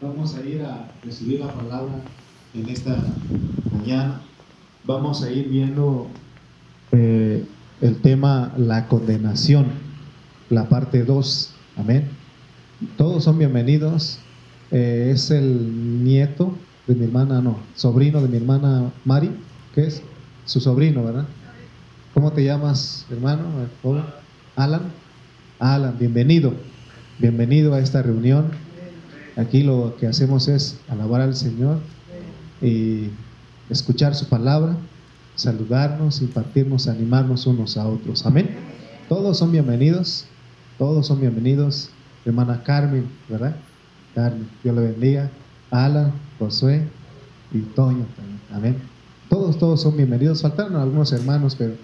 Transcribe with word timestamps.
Vamos 0.00 0.36
a 0.36 0.46
ir 0.46 0.62
a 0.62 0.88
recibir 1.02 1.40
la 1.40 1.52
palabra 1.52 1.92
en 2.54 2.68
esta 2.68 2.96
mañana. 3.72 4.20
Vamos 4.84 5.24
a 5.24 5.30
ir 5.30 5.48
viendo 5.48 6.06
eh, 6.92 7.44
el 7.80 7.96
tema 7.96 8.52
la 8.56 8.86
condenación, 8.86 9.66
la 10.50 10.68
parte 10.68 11.02
2. 11.02 11.52
Amén. 11.78 12.08
Todos 12.96 13.24
son 13.24 13.38
bienvenidos. 13.38 14.20
Eh, 14.70 15.10
es 15.12 15.32
el 15.32 16.04
nieto 16.04 16.54
de 16.86 16.94
mi 16.94 17.06
hermana, 17.06 17.40
no, 17.40 17.58
sobrino 17.74 18.22
de 18.22 18.28
mi 18.28 18.36
hermana 18.36 18.92
Mari, 19.04 19.32
que 19.74 19.84
es 19.84 20.00
su 20.44 20.60
sobrino, 20.60 21.02
¿verdad? 21.02 21.26
¿Cómo 22.14 22.30
te 22.32 22.44
llamas, 22.44 23.04
hermano? 23.10 23.42
Alan. 24.54 24.82
Alan, 25.58 25.98
bienvenido. 25.98 26.52
Bienvenido 27.18 27.74
a 27.74 27.80
esta 27.80 28.00
reunión. 28.00 28.67
Aquí 29.38 29.62
lo 29.62 29.94
que 30.00 30.08
hacemos 30.08 30.48
es 30.48 30.80
alabar 30.88 31.20
al 31.20 31.36
Señor 31.36 31.78
y 32.60 33.04
escuchar 33.70 34.16
su 34.16 34.26
palabra, 34.26 34.76
saludarnos, 35.36 36.20
impartirnos, 36.20 36.88
animarnos 36.88 37.46
unos 37.46 37.76
a 37.76 37.86
otros. 37.86 38.26
Amén. 38.26 38.50
Todos 39.08 39.38
son 39.38 39.52
bienvenidos, 39.52 40.24
todos 40.76 41.06
son 41.06 41.20
bienvenidos. 41.20 41.90
Hermana 42.24 42.64
Carmen, 42.64 43.06
¿verdad? 43.28 43.54
Carmen, 44.12 44.48
Dios 44.64 44.74
le 44.74 44.82
bendiga. 44.82 45.30
Alan, 45.70 46.12
Josué 46.40 46.88
y 47.52 47.60
Toño 47.60 48.06
también. 48.16 48.40
Amén. 48.52 48.76
Todos, 49.28 49.56
todos 49.56 49.80
son 49.80 49.96
bienvenidos. 49.96 50.42
Faltaron 50.42 50.74
algunos 50.74 51.12
hermanos, 51.12 51.54
pero 51.56 51.74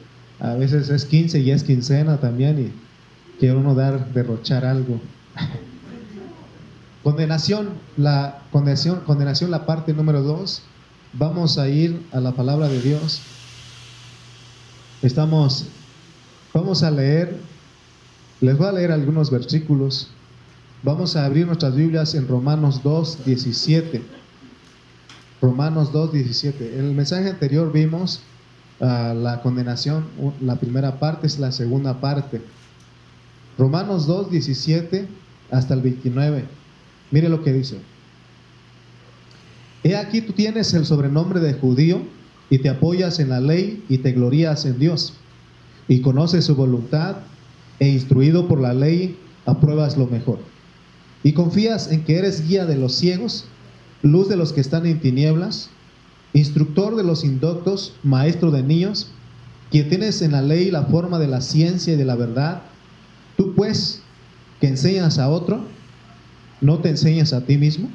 a 0.40 0.54
veces 0.54 0.90
es 0.90 1.04
15 1.04 1.38
y 1.38 1.52
es 1.52 1.62
quincena 1.62 2.16
también 2.16 2.58
y 2.58 3.38
quiere 3.38 3.56
uno 3.56 3.76
dar, 3.76 4.12
derrochar 4.12 4.64
algo. 4.64 5.00
Condenación, 7.04 7.68
la 7.98 8.40
condenación, 8.50 9.00
condenación, 9.00 9.50
la 9.50 9.66
parte 9.66 9.92
número 9.92 10.22
dos. 10.22 10.62
Vamos 11.12 11.58
a 11.58 11.68
ir 11.68 12.02
a 12.12 12.18
la 12.18 12.32
palabra 12.32 12.66
de 12.66 12.80
Dios. 12.80 13.20
Estamos, 15.02 15.66
vamos 16.54 16.82
a 16.82 16.90
leer, 16.90 17.38
les 18.40 18.56
voy 18.56 18.68
a 18.68 18.72
leer 18.72 18.90
algunos 18.90 19.30
versículos. 19.30 20.08
Vamos 20.82 21.14
a 21.14 21.26
abrir 21.26 21.46
nuestras 21.46 21.76
Biblias 21.76 22.14
en 22.14 22.26
Romanos 22.26 22.82
2, 22.82 23.26
17. 23.26 24.02
Romanos 25.42 25.92
2, 25.92 26.10
17. 26.10 26.78
En 26.78 26.86
el 26.86 26.94
mensaje 26.94 27.28
anterior 27.28 27.70
vimos 27.70 28.22
uh, 28.80 29.12
la 29.12 29.42
condenación, 29.42 30.06
la 30.40 30.56
primera 30.56 30.98
parte 30.98 31.26
es 31.26 31.38
la 31.38 31.52
segunda 31.52 32.00
parte. 32.00 32.40
Romanos 33.58 34.06
2, 34.06 34.30
17 34.30 35.06
hasta 35.50 35.74
el 35.74 35.82
29. 35.82 36.63
Mire 37.14 37.28
lo 37.28 37.44
que 37.44 37.52
dice. 37.52 37.78
He 39.84 39.94
aquí 39.94 40.20
tú 40.20 40.32
tienes 40.32 40.74
el 40.74 40.84
sobrenombre 40.84 41.38
de 41.38 41.54
judío 41.54 42.02
y 42.50 42.58
te 42.58 42.68
apoyas 42.68 43.20
en 43.20 43.28
la 43.28 43.40
ley 43.40 43.84
y 43.88 43.98
te 43.98 44.10
glorías 44.10 44.64
en 44.64 44.80
Dios 44.80 45.14
y 45.86 46.00
conoces 46.00 46.46
su 46.46 46.56
voluntad 46.56 47.18
e 47.78 47.86
instruido 47.88 48.48
por 48.48 48.60
la 48.60 48.74
ley 48.74 49.16
apruebas 49.46 49.96
lo 49.96 50.08
mejor. 50.08 50.40
Y 51.22 51.34
confías 51.34 51.92
en 51.92 52.02
que 52.02 52.18
eres 52.18 52.48
guía 52.48 52.66
de 52.66 52.76
los 52.76 52.96
ciegos, 52.96 53.44
luz 54.02 54.28
de 54.28 54.34
los 54.34 54.52
que 54.52 54.60
están 54.60 54.84
en 54.84 54.98
tinieblas, 54.98 55.70
instructor 56.32 56.96
de 56.96 57.04
los 57.04 57.22
indoctos, 57.22 57.94
maestro 58.02 58.50
de 58.50 58.64
niños, 58.64 59.06
que 59.70 59.84
tienes 59.84 60.20
en 60.20 60.32
la 60.32 60.42
ley 60.42 60.72
la 60.72 60.82
forma 60.86 61.20
de 61.20 61.28
la 61.28 61.40
ciencia 61.40 61.92
y 61.92 61.96
de 61.96 62.06
la 62.06 62.16
verdad. 62.16 62.62
Tú 63.36 63.54
pues, 63.54 64.02
que 64.60 64.66
enseñas 64.66 65.20
a 65.20 65.28
otro, 65.28 65.73
¿no 66.64 66.78
te 66.78 66.88
enseñas 66.88 67.34
a 67.34 67.42
ti 67.42 67.58
mismo? 67.58 67.90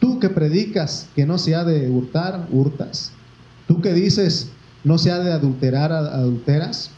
Tú 0.00 0.18
que 0.18 0.30
predicas 0.30 1.06
que 1.14 1.26
no 1.26 1.36
se 1.36 1.54
ha 1.54 1.64
de 1.64 1.90
hurtar, 1.90 2.46
hurtas. 2.50 3.12
Tú 3.68 3.82
que 3.82 3.92
dices 3.92 4.48
no 4.84 4.96
se 4.96 5.10
ha 5.10 5.18
de 5.18 5.32
adulterar, 5.32 5.92
adulteras. 5.92 6.90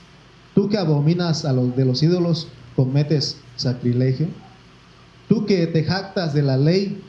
Tú 0.55 0.69
que 0.69 0.79
abominas 0.79 1.45
a 1.45 1.53
los 1.53 1.75
de 1.75 1.85
los 1.85 2.03
ídolos, 2.05 2.47
cometes 2.77 3.37
sacrilegio. 3.57 4.29
Tú 5.29 5.45
que 5.45 5.67
te 5.67 5.83
jactas 5.83 6.35
de 6.35 6.43
la 6.43 6.57
ley, 6.57 7.03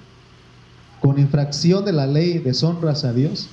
con 0.99 1.19
infracción 1.19 1.85
de 1.85 1.91
la 1.91 2.07
ley 2.07 2.39
deshonras 2.39 3.03
a 3.03 3.13
Dios. 3.13 3.47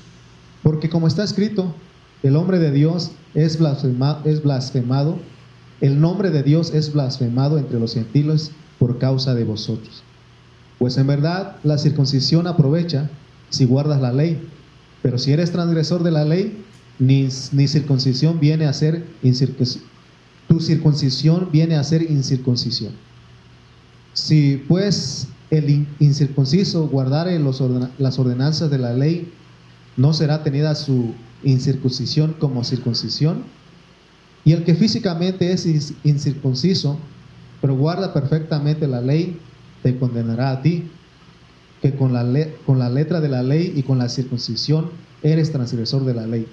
Porque 0.63 0.89
como 0.89 1.07
está 1.07 1.23
escrito, 1.23 1.75
el 2.23 2.37
hombre 2.37 2.59
de 2.59 2.71
Dios 2.71 3.11
es 3.35 3.59
blasfemado, 3.59 4.23
es 4.25 4.43
blasfemado, 4.43 5.19
el 5.83 6.01
nombre 6.01 6.31
de 6.31 6.43
Dios 6.43 6.73
es 6.73 6.95
blasfemado 6.95 7.59
entre 7.59 7.79
los 7.79 7.93
gentiles 7.93 8.53
por 8.79 8.99
causa 8.99 9.35
de 9.35 9.45
vosotros. 9.45 10.03
Pues 10.81 10.97
en 10.97 11.07
verdad 11.07 11.57
la 11.63 11.77
circuncisión 11.77 12.47
aprovecha 12.47 13.11
si 13.51 13.67
guardas 13.67 14.01
la 14.01 14.15
ley, 14.15 14.49
pero 15.03 15.19
si 15.19 15.31
eres 15.31 15.53
transgresor 15.53 16.03
de 16.03 16.11
la 16.11 16.25
ley, 16.25 16.65
ni, 16.99 17.29
ni 17.53 17.69
circuncisión 17.69 18.41
viene 18.41 18.65
a 18.65 18.73
ser 18.73 19.05
incircuncisión. 19.23 19.85
Tu 20.49 20.59
circuncisión 20.59 21.51
viene 21.53 21.77
a 21.77 21.85
ser 21.85 22.11
incircuncisión. 22.11 22.95
Si 24.15 24.65
pues 24.69 25.29
el 25.51 25.87
incircunciso 25.99 26.89
guardare 26.89 27.39
los 27.39 27.63
las 27.99 28.19
ordenanzas 28.19 28.71
de 28.71 28.79
la 28.79 28.95
ley, 28.95 29.31
no 29.99 30.15
será 30.15 30.43
tenida 30.43 30.75
su 30.75 31.13
incircuncisión 31.45 32.35
como 32.39 32.65
circuncisión. 32.65 33.43
Y 34.47 34.53
el 34.53 34.65
que 34.65 34.75
físicamente 34.75 35.53
es 35.53 35.93
incircunciso, 36.05 36.99
pero 37.61 37.77
guarda 37.77 38.15
perfectamente 38.15 38.89
la 38.89 39.03
ley, 39.03 39.39
te 39.83 39.97
condenará 39.97 40.51
a 40.51 40.63
ti, 40.63 40.85
que 41.83 41.95
con 41.95 42.13
la, 42.13 42.27
con 42.67 42.79
la 42.79 42.91
letra 42.91 43.21
de 43.21 43.29
la 43.29 43.43
ley 43.43 43.73
y 43.75 43.83
con 43.83 43.99
la 43.99 44.09
circuncisión 44.09 44.91
eres 45.23 45.53
transgresor 45.53 46.05
de 46.05 46.15
la 46.15 46.27
ley. 46.27 46.47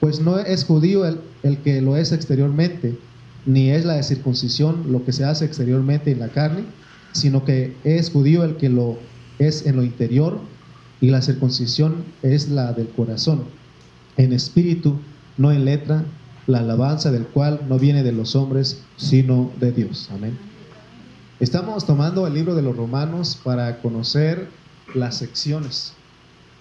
Pues 0.00 0.20
no 0.20 0.38
es 0.38 0.64
judío 0.64 1.06
el, 1.06 1.20
el 1.42 1.58
que 1.58 1.80
lo 1.80 1.96
es 1.96 2.12
exteriormente, 2.12 2.98
ni 3.46 3.70
es 3.70 3.84
la 3.84 4.02
circuncisión 4.02 4.90
lo 4.90 5.04
que 5.04 5.12
se 5.12 5.24
hace 5.24 5.44
exteriormente 5.44 6.10
en 6.10 6.20
la 6.20 6.28
carne, 6.28 6.64
sino 7.12 7.44
que 7.44 7.76
es 7.84 8.10
judío 8.10 8.44
el 8.44 8.56
que 8.56 8.68
lo 8.68 8.98
es 9.38 9.66
en 9.66 9.76
lo 9.76 9.84
interior, 9.84 10.40
y 11.00 11.10
la 11.10 11.22
circuncisión 11.22 12.04
es 12.22 12.48
la 12.48 12.72
del 12.72 12.88
corazón, 12.88 13.44
en 14.16 14.32
espíritu, 14.32 14.98
no 15.36 15.52
en 15.52 15.64
letra, 15.64 16.04
la 16.46 16.60
alabanza 16.60 17.10
del 17.10 17.26
cual 17.26 17.60
no 17.68 17.78
viene 17.78 18.02
de 18.02 18.12
los 18.12 18.36
hombres, 18.36 18.80
sino 18.96 19.50
de 19.60 19.72
Dios. 19.72 20.08
Amén. 20.12 20.53
Estamos 21.40 21.84
tomando 21.84 22.28
el 22.28 22.34
libro 22.34 22.54
de 22.54 22.62
los 22.62 22.76
romanos 22.76 23.36
para 23.42 23.80
conocer 23.80 24.48
las 24.94 25.16
secciones. 25.16 25.92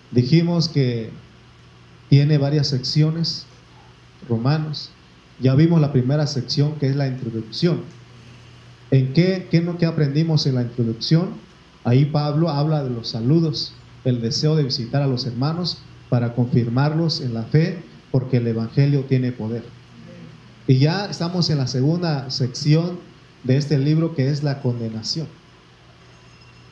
Dijimos 0.10 0.68
que 0.68 1.12
tiene 2.10 2.40
varias 2.40 2.70
secciones, 2.70 3.46
romanos. 4.28 4.90
Ya 5.40 5.54
vimos 5.54 5.80
la 5.80 5.92
primera 5.92 6.26
sección 6.26 6.74
que 6.80 6.88
es 6.88 6.96
la 6.96 7.08
introducción. 7.08 7.82
¿En 8.90 9.14
qué, 9.14 9.48
qué, 9.52 9.64
qué 9.78 9.86
aprendimos 9.86 10.48
en 10.48 10.56
la 10.56 10.64
introducción? 10.64 11.30
Ahí 11.84 12.06
Pablo 12.06 12.50
habla 12.50 12.84
de 12.84 12.90
los 12.90 13.10
saludos, 13.10 13.76
el 14.06 14.22
deseo 14.22 14.56
de 14.56 14.64
visitar 14.64 15.04
a 15.04 15.08
los 15.08 15.28
hermanos 15.28 15.78
para 16.10 16.34
confirmarlos 16.34 17.22
en 17.22 17.36
la 17.36 17.44
fe, 17.44 17.84
porque 18.12 18.38
el 18.38 18.48
Evangelio 18.48 19.02
tiene 19.02 19.32
poder. 19.32 19.64
Y 20.66 20.80
ya 20.80 21.06
estamos 21.06 21.52
en 21.52 21.60
la 21.60 21.68
segunda 21.68 22.32
sección 22.32 23.13
de 23.44 23.58
este 23.58 23.78
libro 23.78 24.16
que 24.16 24.30
es 24.30 24.44
la 24.44 24.62
condenación. 24.62 25.28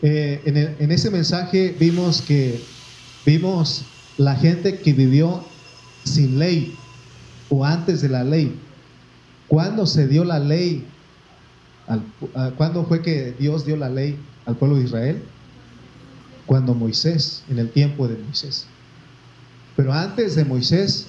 Eh, 0.01 0.75
en, 0.79 0.91
ese 0.91 1.11
mensaje 1.11 1.75
vimos 1.79 2.21
que 2.23 2.59
vimos 3.25 3.83
la 4.17 4.35
gente 4.35 4.79
que 4.79 4.93
vivió 4.93 5.43
sin 6.03 6.39
ley 6.39 6.75
o 7.49 7.65
antes 7.65 8.01
de 8.01 8.09
la 8.09 8.23
ley. 8.23 8.57
¿Cuándo 9.47 9.85
se 9.85 10.07
dio 10.07 10.23
la 10.23 10.39
ley? 10.39 10.85
¿Cuándo 12.57 12.85
fue 12.85 13.01
que 13.01 13.33
Dios 13.37 13.65
dio 13.65 13.75
la 13.75 13.89
ley 13.89 14.17
al 14.45 14.55
pueblo 14.55 14.77
de 14.77 14.85
Israel? 14.85 15.21
Cuando 16.45 16.73
Moisés, 16.73 17.43
en 17.49 17.59
el 17.59 17.69
tiempo 17.69 18.07
de 18.07 18.17
Moisés. 18.17 18.65
Pero 19.75 19.93
antes 19.93 20.35
de 20.35 20.45
Moisés, 20.45 21.07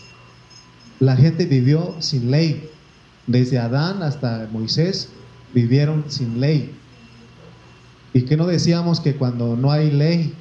la 1.01 1.17
gente 1.17 1.47
vivió 1.47 1.97
sin 2.01 2.31
ley. 2.31 2.69
Desde 3.27 3.59
Adán 3.59 4.03
hasta 4.03 4.49
Moisés 4.53 5.09
vivieron 5.55 6.05
sin 6.09 6.41
ley. 6.41 6.75
¿Y 8.13 8.23
que 8.23 8.37
no 8.37 8.47
decíamos 8.47 9.01
que 9.01 9.15
cuando 9.15 9.57
no 9.57 9.71
hay 9.73 9.91
ley, 9.91 10.35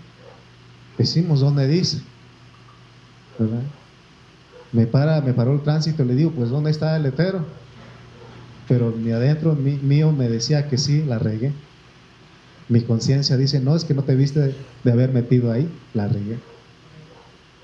decimos 0.98 1.40
dónde 1.40 1.68
dice? 1.68 2.02
Me, 4.72 4.86
para, 4.86 5.22
me 5.22 5.34
paró 5.34 5.54
el 5.54 5.62
tránsito 5.62 6.04
le 6.06 6.16
digo, 6.16 6.32
pues 6.32 6.50
¿dónde 6.50 6.72
está 6.72 6.96
el 6.98 7.04
letrero? 7.04 7.46
Pero 8.68 8.92
mi 8.92 9.12
adentro 9.12 9.56
mío 9.56 10.12
me 10.12 10.30
decía 10.30 10.68
que 10.70 10.78
sí, 10.78 11.04
la 11.04 11.20
regué. 11.20 11.52
Mi 12.70 12.82
conciencia 12.82 13.36
dice, 13.36 13.60
no, 13.60 13.76
es 13.76 13.84
que 13.84 13.94
no 13.94 14.04
te 14.04 14.16
viste 14.16 14.56
de 14.84 14.92
haber 14.92 15.12
metido 15.12 15.52
ahí, 15.52 15.70
la 15.94 16.08
regué. 16.08 16.40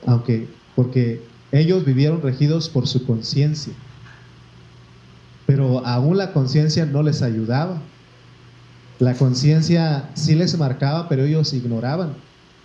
Aunque, 0.05 0.47
porque 0.75 1.21
ellos 1.51 1.85
vivieron 1.85 2.21
regidos 2.21 2.67
por 2.67 2.87
su 2.87 3.05
conciencia 3.05 3.73
pero 5.47 5.83
aún 5.87 6.17
la 6.17 6.33
conciencia 6.33 6.85
no 6.85 7.01
les 7.01 7.23
ayudaba. 7.23 7.81
La 8.99 9.15
conciencia 9.15 10.09
sí 10.13 10.35
les 10.35 10.55
marcaba, 10.57 11.07
pero 11.07 11.23
ellos 11.23 11.53
ignoraban. 11.53 12.13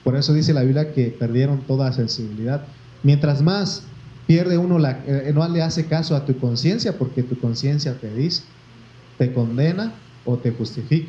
Por 0.02 0.17
eso 0.17 0.34
dice 0.34 0.52
la 0.52 0.62
Biblia 0.62 0.93
que 0.93 1.06
perdieron 1.08 1.61
toda 1.62 1.93
sensibilidad. 1.93 2.64
Mientras 3.05 3.40
más 3.40 3.84
pierde 4.26 4.58
uno, 4.58 4.81
la, 4.81 5.00
eh, 5.06 5.31
no 5.32 5.49
le 5.49 5.62
hace 5.62 5.87
caso 5.87 6.17
a 6.17 6.26
tu 6.26 6.37
conciencia, 6.38 6.99
porque 6.99 7.23
tu 7.23 7.38
conciencia 7.38 7.94
te 8.00 8.12
dice, 8.12 8.43
te 9.17 9.32
condena 9.32 9.93
o 10.25 10.37
te 10.37 10.50
justifica. 10.50 11.08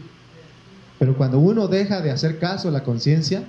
Pero 1.00 1.18
cuando 1.18 1.40
uno 1.40 1.68
deja 1.68 2.02
de 2.02 2.12
hacer 2.12 2.38
caso 2.38 2.68
a 2.68 2.72
la 2.72 2.84
conciencia, 2.84 3.44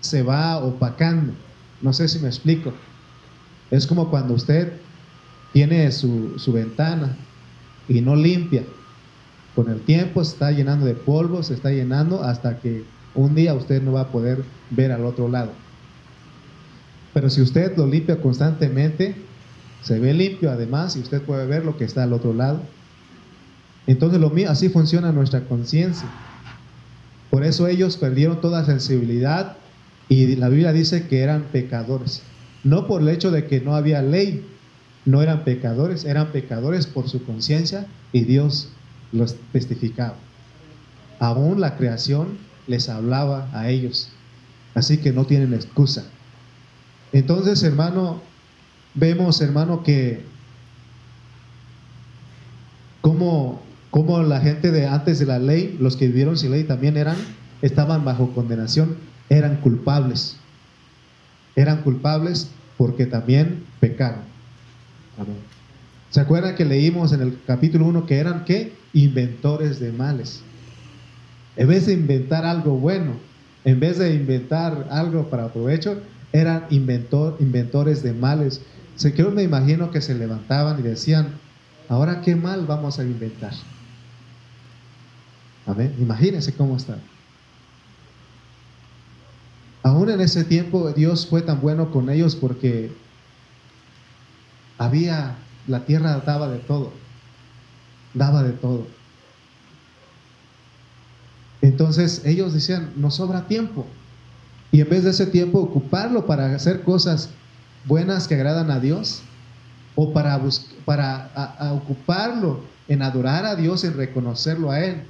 se 0.00 0.24
va 0.24 0.58
opacando. 0.58 1.34
No 1.80 1.92
sé 1.92 2.08
si 2.08 2.18
me 2.18 2.28
explico. 2.28 2.72
Es 3.70 3.86
como 3.86 4.10
cuando 4.10 4.34
usted 4.34 4.72
tiene 5.52 5.90
su, 5.92 6.38
su 6.38 6.52
ventana 6.52 7.16
y 7.88 8.00
no 8.00 8.16
limpia. 8.16 8.62
Con 9.54 9.70
el 9.70 9.80
tiempo 9.80 10.24
se 10.24 10.32
está 10.32 10.50
llenando 10.50 10.86
de 10.86 10.94
polvo, 10.94 11.42
se 11.42 11.54
está 11.54 11.70
llenando 11.70 12.22
hasta 12.22 12.58
que 12.58 12.84
un 13.14 13.34
día 13.34 13.54
usted 13.54 13.82
no 13.82 13.92
va 13.92 14.02
a 14.02 14.08
poder 14.08 14.42
ver 14.70 14.92
al 14.92 15.04
otro 15.04 15.28
lado. 15.28 15.52
Pero 17.12 17.28
si 17.28 17.42
usted 17.42 17.76
lo 17.76 17.86
limpia 17.86 18.20
constantemente, 18.20 19.14
se 19.82 19.98
ve 19.98 20.14
limpio 20.14 20.50
además 20.50 20.96
y 20.96 21.00
usted 21.00 21.20
puede 21.22 21.46
ver 21.46 21.64
lo 21.64 21.76
que 21.76 21.84
está 21.84 22.04
al 22.04 22.12
otro 22.12 22.32
lado. 22.32 22.62
Entonces 23.86 24.20
lo 24.20 24.30
mío, 24.30 24.50
así 24.50 24.68
funciona 24.68 25.12
nuestra 25.12 25.40
conciencia. 25.42 26.08
Por 27.30 27.44
eso 27.44 27.66
ellos 27.66 27.96
perdieron 27.96 28.40
toda 28.40 28.64
sensibilidad 28.64 29.56
y 30.08 30.36
la 30.36 30.48
Biblia 30.48 30.72
dice 30.72 31.08
que 31.08 31.20
eran 31.20 31.44
pecadores. 31.52 32.22
No 32.64 32.86
por 32.86 33.02
el 33.02 33.08
hecho 33.08 33.30
de 33.30 33.46
que 33.46 33.60
no 33.60 33.74
había 33.74 34.02
ley, 34.02 34.46
no 35.04 35.22
eran 35.22 35.44
pecadores, 35.44 36.04
eran 36.04 36.28
pecadores 36.28 36.86
por 36.86 37.08
su 37.08 37.24
conciencia 37.24 37.86
y 38.12 38.24
Dios 38.24 38.68
los 39.10 39.36
testificaba. 39.52 40.14
Aún 41.18 41.60
la 41.60 41.76
creación 41.76 42.38
les 42.66 42.88
hablaba 42.88 43.48
a 43.52 43.68
ellos. 43.68 44.08
Así 44.74 44.98
que 44.98 45.12
no 45.12 45.24
tienen 45.26 45.54
excusa. 45.54 46.04
Entonces, 47.12 47.62
hermano, 47.62 48.22
vemos, 48.94 49.40
hermano, 49.40 49.82
que 49.82 50.24
como, 53.00 53.60
como 53.90 54.22
la 54.22 54.40
gente 54.40 54.70
de 54.70 54.86
antes 54.86 55.18
de 55.18 55.26
la 55.26 55.38
ley, 55.38 55.76
los 55.80 55.96
que 55.96 56.06
vivieron 56.06 56.38
sin 56.38 56.52
ley 56.52 56.64
también 56.64 56.96
eran, 56.96 57.16
estaban 57.60 58.04
bajo 58.04 58.32
condenación, 58.32 58.96
eran 59.28 59.56
culpables. 59.56 60.36
Eran 61.54 61.82
culpables 61.82 62.48
porque 62.78 63.04
también 63.04 63.64
pecaron. 63.80 64.31
¿Se 66.10 66.20
acuerdan 66.20 66.54
que 66.54 66.64
leímos 66.64 67.12
en 67.12 67.22
el 67.22 67.38
capítulo 67.46 67.86
1 67.86 68.06
que 68.06 68.18
eran 68.18 68.44
qué? 68.44 68.74
Inventores 68.92 69.80
de 69.80 69.92
males. 69.92 70.42
En 71.56 71.68
vez 71.68 71.86
de 71.86 71.94
inventar 71.94 72.44
algo 72.44 72.76
bueno, 72.76 73.12
en 73.64 73.80
vez 73.80 73.98
de 73.98 74.14
inventar 74.14 74.88
algo 74.90 75.28
para 75.28 75.52
provecho, 75.52 76.00
eran 76.32 76.66
inventor, 76.70 77.36
inventores 77.40 78.02
de 78.02 78.12
males. 78.12 78.60
Se 78.96 79.12
yo 79.12 79.30
me 79.30 79.42
imagino 79.42 79.90
que 79.90 80.00
se 80.00 80.14
levantaban 80.14 80.80
y 80.80 80.82
decían, 80.82 81.28
ahora 81.88 82.20
qué 82.20 82.36
mal 82.36 82.66
vamos 82.66 82.98
a 82.98 83.04
inventar. 83.04 83.52
Amén. 85.66 85.94
Imagínense 85.98 86.52
cómo 86.52 86.76
está. 86.76 86.98
Aún 89.82 90.10
en 90.10 90.20
ese 90.20 90.44
tiempo 90.44 90.92
Dios 90.92 91.26
fue 91.26 91.42
tan 91.42 91.60
bueno 91.60 91.90
con 91.90 92.08
ellos 92.08 92.36
porque 92.36 92.90
había, 94.84 95.36
la 95.66 95.84
tierra 95.84 96.22
daba 96.24 96.48
de 96.48 96.58
todo, 96.58 96.92
daba 98.14 98.42
de 98.42 98.52
todo. 98.52 98.86
Entonces 101.60 102.22
ellos 102.24 102.52
decían, 102.52 102.92
nos 102.96 103.16
sobra 103.16 103.46
tiempo. 103.46 103.86
Y 104.72 104.80
en 104.80 104.88
vez 104.88 105.04
de 105.04 105.10
ese 105.10 105.26
tiempo 105.26 105.60
ocuparlo 105.60 106.26
para 106.26 106.52
hacer 106.54 106.82
cosas 106.82 107.30
buenas 107.84 108.26
que 108.26 108.34
agradan 108.34 108.70
a 108.70 108.80
Dios, 108.80 109.22
o 109.94 110.12
para, 110.12 110.40
para 110.84 111.30
ocuparlo 111.74 112.60
en 112.88 113.02
adorar 113.02 113.44
a 113.44 113.54
Dios, 113.54 113.84
en 113.84 113.94
reconocerlo 113.94 114.70
a 114.70 114.80
Él, 114.80 115.02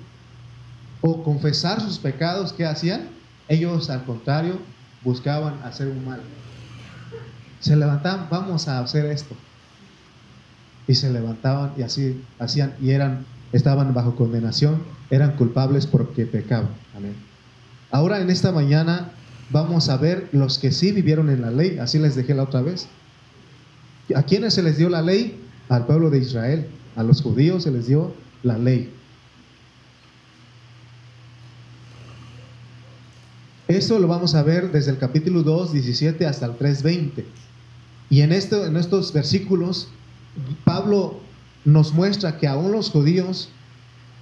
o 1.01 1.23
confesar 1.23 1.81
sus 1.81 1.99
pecados, 1.99 2.53
¿qué 2.53 2.67
hacían? 2.67 3.09
Ellos 3.49 3.91
al 3.91 4.05
contrario 4.05 4.59
buscaban 5.03 5.55
hacer 5.65 5.89
un 5.89 6.05
mal. 6.05 6.21
Se 7.61 7.77
levantaban, 7.77 8.27
vamos 8.29 8.69
a 8.69 8.81
hacer 8.81 9.07
esto. 9.07 9.37
Y 10.89 10.95
se 10.95 11.11
levantaban 11.11 11.73
y 11.77 11.83
así 11.83 12.21
hacían 12.39 12.75
y 12.81 12.91
eran 12.91 13.25
estaban 13.53 13.93
bajo 13.93 14.17
condenación, 14.17 14.83
eran 15.11 15.37
culpables 15.37 15.87
porque 15.87 16.27
pecaban. 16.27 16.71
Amén. 16.97 17.15
Ahora 17.91 18.21
en 18.21 18.31
esta 18.31 18.51
mañana 18.53 19.13
vamos 19.51 19.89
a 19.89 19.99
ver 19.99 20.29
los 20.33 20.59
que 20.59 20.73
sí 20.73 20.93
vivieron 20.93 21.29
en 21.29 21.43
la 21.43 21.51
ley, 21.51 21.79
así 21.79 21.99
les 21.99 22.17
dejé 22.17 22.35
la 22.35 22.45
otra 22.45 22.63
vez. 22.63 22.89
¿A 24.15 24.23
quiénes 24.23 24.55
se 24.55 24.63
les 24.63 24.79
dio 24.79 24.89
la 24.89 25.03
ley? 25.03 25.39
Al 25.69 25.87
pueblo 25.87 26.11
de 26.11 26.19
Israel, 26.19 26.67
a 26.97 27.03
los 27.03 27.23
judíos 27.23 27.63
se 27.63 27.71
les 27.71 27.87
dio 27.87 28.13
la 28.43 28.59
ley. 28.59 28.93
Eso 33.69 33.99
lo 33.99 34.09
vamos 34.09 34.35
a 34.35 34.43
ver 34.43 34.71
desde 34.71 34.91
el 34.91 34.99
capítulo 34.99 35.43
2, 35.43 35.73
17 35.73 36.27
hasta 36.27 36.47
el 36.47 36.57
3, 36.57 36.83
20. 36.83 37.25
Y 38.11 38.21
en, 38.21 38.33
esto, 38.33 38.67
en 38.67 38.77
estos 38.77 39.13
versículos, 39.15 39.89
Pablo 40.65 41.21
nos 41.65 41.93
muestra 41.93 42.39
que 42.39 42.49
aún 42.49 42.73
los 42.73 42.91
judíos, 42.91 43.49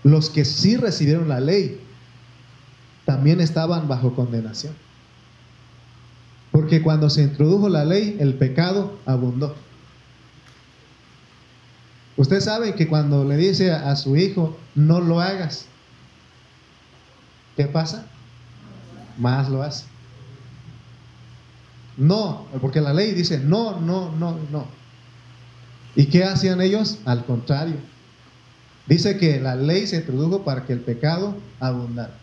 los 0.02 0.30
que 0.30 0.44
sí 0.44 0.76
recibieron 0.76 1.28
la 1.28 1.40
ley, 1.40 1.80
también 3.04 3.40
estaban 3.40 3.88
bajo 3.88 4.14
condenación. 4.14 4.74
Porque 6.52 6.82
cuando 6.82 7.10
se 7.10 7.22
introdujo 7.22 7.68
la 7.68 7.84
ley, 7.84 8.16
el 8.20 8.34
pecado 8.34 8.98
abundó. 9.06 9.54
Usted 12.16 12.40
sabe 12.40 12.74
que 12.74 12.88
cuando 12.88 13.24
le 13.24 13.36
dice 13.36 13.72
a, 13.72 13.94
su 13.96 14.16
hijo, 14.16 14.56
no 14.74 15.00
lo 15.00 15.20
hagas, 15.20 15.66
¿qué 17.56 17.64
pasa? 17.64 18.06
Más 19.16 19.48
lo 19.48 19.62
hace. 19.62 19.86
No, 21.96 22.46
porque 22.60 22.80
la 22.80 22.92
ley 22.92 23.12
dice, 23.12 23.38
no, 23.38 23.80
no, 23.80 24.12
no, 24.16 24.38
no. 24.50 24.79
¿Y 25.96 26.06
qué 26.06 26.24
hacían 26.24 26.60
ellos? 26.60 26.98
Al 27.04 27.24
contrario. 27.24 27.76
Dice 28.86 29.18
que 29.18 29.40
la 29.40 29.54
ley 29.54 29.86
se 29.86 29.96
introdujo 29.96 30.42
para 30.42 30.64
que 30.64 30.72
el 30.72 30.80
pecado 30.80 31.36
abundara. 31.58 32.14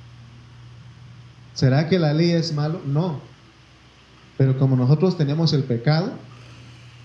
¿Será 1.54 1.90
que 1.90 1.98
la 2.00 2.14
ley 2.14 2.32
es 2.32 2.54
malo? 2.54 2.82
No. 2.86 3.20
Pero 4.38 4.60
como 4.60 4.76
nosotros 4.76 5.18
tenemos 5.18 5.54
el 5.54 5.64
pecado, 5.64 6.12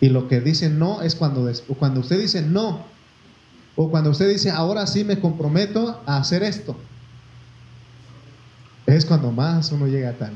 y 0.00 0.08
lo 0.08 0.28
que 0.28 0.40
dice 0.40 0.68
no 0.68 1.00
es 1.00 1.14
cuando, 1.14 1.50
cuando 1.78 2.00
usted 2.00 2.20
dice 2.20 2.42
no, 2.42 2.84
o 3.76 3.90
cuando 3.90 4.10
usted 4.10 4.28
dice 4.28 4.50
ahora 4.50 4.86
sí 4.86 5.04
me 5.04 5.20
comprometo 5.20 6.02
a 6.06 6.18
hacer 6.18 6.42
esto, 6.42 6.76
es 8.86 9.06
cuando 9.06 9.30
más 9.30 9.70
uno 9.72 9.86
llega 9.86 10.10
a 10.10 10.14
tal. 10.14 10.32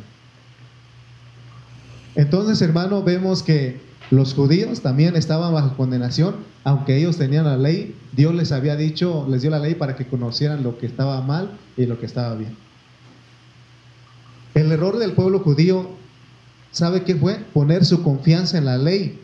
Entonces, 2.14 2.62
hermano, 2.62 3.02
vemos 3.02 3.42
que 3.42 3.80
los 4.10 4.34
judíos 4.34 4.82
también 4.82 5.16
estaban 5.16 5.52
bajo 5.52 5.76
condenación, 5.76 6.36
aunque 6.62 6.96
ellos 6.96 7.16
tenían 7.16 7.44
la 7.44 7.56
ley, 7.56 7.96
Dios 8.12 8.34
les 8.34 8.52
había 8.52 8.76
dicho, 8.76 9.26
les 9.28 9.42
dio 9.42 9.50
la 9.50 9.58
ley 9.58 9.74
para 9.74 9.96
que 9.96 10.06
conocieran 10.06 10.62
lo 10.62 10.78
que 10.78 10.86
estaba 10.86 11.20
mal 11.22 11.50
y 11.76 11.86
lo 11.86 11.98
que 11.98 12.06
estaba 12.06 12.34
bien. 12.36 12.56
El 14.54 14.70
error 14.70 14.98
del 14.98 15.12
pueblo 15.12 15.40
judío, 15.40 15.90
¿sabe 16.70 17.02
qué 17.02 17.16
fue? 17.16 17.34
Poner 17.52 17.84
su 17.84 18.02
confianza 18.02 18.58
en 18.58 18.64
la 18.64 18.78
ley 18.78 19.20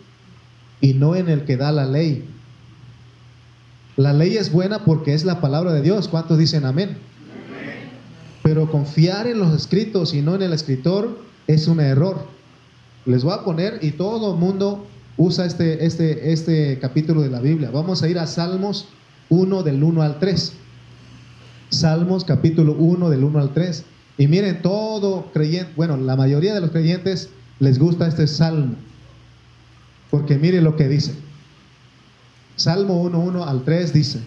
y 0.80 0.94
no 0.94 1.14
en 1.14 1.28
el 1.28 1.44
que 1.44 1.56
da 1.56 1.70
la 1.72 1.86
ley. 1.86 2.28
La 3.96 4.12
ley 4.12 4.36
es 4.36 4.50
buena 4.50 4.84
porque 4.84 5.14
es 5.14 5.24
la 5.24 5.40
palabra 5.40 5.72
de 5.72 5.82
Dios. 5.82 6.08
¿Cuántos 6.08 6.38
dicen 6.38 6.64
amén? 6.64 6.96
Pero 8.42 8.70
confiar 8.70 9.26
en 9.26 9.38
los 9.38 9.54
escritos 9.54 10.12
y 10.12 10.22
no 10.22 10.34
en 10.34 10.42
el 10.42 10.52
escritor 10.52 11.18
es 11.46 11.68
un 11.68 11.80
error. 11.80 12.26
Les 13.04 13.24
voy 13.24 13.34
a 13.34 13.42
poner, 13.42 13.78
y 13.82 13.92
todo 13.92 14.34
el 14.34 14.38
mundo 14.38 14.86
usa 15.16 15.46
este, 15.46 15.84
este, 15.84 16.32
este 16.32 16.78
capítulo 16.78 17.22
de 17.22 17.30
la 17.30 17.40
Biblia. 17.40 17.70
Vamos 17.70 18.02
a 18.02 18.08
ir 18.08 18.18
a 18.18 18.26
Salmos 18.26 18.88
1 19.28 19.62
del 19.62 19.82
1 19.82 20.02
al 20.02 20.18
3. 20.18 20.52
Salmos 21.70 22.24
capítulo 22.24 22.74
1 22.74 23.10
del 23.10 23.24
1 23.24 23.38
al 23.40 23.52
3. 23.52 23.84
Y 24.18 24.28
miren, 24.28 24.62
todo 24.62 25.32
creyente, 25.32 25.72
bueno, 25.74 25.96
la 25.96 26.16
mayoría 26.16 26.54
de 26.54 26.60
los 26.60 26.70
creyentes 26.70 27.30
les 27.58 27.78
gusta 27.78 28.06
este 28.06 28.26
salmo. 28.26 28.76
Porque 30.10 30.38
miren 30.38 30.64
lo 30.64 30.76
que 30.76 30.88
dice. 30.88 31.14
Salmo 32.56 33.00
1, 33.02 33.18
1 33.18 33.44
al 33.44 33.64
3 33.64 33.92
dice, 33.92 34.20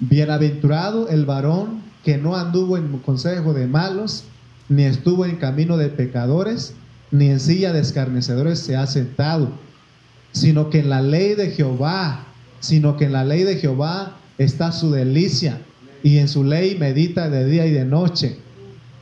Bienaventurado 0.00 1.08
el 1.08 1.24
varón 1.24 1.80
que 2.04 2.18
no 2.18 2.36
anduvo 2.36 2.76
en 2.76 2.98
consejo 2.98 3.54
de 3.54 3.66
malos, 3.66 4.24
ni 4.68 4.82
estuvo 4.82 5.24
en 5.24 5.36
camino 5.36 5.76
de 5.76 5.88
pecadores, 5.88 6.74
ni 7.10 7.28
en 7.28 7.40
silla 7.40 7.72
de 7.72 7.80
escarnecedores 7.80 8.58
se 8.58 8.76
ha 8.76 8.86
sentado, 8.86 9.50
sino 10.32 10.70
que 10.70 10.80
en 10.80 10.90
la 10.90 11.02
ley 11.02 11.34
de 11.34 11.50
Jehová, 11.50 12.26
sino 12.60 12.96
que 12.96 13.04
en 13.06 13.12
la 13.12 13.24
ley 13.24 13.42
de 13.44 13.56
Jehová 13.56 14.16
está 14.38 14.72
su 14.72 14.90
delicia, 14.90 15.60
y 16.02 16.18
en 16.18 16.28
su 16.28 16.44
ley 16.44 16.76
medita 16.78 17.28
de 17.28 17.44
día 17.46 17.66
y 17.66 17.72
de 17.72 17.84
noche. 17.84 18.38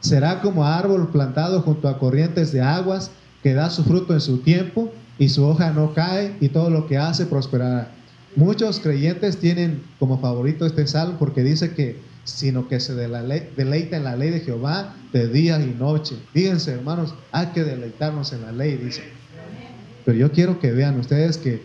Será 0.00 0.40
como 0.40 0.64
árbol 0.64 1.08
plantado 1.10 1.60
junto 1.60 1.88
a 1.88 1.98
corrientes 1.98 2.52
de 2.52 2.62
aguas, 2.62 3.10
que 3.42 3.52
da 3.52 3.68
su 3.68 3.84
fruto 3.84 4.14
en 4.14 4.22
su 4.22 4.38
tiempo 4.38 4.90
y 5.18 5.28
su 5.28 5.44
hoja 5.44 5.70
no 5.70 5.92
cae 5.92 6.34
y 6.40 6.48
todo 6.48 6.70
lo 6.70 6.86
que 6.86 6.96
hace 6.96 7.26
prosperará. 7.26 7.90
Muchos 8.36 8.80
creyentes 8.80 9.36
tienen 9.36 9.82
como 9.98 10.18
favorito 10.18 10.64
este 10.64 10.86
salmo 10.86 11.16
porque 11.18 11.42
dice 11.42 11.72
que 11.74 12.00
sino 12.24 12.68
que 12.68 12.80
se 12.80 12.94
deleita 12.94 13.96
en 13.96 14.04
la 14.04 14.16
ley 14.16 14.30
de 14.30 14.40
Jehová 14.40 14.94
de 15.12 15.28
día 15.28 15.60
y 15.60 15.74
noche. 15.78 16.16
Fíjense, 16.32 16.72
hermanos, 16.72 17.14
hay 17.32 17.48
que 17.48 17.64
deleitarnos 17.64 18.32
en 18.32 18.42
la 18.42 18.52
ley, 18.52 18.76
dice. 18.76 19.04
Pero 20.04 20.18
yo 20.18 20.32
quiero 20.32 20.58
que 20.58 20.72
vean 20.72 20.98
ustedes 20.98 21.38
que 21.38 21.62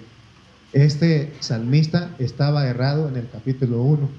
este 0.74 1.34
salmista 1.40 2.14
estaba 2.20 2.68
errado 2.68 3.08
en 3.08 3.16
el 3.16 3.30
capítulo 3.30 3.82
1. 3.82 4.10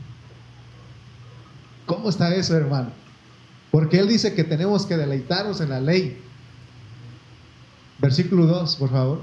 ¿Cómo 1.86 2.08
está 2.08 2.34
eso, 2.34 2.56
hermano? 2.56 2.90
Porque 3.70 3.98
él 3.98 4.08
dice 4.08 4.34
que 4.34 4.44
tenemos 4.44 4.86
que 4.86 4.96
deleitarnos 4.96 5.60
en 5.60 5.70
la 5.70 5.80
ley. 5.80 6.18
Versículo 7.98 8.46
2, 8.46 8.76
por 8.76 8.90
favor. 8.90 9.22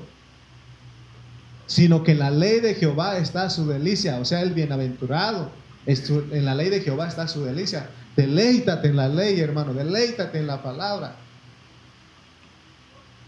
Sino 1.65 2.03
que 2.03 2.13
en 2.13 2.19
la 2.19 2.31
ley 2.31 2.59
de 2.59 2.75
Jehová 2.75 3.17
está 3.17 3.49
su 3.49 3.67
delicia, 3.67 4.19
o 4.19 4.25
sea, 4.25 4.41
el 4.41 4.53
bienaventurado 4.53 5.49
en 5.87 6.45
la 6.45 6.53
ley 6.53 6.69
de 6.69 6.81
Jehová 6.81 7.07
está 7.07 7.27
su 7.27 7.43
delicia. 7.43 7.89
Deleítate 8.15 8.89
en 8.89 8.97
la 8.97 9.07
ley, 9.07 9.39
hermano. 9.39 9.73
Deleítate 9.73 10.39
en 10.39 10.47
la 10.47 10.61
palabra. 10.61 11.15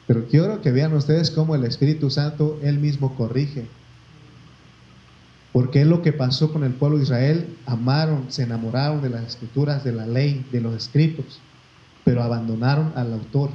Pero 0.08 0.26
quiero 0.28 0.62
que 0.62 0.72
vean 0.72 0.94
ustedes 0.94 1.32
cómo 1.32 1.56
el 1.56 1.64
Espíritu 1.64 2.10
Santo 2.10 2.60
él 2.62 2.80
mismo 2.80 3.16
corrige. 3.16 3.68
Porque 5.54 5.82
es 5.82 5.88
lo 5.88 6.02
que 6.02 6.12
pasó 6.12 6.52
con 6.52 6.64
el 6.64 6.74
pueblo 6.74 6.98
de 6.98 7.04
Israel. 7.04 7.58
Amaron, 7.66 8.26
se 8.30 8.44
enamoraron 8.44 9.02
de 9.02 9.10
las 9.10 9.24
escrituras, 9.26 9.84
de 9.84 9.94
la 9.94 10.06
ley, 10.06 10.46
de 10.52 10.62
los 10.62 10.76
escritos, 10.76 11.40
pero 12.04 12.22
abandonaron 12.22 12.92
al 12.96 13.14
autor. 13.14 13.52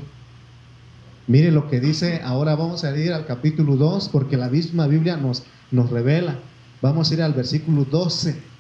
Mire 1.27 1.51
lo 1.51 1.69
que 1.69 1.81
dice, 1.81 2.21
ahora 2.25 2.55
vamos 2.55 2.85
a 2.85 2.97
ir 2.97 3.13
al 3.13 3.27
capítulo 3.27 3.77
2, 3.77 4.09
porque 4.09 4.37
la 4.37 4.49
misma 4.49 4.87
Biblia 4.87 5.17
nos, 5.17 5.43
nos 5.71 5.91
revela. 5.91 6.39
Vamos 6.81 7.11
a 7.11 7.15
ir 7.15 7.23
al 7.23 7.35
versículo 7.35 7.85
12. 7.85 8.54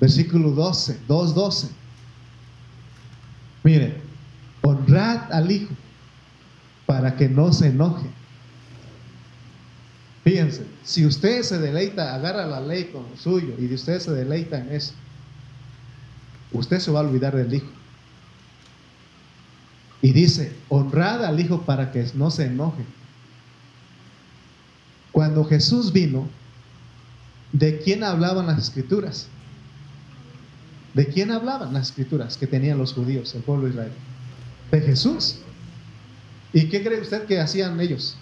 Versículo 0.00 0.50
12, 0.52 1.00
2.12. 1.06 1.68
Mire, 3.62 4.00
honrad 4.62 5.30
al 5.30 5.50
Hijo 5.50 5.74
para 6.86 7.16
que 7.16 7.28
no 7.28 7.52
se 7.52 7.68
enoje. 7.68 8.06
Fíjense, 10.24 10.66
si 10.82 11.04
usted 11.04 11.42
se 11.42 11.58
deleita, 11.58 12.14
agarra 12.14 12.46
la 12.46 12.60
ley 12.60 12.84
como 12.92 13.16
suyo 13.16 13.54
y 13.58 13.72
usted 13.72 14.00
se 14.00 14.10
deleita 14.12 14.58
en 14.58 14.72
eso, 14.72 14.92
usted 16.52 16.78
se 16.78 16.90
va 16.90 17.00
a 17.00 17.02
olvidar 17.02 17.36
del 17.36 17.52
Hijo. 17.52 17.70
Y 20.02 20.12
dice, 20.12 20.56
honrad 20.70 21.24
al 21.24 21.38
Hijo 21.40 21.62
para 21.62 21.92
que 21.92 22.06
no 22.14 22.30
se 22.30 22.46
enoje. 22.46 22.84
Cuando 25.12 25.44
Jesús 25.44 25.92
vino, 25.92 26.28
¿de 27.52 27.80
quién 27.80 28.02
hablaban 28.04 28.46
las 28.46 28.58
escrituras? 28.58 29.28
¿De 30.94 31.06
quién 31.06 31.30
hablaban 31.30 31.72
las 31.72 31.88
escrituras 31.88 32.36
que 32.36 32.46
tenían 32.46 32.78
los 32.78 32.92
judíos, 32.92 33.34
el 33.34 33.42
pueblo 33.42 33.64
de 33.64 33.70
Israel? 33.70 33.92
De 34.70 34.80
Jesús. 34.80 35.38
¿Y 36.52 36.68
qué 36.68 36.82
cree 36.82 37.00
usted 37.00 37.26
que 37.26 37.40
hacían 37.40 37.80
ellos? 37.80 38.16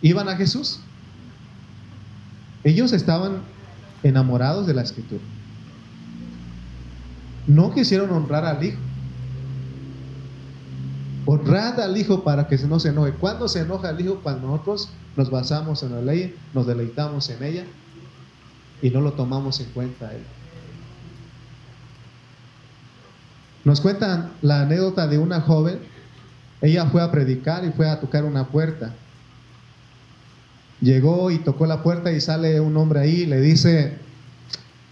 ¿Iban 0.00 0.28
a 0.28 0.36
Jesús? 0.36 0.80
Ellos 2.64 2.92
estaban 2.92 3.42
enamorados 4.02 4.66
de 4.66 4.74
la 4.74 4.82
escritura. 4.82 5.22
No 7.46 7.74
quisieron 7.74 8.10
honrar 8.10 8.44
al 8.44 8.64
Hijo. 8.64 8.78
Honrad 11.26 11.80
al 11.80 11.96
Hijo 11.96 12.24
para 12.24 12.48
que 12.48 12.56
no 12.58 12.80
se 12.80 12.88
enoje. 12.88 13.12
¿Cuándo 13.12 13.48
se 13.48 13.60
enoja 13.60 13.90
el 13.90 14.00
Hijo? 14.00 14.20
Cuando 14.22 14.48
nosotros 14.48 14.90
nos 15.16 15.30
basamos 15.30 15.82
en 15.82 15.92
la 15.92 16.00
ley, 16.00 16.34
nos 16.54 16.66
deleitamos 16.66 17.28
en 17.28 17.42
ella 17.42 17.64
y 18.80 18.90
no 18.90 19.00
lo 19.00 19.12
tomamos 19.12 19.60
en 19.60 19.66
cuenta 19.70 20.12
Él. 20.12 20.22
Nos 23.64 23.80
cuentan 23.80 24.32
la 24.42 24.62
anécdota 24.62 25.06
de 25.06 25.18
una 25.18 25.40
joven. 25.40 25.78
Ella 26.60 26.86
fue 26.86 27.02
a 27.02 27.10
predicar 27.10 27.64
y 27.64 27.70
fue 27.70 27.88
a 27.88 28.00
tocar 28.00 28.24
una 28.24 28.48
puerta. 28.48 28.94
Llegó 30.80 31.30
y 31.30 31.38
tocó 31.38 31.66
la 31.66 31.82
puerta 31.82 32.10
y 32.10 32.20
sale 32.20 32.60
un 32.60 32.76
hombre 32.76 33.00
ahí 33.00 33.22
y 33.22 33.26
le 33.26 33.40
dice, 33.40 33.98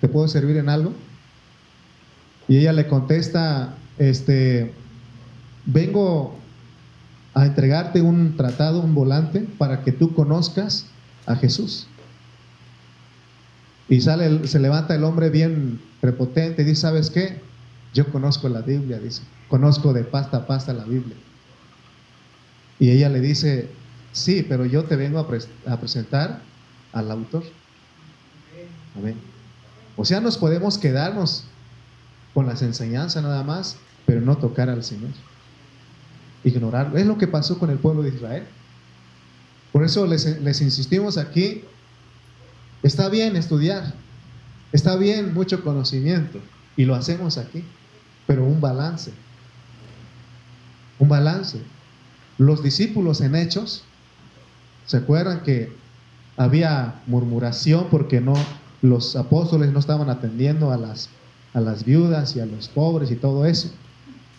¿te 0.01 0.09
puedo 0.09 0.29
servir 0.29 0.57
en 0.57 0.69
algo? 0.69 0.93
Y 2.47 2.59
ella 2.59 2.73
le 2.73 2.87
contesta, 2.87 3.75
este, 3.99 4.73
vengo 5.67 6.37
a 7.35 7.47
entregarte 7.47 8.03
un 8.03 8.37
tratado, 8.37 8.81
un 8.81 8.95
volante, 8.95 9.47
para 9.59 9.83
que 9.83 9.93
tú 9.93 10.15
conozcas 10.15 10.87
a 11.27 11.37
Jesús. 11.37 11.89
Y 13.89 14.01
sale, 14.01 14.47
se 14.47 14.61
levanta 14.61 14.95
el 14.95 15.03
hombre 15.03 15.31
bien 15.31 15.81
prepotente 16.01 16.63
y 16.63 16.65
dice, 16.65 16.83
¿sabes 16.83 17.11
qué? 17.11 17.50
Yo 17.93 18.07
conozco 18.11 18.49
la 18.49 18.61
Biblia, 18.61 18.99
dice. 18.99 19.23
Conozco 19.49 19.93
de 19.93 20.05
pasta 20.05 20.39
a 20.39 20.47
pasta 20.47 20.73
la 20.73 20.85
Biblia. 20.85 21.17
Y 22.79 22.91
ella 22.91 23.09
le 23.09 23.21
dice, 23.21 23.69
sí, 24.13 24.47
pero 24.49 24.65
yo 24.65 24.85
te 24.85 24.97
vengo 24.97 25.19
a, 25.19 25.81
presentar 25.81 26.43
al 26.93 27.11
autor. 27.11 27.43
Amén. 28.97 29.17
O 29.97 30.05
sea, 30.05 30.21
nos 30.21 30.39
podemos 30.39 30.79
quedarnos 30.79 31.45
con 32.33 32.47
las 32.47 32.63
enseñanzas 32.63 33.23
nada 33.23 33.43
más, 33.43 33.77
pero 34.07 34.21
no 34.21 34.39
tocar 34.39 34.71
al 34.71 34.85
Señor. 34.85 35.11
Ignorarlo. 36.45 36.97
Es 36.97 37.07
lo 37.07 37.19
que 37.19 37.27
pasó 37.27 37.59
con 37.59 37.71
el 37.71 37.79
pueblo 37.79 38.03
de 38.03 38.11
Israel. 38.11 38.45
Por 39.73 39.85
eso 39.85 40.07
les, 40.07 40.41
les 40.41 40.61
insistimos 40.61 41.19
aquí, 41.19 41.65
está 42.83 43.09
bien 43.09 43.37
estudiar, 43.37 43.95
está 44.73 44.97
bien 44.97 45.35
mucho 45.35 45.63
conocimiento, 45.63 46.41
y 46.77 46.87
lo 46.87 46.95
hacemos 46.95 47.37
aquí 47.37 47.65
pero 48.31 48.45
un 48.45 48.61
balance. 48.61 49.13
Un 51.01 51.09
balance. 51.09 51.61
Los 52.39 52.63
discípulos 52.63 53.21
en 53.23 53.35
Hechos, 53.35 53.83
¿se 54.87 54.99
acuerdan 54.99 55.43
que 55.43 55.73
había 56.37 57.03
murmuración 57.09 57.89
porque 57.91 58.21
no 58.21 58.35
los 58.83 59.17
apóstoles 59.17 59.73
no 59.73 59.81
estaban 59.81 60.11
atendiendo 60.11 60.71
a 60.71 60.77
las, 60.77 61.09
a 61.55 61.61
las 61.61 61.85
viudas 61.85 62.37
y 62.37 62.41
a 62.41 62.47
los 62.47 62.69
pobres 62.69 63.11
y 63.11 63.17
todo 63.17 63.47
eso? 63.47 63.69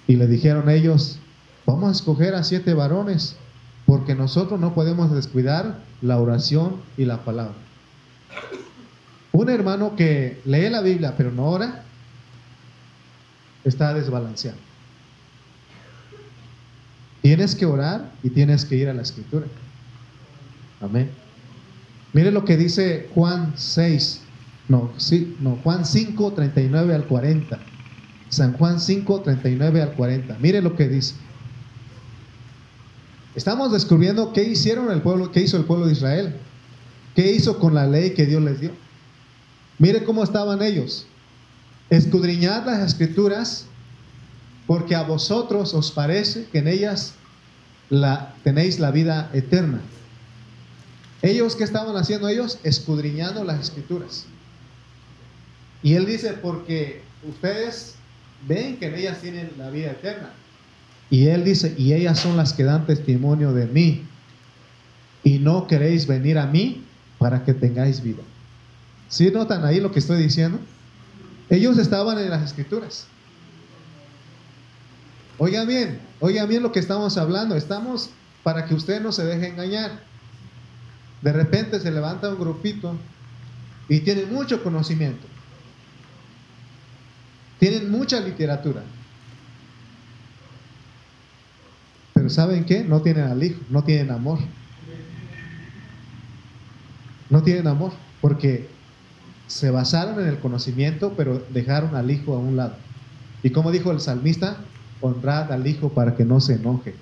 Y 0.07 0.15
le 0.15 0.25
dijeron 0.25 0.69
ellos, 0.69 1.19
vamos 1.65 1.89
a 1.89 1.91
escoger 1.91 2.33
a 2.33 2.45
siete 2.45 2.73
varones 2.73 3.35
porque 3.85 4.15
nosotros 4.15 4.57
no 4.57 4.73
podemos 4.73 5.13
descuidar 5.13 5.79
la 6.01 6.17
oración 6.17 6.77
y 6.95 7.03
la 7.03 7.25
palabra. 7.25 7.55
Un 9.33 9.49
hermano 9.49 9.97
que 9.97 10.39
lee 10.45 10.69
la 10.69 10.79
Biblia 10.79 11.15
pero 11.17 11.29
no 11.33 11.49
ora, 11.49 11.83
está 13.63 13.93
desbalanceado. 13.93 14.57
Tienes 17.21 17.55
que 17.55 17.65
orar 17.65 18.11
y 18.23 18.29
tienes 18.29 18.65
que 18.65 18.75
ir 18.75 18.89
a 18.89 18.93
la 18.93 19.03
escritura. 19.03 19.45
Amén. 20.79 21.11
Mire 22.13 22.31
lo 22.31 22.43
que 22.43 22.57
dice 22.57 23.09
Juan 23.13 23.53
6, 23.55 24.21
no, 24.67 24.91
sí, 24.97 25.35
no, 25.39 25.57
Juan 25.63 25.85
5, 25.85 26.33
39 26.33 26.95
al 26.95 27.05
40. 27.05 27.59
San 28.29 28.53
Juan 28.53 28.79
5, 28.79 29.21
39 29.21 29.81
al 29.81 29.93
40. 29.93 30.37
Mire 30.39 30.61
lo 30.61 30.75
que 30.75 30.87
dice. 30.87 31.15
Estamos 33.35 33.71
descubriendo 33.71 34.33
qué 34.33 34.43
hicieron 34.43 34.91
el 34.91 35.01
pueblo, 35.01 35.31
qué 35.31 35.41
hizo 35.41 35.57
el 35.57 35.65
pueblo 35.65 35.85
de 35.85 35.93
Israel. 35.93 36.35
¿Qué 37.15 37.31
hizo 37.33 37.59
con 37.59 37.73
la 37.73 37.87
ley 37.87 38.11
que 38.11 38.25
Dios 38.25 38.41
les 38.41 38.61
dio? 38.61 38.71
Mire 39.77 40.03
cómo 40.03 40.23
estaban 40.23 40.61
ellos. 40.61 41.05
Escudriñad 41.91 42.65
las 42.65 42.87
escrituras, 42.87 43.65
porque 44.65 44.95
a 44.95 45.03
vosotros 45.03 45.73
os 45.73 45.91
parece 45.91 46.45
que 46.45 46.59
en 46.59 46.69
ellas 46.69 47.15
la, 47.89 48.33
tenéis 48.45 48.79
la 48.79 48.91
vida 48.91 49.29
eterna. 49.33 49.81
Ellos, 51.21 51.57
¿qué 51.57 51.65
estaban 51.65 51.97
haciendo 51.97 52.29
ellos? 52.29 52.59
Escudriñando 52.63 53.43
las 53.43 53.59
escrituras. 53.59 54.25
Y 55.83 55.95
él 55.95 56.05
dice, 56.05 56.31
porque 56.31 57.01
ustedes 57.27 57.95
ven 58.47 58.77
que 58.77 58.85
en 58.85 58.95
ellas 58.95 59.19
tienen 59.19 59.51
la 59.57 59.69
vida 59.69 59.91
eterna. 59.91 60.29
Y 61.09 61.27
él 61.27 61.43
dice, 61.43 61.75
y 61.77 61.91
ellas 61.91 62.19
son 62.19 62.37
las 62.37 62.53
que 62.53 62.63
dan 62.63 62.85
testimonio 62.85 63.51
de 63.51 63.65
mí. 63.65 64.05
Y 65.25 65.39
no 65.39 65.67
queréis 65.67 66.07
venir 66.07 66.37
a 66.37 66.47
mí 66.47 66.85
para 67.17 67.43
que 67.43 67.53
tengáis 67.53 68.01
vida. 68.01 68.23
¿Sí 69.09 69.29
notan 69.29 69.65
ahí 69.65 69.81
lo 69.81 69.91
que 69.91 69.99
estoy 69.99 70.23
diciendo? 70.23 70.57
Ellos 71.51 71.77
estaban 71.77 72.17
en 72.17 72.29
las 72.29 72.43
escrituras. 72.43 73.07
Oigan 75.37 75.67
bien, 75.67 75.99
oigan 76.21 76.47
bien 76.47 76.63
lo 76.63 76.71
que 76.71 76.79
estamos 76.79 77.17
hablando. 77.17 77.55
Estamos 77.55 78.09
para 78.41 78.65
que 78.65 78.73
usted 78.73 79.01
no 79.01 79.11
se 79.11 79.25
deje 79.25 79.49
engañar. 79.49 79.99
De 81.21 81.33
repente 81.33 81.81
se 81.81 81.91
levanta 81.91 82.29
un 82.29 82.39
grupito 82.39 82.95
y 83.89 83.99
tienen 83.99 84.33
mucho 84.33 84.63
conocimiento. 84.63 85.27
Tienen 87.59 87.91
mucha 87.91 88.21
literatura. 88.21 88.81
Pero 92.13 92.29
¿saben 92.29 92.63
qué? 92.63 92.85
No 92.85 93.01
tienen 93.01 93.25
al 93.25 93.43
hijo, 93.43 93.59
no 93.69 93.83
tienen 93.83 94.09
amor. 94.11 94.39
No 97.29 97.43
tienen 97.43 97.67
amor 97.67 97.91
porque 98.21 98.69
se 99.51 99.69
basaron 99.69 100.21
en 100.21 100.27
el 100.27 100.39
conocimiento, 100.39 101.13
pero 101.17 101.43
dejaron 101.49 101.95
al 101.95 102.09
hijo 102.09 102.33
a 102.33 102.39
un 102.39 102.55
lado. 102.55 102.75
Y 103.43 103.49
como 103.49 103.71
dijo 103.71 103.91
el 103.91 103.99
salmista, 103.99 104.57
honrad 105.01 105.51
al 105.51 105.67
hijo 105.67 105.89
para 105.89 106.15
que 106.15 106.23
no 106.23 106.39
se 106.39 106.53
enoje. 106.53 106.95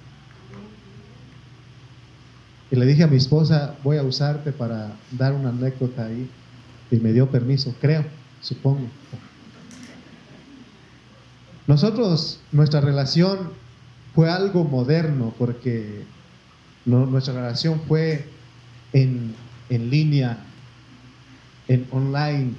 Y 2.71 2.75
le 2.75 2.87
dije 2.87 3.03
a 3.03 3.07
mi 3.07 3.17
esposa, 3.17 3.75
voy 3.83 3.97
a 3.97 4.03
usarte 4.03 4.51
para 4.51 4.93
dar 5.11 5.33
una 5.33 5.49
anécdota 5.49 6.05
ahí. 6.05 6.27
Y 6.89 6.95
me 6.95 7.13
dio 7.13 7.29
permiso, 7.29 7.75
creo, 7.79 8.03
supongo. 8.41 8.87
Nosotros, 11.67 12.39
nuestra 12.51 12.81
relación 12.81 13.51
fue 14.15 14.27
algo 14.27 14.63
moderno 14.63 15.35
porque 15.37 16.03
nuestra 16.85 17.35
relación 17.35 17.79
fue 17.87 18.27
en, 18.91 19.35
en 19.69 19.91
línea, 19.91 20.39
en 21.69 21.87
online. 21.91 22.53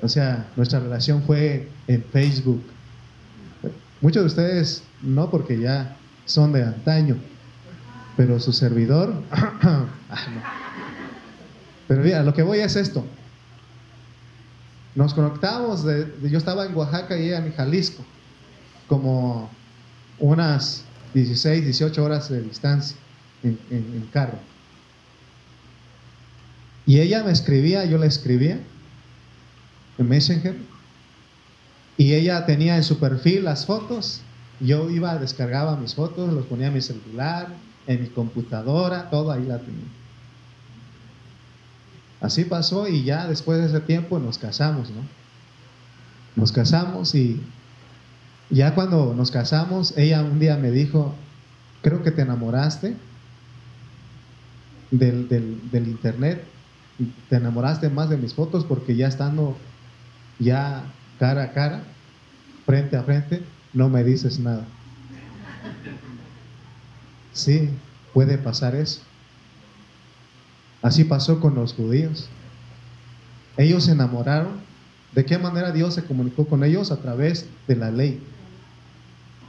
O 0.00 0.08
sea, 0.08 0.48
nuestra 0.56 0.80
relación 0.80 1.22
fue 1.24 1.68
en 1.86 2.02
Facebook. 2.04 2.62
Muchos 4.00 4.22
de 4.22 4.26
ustedes 4.26 4.82
no 5.02 5.30
porque 5.30 5.60
ya 5.60 5.96
son 6.24 6.52
de 6.52 6.64
antaño, 6.64 7.16
pero 8.16 8.40
su 8.40 8.52
servidor, 8.52 9.14
ah, 9.30 9.86
pero 11.86 12.02
mira, 12.02 12.22
lo 12.22 12.32
que 12.32 12.42
voy 12.42 12.60
es 12.60 12.76
esto. 12.76 13.04
Nos 14.94 15.14
conectamos, 15.14 15.84
de, 15.84 16.12
yo 16.22 16.38
estaba 16.38 16.66
en 16.66 16.74
Oaxaca 16.74 17.16
y 17.16 17.26
ella 17.26 17.38
en 17.38 17.52
Jalisco, 17.52 18.04
como 18.88 19.50
unas 20.18 20.84
16, 21.14 21.64
18 21.64 22.04
horas 22.04 22.28
de 22.28 22.42
distancia 22.42 22.96
en, 23.42 23.58
en 23.70 24.08
carro. 24.12 24.38
Y 26.86 27.00
ella 27.00 27.22
me 27.22 27.32
escribía, 27.32 27.84
yo 27.84 27.98
le 27.98 28.06
escribía 28.06 28.58
en 29.98 30.08
Messenger. 30.08 30.56
Y 31.96 32.14
ella 32.14 32.46
tenía 32.46 32.76
en 32.76 32.84
su 32.84 32.98
perfil 32.98 33.44
las 33.44 33.66
fotos. 33.66 34.20
Yo 34.60 34.90
iba, 34.90 35.16
descargaba 35.18 35.76
mis 35.76 35.94
fotos, 35.94 36.32
los 36.32 36.46
ponía 36.46 36.68
en 36.68 36.74
mi 36.74 36.80
celular, 36.80 37.48
en 37.86 38.02
mi 38.02 38.08
computadora, 38.08 39.10
todo 39.10 39.30
ahí 39.32 39.44
la 39.44 39.58
tenía. 39.58 39.84
Así 42.20 42.44
pasó 42.44 42.86
y 42.86 43.02
ya 43.02 43.26
después 43.26 43.58
de 43.58 43.66
ese 43.66 43.80
tiempo 43.80 44.18
nos 44.20 44.38
casamos, 44.38 44.90
¿no? 44.90 45.02
Nos 46.36 46.52
casamos 46.52 47.14
y 47.14 47.40
ya 48.48 48.74
cuando 48.74 49.12
nos 49.14 49.30
casamos, 49.30 49.92
ella 49.96 50.22
un 50.22 50.38
día 50.38 50.56
me 50.56 50.70
dijo, 50.70 51.14
creo 51.82 52.02
que 52.02 52.12
te 52.12 52.22
enamoraste 52.22 52.94
del, 54.92 55.28
del 55.28 55.88
internet, 55.88 56.44
te 57.28 57.36
enamoraste 57.36 57.88
más 57.88 58.10
de 58.10 58.16
mis 58.16 58.34
fotos 58.34 58.64
porque 58.64 58.96
ya 58.96 59.08
estando 59.08 59.56
ya 60.38 60.84
cara 61.18 61.44
a 61.44 61.52
cara, 61.52 61.82
frente 62.66 62.96
a 62.96 63.02
frente, 63.02 63.42
no 63.72 63.88
me 63.88 64.04
dices 64.04 64.38
nada. 64.38 64.66
Sí, 67.32 67.70
puede 68.12 68.38
pasar 68.38 68.74
eso. 68.74 69.00
Así 70.82 71.04
pasó 71.04 71.40
con 71.40 71.54
los 71.54 71.74
judíos. 71.74 72.28
Ellos 73.56 73.84
se 73.84 73.92
enamoraron. 73.92 74.60
¿De 75.12 75.24
qué 75.24 75.38
manera 75.38 75.72
Dios 75.72 75.94
se 75.94 76.04
comunicó 76.04 76.46
con 76.46 76.64
ellos? 76.64 76.90
A 76.90 77.00
través 77.00 77.46
de 77.68 77.76
la 77.76 77.90
ley. 77.90 78.22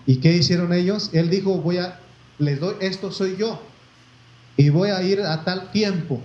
¿Y 0.06 0.18
qué 0.18 0.34
hicieron 0.34 0.74
ellos? 0.74 1.10
Él 1.14 1.30
dijo, 1.30 1.58
voy 1.58 1.78
a, 1.78 2.00
les 2.38 2.60
doy, 2.60 2.76
esto 2.82 3.12
soy 3.12 3.38
yo. 3.38 3.62
Y 4.58 4.70
voy 4.70 4.90
a 4.90 5.02
ir 5.02 5.22
a 5.22 5.44
tal 5.44 5.72
tiempo. 5.72 6.22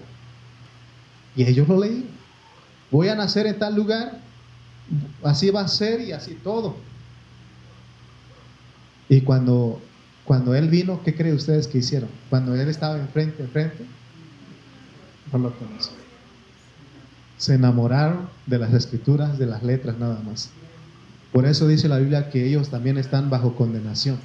Y 1.37 1.45
ellos 1.45 1.69
lo 1.69 1.79
leí 1.79 2.09
Voy 2.91 3.09
a 3.09 3.15
nacer 3.15 3.47
en 3.47 3.59
tal 3.59 3.75
lugar. 3.75 4.19
Así 5.23 5.51
va 5.51 5.61
a 5.61 5.69
ser 5.69 6.01
y 6.01 6.13
así 6.13 6.39
todo. 6.43 6.77
Y 9.09 9.21
cuando 9.21 9.81
cuando 10.25 10.55
Él 10.55 10.69
vino, 10.69 11.03
¿qué 11.05 11.15
creen 11.15 11.37
ustedes 11.37 11.67
que 11.67 11.79
hicieron? 11.79 12.11
Cuando 12.29 12.55
Él 12.55 12.69
estaba 12.69 12.99
enfrente, 12.99 13.43
enfrente, 13.43 13.87
no 15.33 15.39
lo 15.39 15.55
conocen. 15.57 15.95
Se 17.39 17.55
enamoraron 17.55 18.29
de 18.45 18.59
las 18.59 18.75
escrituras, 18.75 19.39
de 19.39 19.47
las 19.47 19.63
letras 19.63 19.99
nada 19.99 20.21
más. 20.21 20.51
Por 21.33 21.47
eso 21.47 21.67
dice 21.67 21.89
la 21.89 21.99
Biblia 21.99 22.29
que 22.29 22.47
ellos 22.47 22.69
también 22.69 22.99
están 22.99 23.31
bajo 23.31 23.55
condenación. 23.55 24.19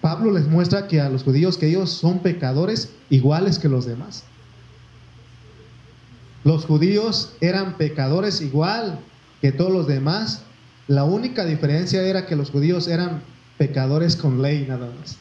Pablo 0.00 0.30
les 0.30 0.46
muestra 0.46 0.86
que 0.86 1.00
a 1.00 1.08
los 1.08 1.24
judíos 1.24 1.58
que 1.58 1.66
ellos 1.66 1.90
son 1.90 2.20
pecadores 2.20 2.90
iguales 3.10 3.58
que 3.58 3.68
los 3.68 3.84
demás. 3.84 4.22
Los 6.44 6.66
judíos 6.66 7.32
eran 7.40 7.76
pecadores 7.78 8.42
igual 8.42 9.00
que 9.40 9.50
todos 9.50 9.72
los 9.72 9.86
demás. 9.86 10.42
La 10.86 11.04
única 11.04 11.44
diferencia 11.46 12.02
era 12.02 12.26
que 12.26 12.36
los 12.36 12.50
judíos 12.50 12.86
eran 12.86 13.22
pecadores 13.56 14.14
con 14.16 14.42
ley 14.42 14.66
nada 14.68 14.90
más. 15.00 15.16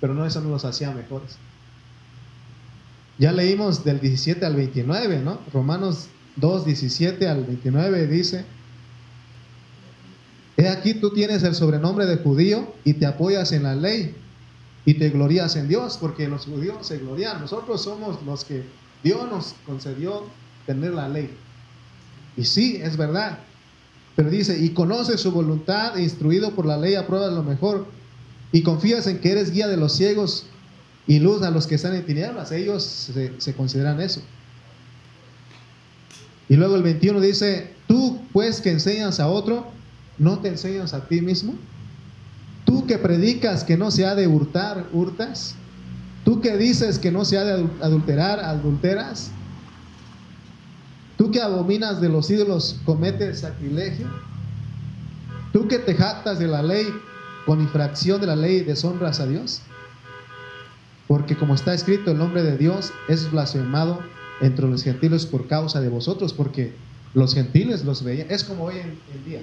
Pero 0.00 0.14
no, 0.14 0.24
eso 0.24 0.40
no 0.40 0.48
los 0.48 0.64
hacía 0.64 0.90
mejores. 0.90 1.36
Ya 3.18 3.32
leímos 3.32 3.84
del 3.84 4.00
17 4.00 4.44
al 4.44 4.56
29, 4.56 5.20
¿no? 5.20 5.38
Romanos 5.52 6.08
2, 6.36 6.64
17 6.64 7.28
al 7.28 7.44
29 7.44 8.06
dice, 8.06 8.44
He 10.56 10.68
aquí 10.68 10.94
tú 10.94 11.10
tienes 11.10 11.42
el 11.42 11.54
sobrenombre 11.54 12.06
de 12.06 12.16
judío 12.16 12.74
y 12.84 12.94
te 12.94 13.06
apoyas 13.06 13.52
en 13.52 13.64
la 13.64 13.74
ley 13.74 14.14
y 14.84 14.94
te 14.94 15.10
glorías 15.10 15.56
en 15.56 15.68
Dios, 15.68 15.98
porque 16.00 16.28
los 16.28 16.46
judíos 16.46 16.86
se 16.86 16.98
glorian. 16.98 17.40
Nosotros 17.40 17.82
somos 17.82 18.22
los 18.24 18.44
que 18.44 18.64
Dios 19.02 19.30
nos 19.30 19.54
concedió 19.66 20.24
tener 20.66 20.92
la 20.92 21.08
ley. 21.08 21.30
Y 22.36 22.44
sí, 22.44 22.80
es 22.82 22.96
verdad, 22.96 23.38
pero 24.14 24.30
dice, 24.30 24.58
y 24.58 24.70
conoces 24.70 25.20
su 25.20 25.32
voluntad, 25.32 25.96
instruido 25.96 26.54
por 26.54 26.66
la 26.66 26.76
ley, 26.76 26.94
apruebas 26.94 27.32
lo 27.32 27.42
mejor. 27.42 27.86
Y 28.52 28.62
confías 28.62 29.06
en 29.06 29.18
que 29.18 29.32
eres 29.32 29.50
guía 29.50 29.68
de 29.68 29.78
los 29.78 29.94
ciegos 29.94 30.46
y 31.06 31.18
luz 31.18 31.42
a 31.42 31.50
los 31.50 31.66
que 31.66 31.76
están 31.76 31.94
en 31.94 32.04
tinieblas. 32.04 32.52
Ellos 32.52 32.84
se, 32.84 33.40
se 33.40 33.54
consideran 33.54 34.00
eso. 34.00 34.20
Y 36.48 36.56
luego 36.56 36.76
el 36.76 36.82
21 36.82 37.20
dice, 37.20 37.72
tú 37.86 38.20
pues 38.32 38.60
que 38.60 38.70
enseñas 38.70 39.20
a 39.20 39.28
otro, 39.28 39.66
¿no 40.18 40.40
te 40.40 40.48
enseñas 40.48 40.92
a 40.92 41.08
ti 41.08 41.22
mismo? 41.22 41.54
Tú 42.66 42.86
que 42.86 42.98
predicas 42.98 43.64
que 43.64 43.78
no 43.78 43.90
se 43.90 44.04
ha 44.04 44.14
de 44.14 44.26
hurtar, 44.26 44.86
hurtas. 44.92 45.54
Tú 46.24 46.40
que 46.40 46.56
dices 46.56 46.98
que 46.98 47.10
no 47.10 47.24
se 47.24 47.38
ha 47.38 47.44
de 47.44 47.68
adulterar, 47.80 48.40
adulteras. 48.40 49.30
Tú 51.16 51.30
que 51.30 51.40
abominas 51.40 52.00
de 52.00 52.08
los 52.08 52.30
ídolos, 52.30 52.80
cometes 52.84 53.40
sacrilegio. 53.40 54.06
Tú 55.52 55.68
que 55.68 55.78
te 55.78 55.94
jactas 55.94 56.38
de 56.38 56.48
la 56.48 56.62
ley, 56.62 56.86
con 57.44 57.60
infracción 57.60 58.20
de 58.20 58.26
la 58.26 58.36
ley, 58.36 58.60
deshonras 58.60 59.20
a 59.20 59.26
Dios. 59.26 59.62
Porque 61.08 61.36
como 61.36 61.54
está 61.54 61.74
escrito, 61.74 62.12
el 62.12 62.18
nombre 62.18 62.42
de 62.42 62.56
Dios 62.56 62.92
es 63.08 63.30
blasfemado 63.30 64.00
entre 64.40 64.66
los 64.66 64.82
gentiles 64.82 65.26
por 65.26 65.46
causa 65.46 65.80
de 65.80 65.88
vosotros, 65.88 66.32
porque 66.32 66.72
los 67.14 67.34
gentiles 67.34 67.84
los 67.84 68.02
veían. 68.02 68.28
Es 68.30 68.44
como 68.44 68.64
hoy 68.64 68.76
en, 68.78 69.24
día. 69.24 69.40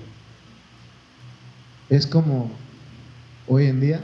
Es 1.90 2.08
como 2.08 2.52
hoy 3.48 3.68
en 3.68 3.80
día. 3.80 4.02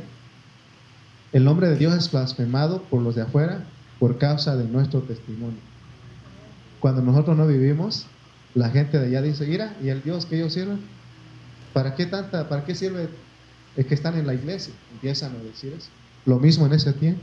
El 1.32 1.44
nombre 1.44 1.68
de 1.68 1.76
Dios 1.78 1.94
es 1.94 2.12
blasfemado 2.12 2.84
por 2.84 3.02
los 3.02 3.16
de 3.16 3.24
afuera 3.24 3.66
por 4.00 4.18
causa 4.18 4.56
de 4.56 4.66
nuestro 4.66 5.02
testimonio. 5.02 5.60
Cuando 6.80 7.02
nosotros 7.02 7.36
no 7.36 7.48
vivimos, 7.48 8.06
la 8.54 8.70
gente 8.70 9.00
de 9.00 9.08
allá 9.08 9.22
dice, 9.22 9.46
mira, 9.46 9.76
¿y 9.84 9.90
el 9.90 10.02
Dios 10.04 10.26
que 10.26 10.38
ellos 10.38 10.54
sirven? 10.54 10.80
¿Para 11.74 11.96
qué 11.96 12.06
tanta, 12.06 12.48
para 12.48 12.64
qué 12.64 12.76
sirve 12.76 13.10
el 13.76 13.86
que 13.86 13.96
están 13.96 14.18
en 14.18 14.28
la 14.28 14.34
iglesia? 14.34 14.74
Empiezan 14.94 15.36
a 15.36 15.40
decir 15.40 15.74
eso. 15.74 15.90
Lo 16.26 16.40
mismo 16.40 16.66
en 16.66 16.74
ese 16.74 16.94
tiempo. 16.94 17.22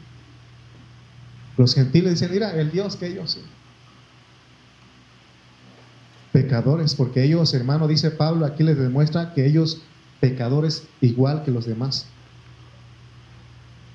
Los 1.56 1.74
gentiles 1.74 2.12
dicen, 2.12 2.32
mira, 2.32 2.54
el 2.58 2.70
Dios 2.70 2.96
que 2.96 3.06
ellos 3.06 3.32
sirven. 3.32 3.50
Pecadores, 6.32 6.94
porque 6.94 7.22
ellos, 7.22 7.52
hermano, 7.54 7.88
dice 7.88 8.10
Pablo, 8.10 8.46
aquí 8.46 8.62
les 8.62 8.78
demuestra 8.78 9.34
que 9.34 9.46
ellos 9.46 9.82
pecadores 10.20 10.84
igual 11.00 11.44
que 11.44 11.50
los 11.50 11.66
demás. 11.66 12.06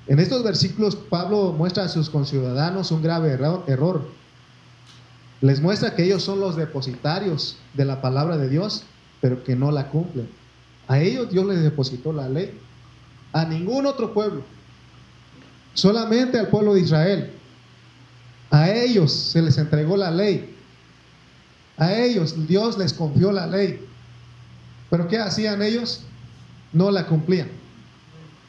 En 0.08 0.18
estos 0.18 0.42
versículos 0.42 0.96
Pablo 0.96 1.54
muestra 1.56 1.84
a 1.84 1.88
sus 1.88 2.10
conciudadanos 2.10 2.90
un 2.90 3.02
grave 3.02 3.30
error 3.30 4.18
les 5.40 5.60
muestra 5.60 5.94
que 5.94 6.04
ellos 6.04 6.22
son 6.22 6.40
los 6.40 6.56
depositarios 6.56 7.56
de 7.74 7.84
la 7.84 8.00
palabra 8.00 8.36
de 8.36 8.48
Dios, 8.48 8.82
pero 9.20 9.44
que 9.44 9.54
no 9.54 9.70
la 9.70 9.88
cumplen. 9.88 10.28
A 10.88 10.98
ellos 10.98 11.30
Dios 11.30 11.46
les 11.46 11.62
depositó 11.62 12.12
la 12.12 12.28
ley. 12.28 12.58
A 13.32 13.44
ningún 13.44 13.86
otro 13.86 14.12
pueblo. 14.12 14.42
Solamente 15.74 16.38
al 16.38 16.48
pueblo 16.48 16.74
de 16.74 16.80
Israel. 16.80 17.30
A 18.50 18.70
ellos 18.70 19.12
se 19.12 19.42
les 19.42 19.58
entregó 19.58 19.96
la 19.96 20.10
ley. 20.10 20.56
A 21.76 21.94
ellos 21.94 22.48
Dios 22.48 22.76
les 22.76 22.92
confió 22.92 23.30
la 23.30 23.46
ley. 23.46 23.86
Pero 24.90 25.06
¿qué 25.06 25.18
hacían 25.18 25.62
ellos? 25.62 26.02
No 26.72 26.90
la 26.90 27.06
cumplían. 27.06 27.48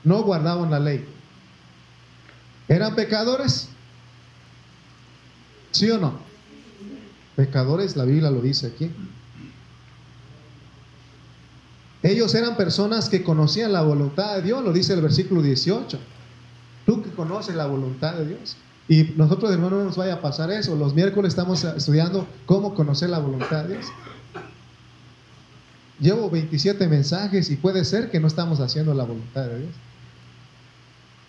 No 0.03 0.23
guardaban 0.23 0.71
la 0.71 0.79
ley. 0.79 1.05
¿Eran 2.69 2.95
pecadores? 2.95 3.67
¿Sí 5.71 5.89
o 5.89 5.97
no? 5.97 6.19
Pecadores, 7.35 7.95
la 7.95 8.05
Biblia 8.05 8.29
lo 8.29 8.41
dice 8.41 8.67
aquí. 8.67 8.91
Ellos 12.03 12.33
eran 12.35 12.55
personas 12.55 13.09
que 13.09 13.23
conocían 13.23 13.73
la 13.73 13.81
voluntad 13.81 14.35
de 14.35 14.43
Dios, 14.43 14.63
lo 14.63 14.71
dice 14.71 14.93
el 14.93 15.01
versículo 15.01 15.41
18. 15.41 15.99
Tú 16.85 17.01
que 17.01 17.09
conoces 17.09 17.55
la 17.55 17.65
voluntad 17.65 18.13
de 18.13 18.27
Dios. 18.27 18.55
Y 18.87 19.13
nosotros, 19.17 19.51
hermanos, 19.51 19.79
no 19.79 19.85
nos 19.85 19.97
vaya 19.97 20.15
a 20.15 20.21
pasar 20.21 20.51
eso. 20.51 20.75
Los 20.75 20.93
miércoles 20.93 21.31
estamos 21.33 21.63
estudiando 21.63 22.27
cómo 22.45 22.73
conocer 22.73 23.09
la 23.09 23.19
voluntad 23.19 23.63
de 23.63 23.75
Dios. 23.75 23.85
Llevo 25.99 26.29
27 26.29 26.87
mensajes 26.87 27.49
y 27.49 27.57
puede 27.57 27.83
ser 27.83 28.09
que 28.09 28.19
no 28.19 28.27
estamos 28.27 28.59
haciendo 28.59 28.93
la 28.93 29.03
voluntad 29.03 29.45
de 29.45 29.59
Dios. 29.59 29.75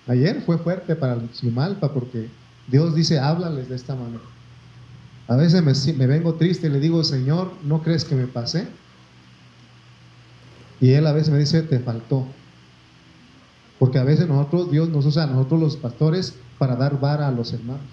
Ayer 0.07 0.43
fue 0.43 0.59
fuerte 0.59 0.97
para 0.97 1.15
el 1.15 1.31
Chimalpa 1.33 1.93
porque 1.93 2.29
Dios 2.69 2.95
dice, 2.95 3.19
háblales 3.19 3.69
de 3.69 3.77
esta 3.77 3.95
manera. 3.95 4.23
A 5.29 5.37
veces 5.37 5.63
me, 5.63 5.95
me 5.95 6.07
vengo 6.07 6.35
triste 6.35 6.67
y 6.67 6.71
le 6.71 6.81
digo, 6.81 7.05
Señor, 7.05 7.53
¿no 7.65 7.83
crees 7.83 8.05
que 8.05 8.15
me 8.15 8.27
pasé? 8.27 8.67
Y 10.81 10.93
Él 10.93 11.07
a 11.07 11.13
veces 11.13 11.31
me 11.31 11.39
dice, 11.39 11.63
te 11.63 11.79
faltó. 11.79 12.27
Porque 13.79 13.99
a 13.99 14.05
veces 14.05 14.27
nosotros, 14.27 14.71
Dios 14.71 14.89
nos 14.89 15.07
usa 15.07 15.25
a 15.25 15.27
nosotros 15.27 15.61
los 15.61 15.77
pastores 15.77 16.35
para 16.59 16.77
dar 16.77 17.01
vara 17.01 17.29
a 17.29 17.33
los 17.33 17.53
hermanos. 17.53 17.85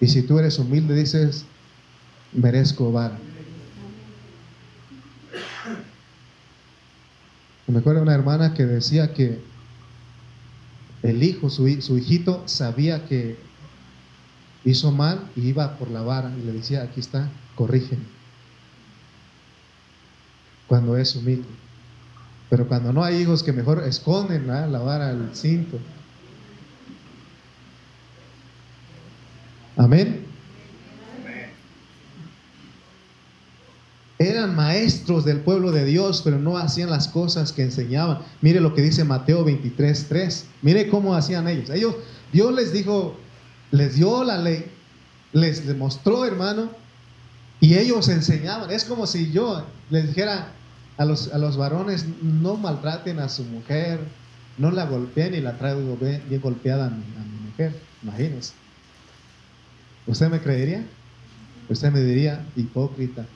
Y 0.00 0.08
si 0.08 0.22
tú 0.22 0.38
eres 0.38 0.58
humilde, 0.58 0.94
dices, 0.94 1.46
merezco 2.32 2.92
vara. 2.92 3.18
Me 7.66 7.78
acuerdo 7.78 8.00
de 8.00 8.02
una 8.02 8.14
hermana 8.14 8.54
que 8.54 8.66
decía 8.66 9.14
que 9.14 9.40
el 11.04 11.22
hijo, 11.22 11.50
su, 11.50 11.68
su 11.82 11.98
hijito, 11.98 12.42
sabía 12.46 13.04
que 13.06 13.36
hizo 14.64 14.90
mal 14.90 15.30
y 15.36 15.48
iba 15.48 15.76
por 15.76 15.90
la 15.90 16.00
vara 16.00 16.32
y 16.36 16.46
le 16.46 16.52
decía, 16.52 16.82
aquí 16.82 16.98
está, 16.98 17.30
corrígeme. 17.54 18.04
Cuando 20.66 20.96
es 20.96 21.14
humilde. 21.14 21.46
Pero 22.48 22.66
cuando 22.66 22.92
no 22.92 23.04
hay 23.04 23.16
hijos 23.16 23.42
que 23.42 23.52
mejor 23.52 23.84
esconden 23.86 24.46
la 24.46 24.78
vara 24.78 25.10
al 25.10 25.30
cinto. 25.34 25.78
Amén. 29.76 30.23
Maestros 34.54 35.24
del 35.24 35.40
pueblo 35.40 35.72
de 35.72 35.84
Dios, 35.84 36.22
pero 36.24 36.38
no 36.38 36.56
hacían 36.56 36.90
las 36.90 37.08
cosas 37.08 37.52
que 37.52 37.62
enseñaban. 37.62 38.20
Mire 38.40 38.60
lo 38.60 38.74
que 38.74 38.82
dice 38.82 39.04
Mateo 39.04 39.44
23, 39.44 40.06
3. 40.08 40.46
Mire 40.62 40.88
cómo 40.88 41.14
hacían 41.14 41.48
ellos. 41.48 41.70
Ellos, 41.70 41.96
Dios 42.32 42.54
les 42.54 42.72
dijo, 42.72 43.16
les 43.70 43.96
dio 43.96 44.24
la 44.24 44.38
ley, 44.38 44.66
les 45.32 45.66
demostró, 45.66 46.24
hermano, 46.24 46.70
y 47.60 47.74
ellos 47.74 48.08
enseñaban. 48.08 48.70
Es 48.70 48.84
como 48.84 49.06
si 49.06 49.32
yo 49.32 49.66
les 49.90 50.08
dijera 50.08 50.52
a 50.96 51.04
los, 51.04 51.32
a 51.32 51.38
los 51.38 51.56
varones, 51.56 52.06
no 52.22 52.56
maltraten 52.56 53.18
a 53.18 53.28
su 53.28 53.44
mujer, 53.44 54.00
no 54.58 54.70
la 54.70 54.86
golpeen 54.86 55.34
y 55.34 55.40
la 55.40 55.58
traigo 55.58 55.96
bien, 55.96 56.22
golpeada 56.40 56.86
a 56.86 56.90
mi, 56.90 57.04
a 57.16 57.24
mi 57.24 57.50
mujer. 57.50 57.80
Imagínense. 58.02 58.52
¿Usted 60.06 60.28
me 60.28 60.40
creería? 60.40 60.84
Usted 61.68 61.90
me 61.90 62.00
diría 62.00 62.44
hipócrita. 62.56 63.26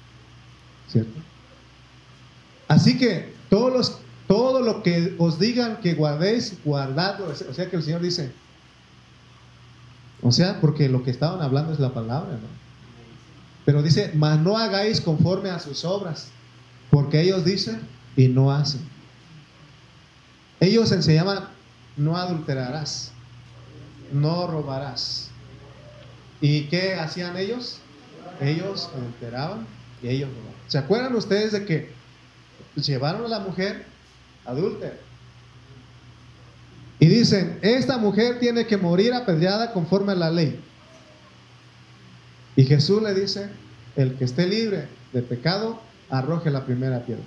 ¿Cierto? 0.91 1.21
Así 2.69 2.99
que 2.99 3.35
todos 3.49 3.73
los, 3.73 3.99
todo 4.27 4.63
lo 4.63 4.83
que 4.83 5.15
os 5.19 5.39
digan 5.39 5.79
que 5.81 5.95
guardéis, 5.95 6.59
guardadlo. 6.65 7.27
O 7.27 7.55
sea 7.55 7.71
que 7.71 7.77
el 7.77 7.83
Señor 7.83 8.03
dice, 8.03 8.33
o 10.23 10.33
sea, 10.33 10.61
porque 10.61 10.89
lo 10.89 11.03
que 11.03 11.11
estaban 11.11 11.41
hablando 11.41 11.73
es 11.73 11.79
la 11.79 11.95
palabra. 11.95 12.39
Pero 13.65 13.83
dice, 13.83 14.13
mas 14.15 14.39
no 14.41 14.59
hagáis 14.59 15.01
conforme 15.01 15.51
a 15.51 15.59
sus 15.59 15.85
obras, 15.85 16.29
porque 16.91 17.21
ellos 17.21 17.45
dicen 17.45 17.81
y 18.17 18.29
no 18.29 18.53
hacen. 18.53 18.81
Ellos 20.61 20.91
enseñaban, 20.93 21.49
no 21.97 22.17
adulterarás, 22.17 23.13
no 24.13 24.47
robarás. 24.47 25.31
¿Y 26.41 26.65
qué 26.65 26.95
hacían 26.95 27.37
ellos? 27.37 27.79
Ellos 28.41 28.91
adulteraban 28.95 29.67
y 30.03 30.09
ellos 30.09 30.29
robaban. 30.31 30.55
¿Se 30.67 30.79
acuerdan 30.79 31.15
ustedes 31.15 31.53
de 31.53 31.65
que 31.65 31.91
llevaron 32.77 33.25
a 33.25 33.29
la 33.29 33.41
mujer 33.41 33.85
adúltera? 34.45 34.97
Y 37.01 37.07
dicen, 37.07 37.59
esta 37.63 37.97
mujer 37.99 38.41
tiene 38.41 38.67
que 38.67 38.77
morir 38.77 39.15
apedreada 39.15 39.73
conforme 39.73 40.13
a 40.13 40.17
la 40.17 40.31
ley. 40.31 40.61
Y 42.57 42.65
Jesús 42.65 43.01
le 43.03 43.15
dice, 43.15 43.51
el 43.95 44.15
que 44.15 44.25
esté 44.25 44.47
libre 44.49 44.89
de 45.13 45.23
pecado, 45.23 45.81
arroje 46.11 46.51
la 46.51 46.65
primera 46.65 47.05
piedra. 47.05 47.23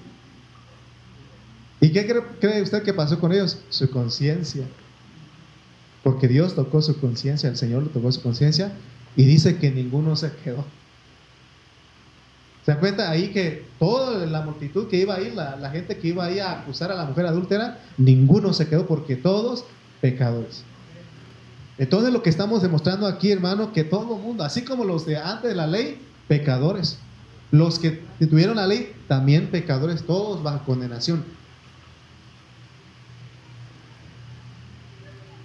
¿Y 1.80 1.92
qué 1.92 2.06
cree 2.40 2.62
usted 2.62 2.84
que 2.84 2.94
pasó 2.94 3.20
con 3.20 3.32
ellos? 3.32 3.60
Su 3.70 3.90
conciencia. 3.90 4.66
Porque 6.04 6.28
Dios 6.28 6.56
tocó 6.56 6.82
su 6.82 7.00
conciencia, 7.00 7.50
el 7.50 7.58
Señor 7.58 7.84
le 7.84 7.90
tocó 7.90 8.12
su 8.12 8.22
conciencia 8.22 8.72
y 9.16 9.26
dice 9.26 9.58
que 9.58 9.72
ninguno 9.72 10.16
se 10.16 10.32
quedó. 10.44 10.66
¿Se 12.72 12.78
cuenta 12.78 13.12
ahí 13.12 13.34
que 13.34 13.66
toda 13.80 14.26
la 14.26 14.44
multitud 14.44 14.88
que 14.88 14.96
iba 14.96 15.16
ahí, 15.16 15.34
la, 15.36 15.58
la, 15.58 15.72
gente 15.72 15.98
que 15.98 16.08
iba 16.08 16.24
ahí 16.24 16.40
a 16.40 16.62
acusar 16.62 16.90
a 16.90 16.96
la 16.96 17.04
mujer 17.04 17.26
adúltera, 17.26 17.82
ninguno 17.98 18.54
se 18.54 18.70
quedó 18.70 18.88
porque 18.88 19.18
todos 19.18 19.66
pecadores. 20.00 20.64
Entonces 21.78 22.14
lo 22.14 22.24
que 22.24 22.30
estamos 22.30 22.62
demostrando 22.62 23.08
aquí, 23.08 23.30
hermano, 23.30 23.74
que 23.74 23.84
todo 23.84 24.16
el 24.16 24.22
mundo, 24.22 24.46
así 24.46 24.62
como 24.64 24.86
los 24.86 25.06
de 25.06 25.18
antes 25.18 25.50
de 25.50 25.56
la 25.56 25.68
ley, 25.68 26.02
pecadores. 26.30 26.98
Los 27.52 27.78
que 27.78 28.02
tuvieron 28.20 28.56
la 28.56 28.68
ley, 28.68 28.94
también 29.10 29.48
pecadores, 29.48 30.04
todos 30.04 30.42
bajo 30.42 30.64
condenación. 30.64 31.26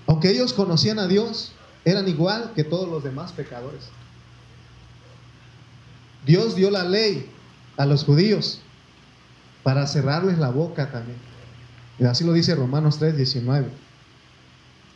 Aunque 0.07 0.31
ellos 0.31 0.53
conocían 0.53 1.01
a 1.01 1.09
Dios, 1.09 1.51
eran 1.85 2.07
igual 2.07 2.53
que 2.55 2.62
todos 2.62 2.89
los 2.89 3.03
demás 3.03 3.33
pecadores. 3.33 3.91
Dios 6.25 6.57
dio 6.57 6.71
la 6.71 6.85
ley 6.85 7.29
a 7.77 7.87
los 7.87 8.05
judíos 8.05 8.61
para 9.63 9.87
cerrarles 9.87 10.39
la 10.39 10.51
boca 10.51 10.91
también. 10.91 11.19
Y 11.99 12.05
así 12.05 12.25
lo 12.25 12.33
dice 12.33 12.55
Romanos 12.55 12.99
3:19. 13.01 13.67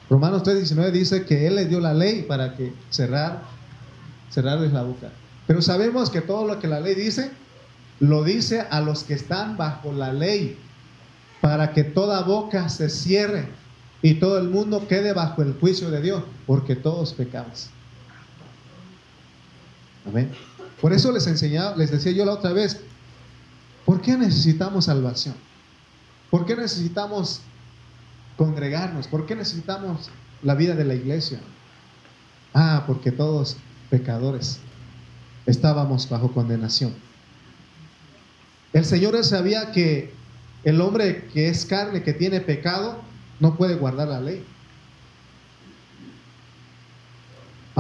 Romanos 0.09 0.43
3:19 0.43 0.91
dice 0.91 1.25
que 1.25 1.47
Él 1.47 1.57
les 1.57 1.69
dio 1.69 1.81
la 1.81 1.95
ley 1.95 2.23
para 2.23 2.57
que 2.57 2.73
cerrar, 2.91 3.43
cerrarles 4.31 4.73
la 4.73 4.83
boca. 4.83 5.11
Pero 5.47 5.63
sabemos 5.63 6.11
que 6.11 6.21
todo 6.21 6.47
lo 6.47 6.59
que 6.59 6.69
la 6.69 6.81
ley 6.81 6.95
dice, 6.95 7.31
lo 7.99 8.25
dice 8.25 8.61
a 8.71 8.81
los 8.81 9.05
que 9.05 9.15
están 9.15 9.57
bajo 9.57 9.93
la 9.93 10.13
ley, 10.13 10.57
para 11.41 11.73
que 11.73 11.85
toda 11.85 12.23
boca 12.23 12.69
se 12.69 12.89
cierre 12.89 13.49
y 14.03 14.15
todo 14.15 14.39
el 14.39 14.49
mundo 14.49 14.87
quede 14.89 15.13
bajo 15.13 15.43
el 15.43 15.55
juicio 15.55 15.91
de 15.91 16.01
Dios, 16.01 16.23
porque 16.47 16.77
todos 16.77 17.13
pecamos. 17.13 17.71
Amén. 20.07 20.31
Por 20.81 20.93
eso 20.93 21.13
les 21.13 21.27
enseñaba, 21.27 21.77
les 21.77 21.91
decía 21.91 22.13
yo 22.13 22.25
la 22.25 22.33
otra 22.33 22.53
vez, 22.53 22.81
¿por 23.85 24.01
qué 24.01 24.17
necesitamos 24.17 24.87
salvación? 24.87 25.35
¿Por 26.31 26.47
qué 26.47 26.57
necesitamos 26.57 27.41
congregarnos? 28.37 29.07
¿Por 29.09 29.27
qué 29.27 29.35
necesitamos 29.35 30.11
la 30.43 30.55
vida 30.55 30.75
de 30.75 30.85
la 30.85 30.95
iglesia? 30.95 31.41
Ah, 32.55 32.85
porque 32.87 33.13
todos 33.13 33.57
pecadores 33.91 34.61
estábamos 35.47 36.09
bajo 36.09 36.33
condenación. 36.33 36.95
El 38.73 38.85
Señor 38.85 39.23
sabía 39.25 39.73
que 39.73 40.15
el 40.65 40.81
hombre 40.81 41.27
que 41.33 41.49
es 41.49 41.67
carne, 41.67 42.03
que 42.03 42.13
tiene 42.13 42.41
pecado, 42.41 43.01
no 43.41 43.57
puede 43.57 43.75
guardar 43.75 44.09
la 44.09 44.21
ley. 44.21 44.45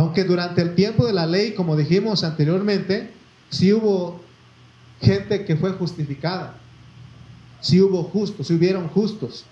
Aunque 0.00 0.24
durante 0.24 0.62
el 0.62 0.74
tiempo 0.74 1.04
de 1.04 1.12
la 1.12 1.26
ley, 1.26 1.52
como 1.52 1.76
dijimos 1.76 2.24
anteriormente, 2.24 3.10
sí 3.50 3.70
hubo 3.70 4.18
gente 5.02 5.44
que 5.44 5.56
fue 5.56 5.72
justificada, 5.72 6.54
sí 7.60 7.82
hubo 7.82 8.04
justos, 8.04 8.46
sí 8.46 8.54
hubieron 8.54 8.88
justos, 8.88 9.44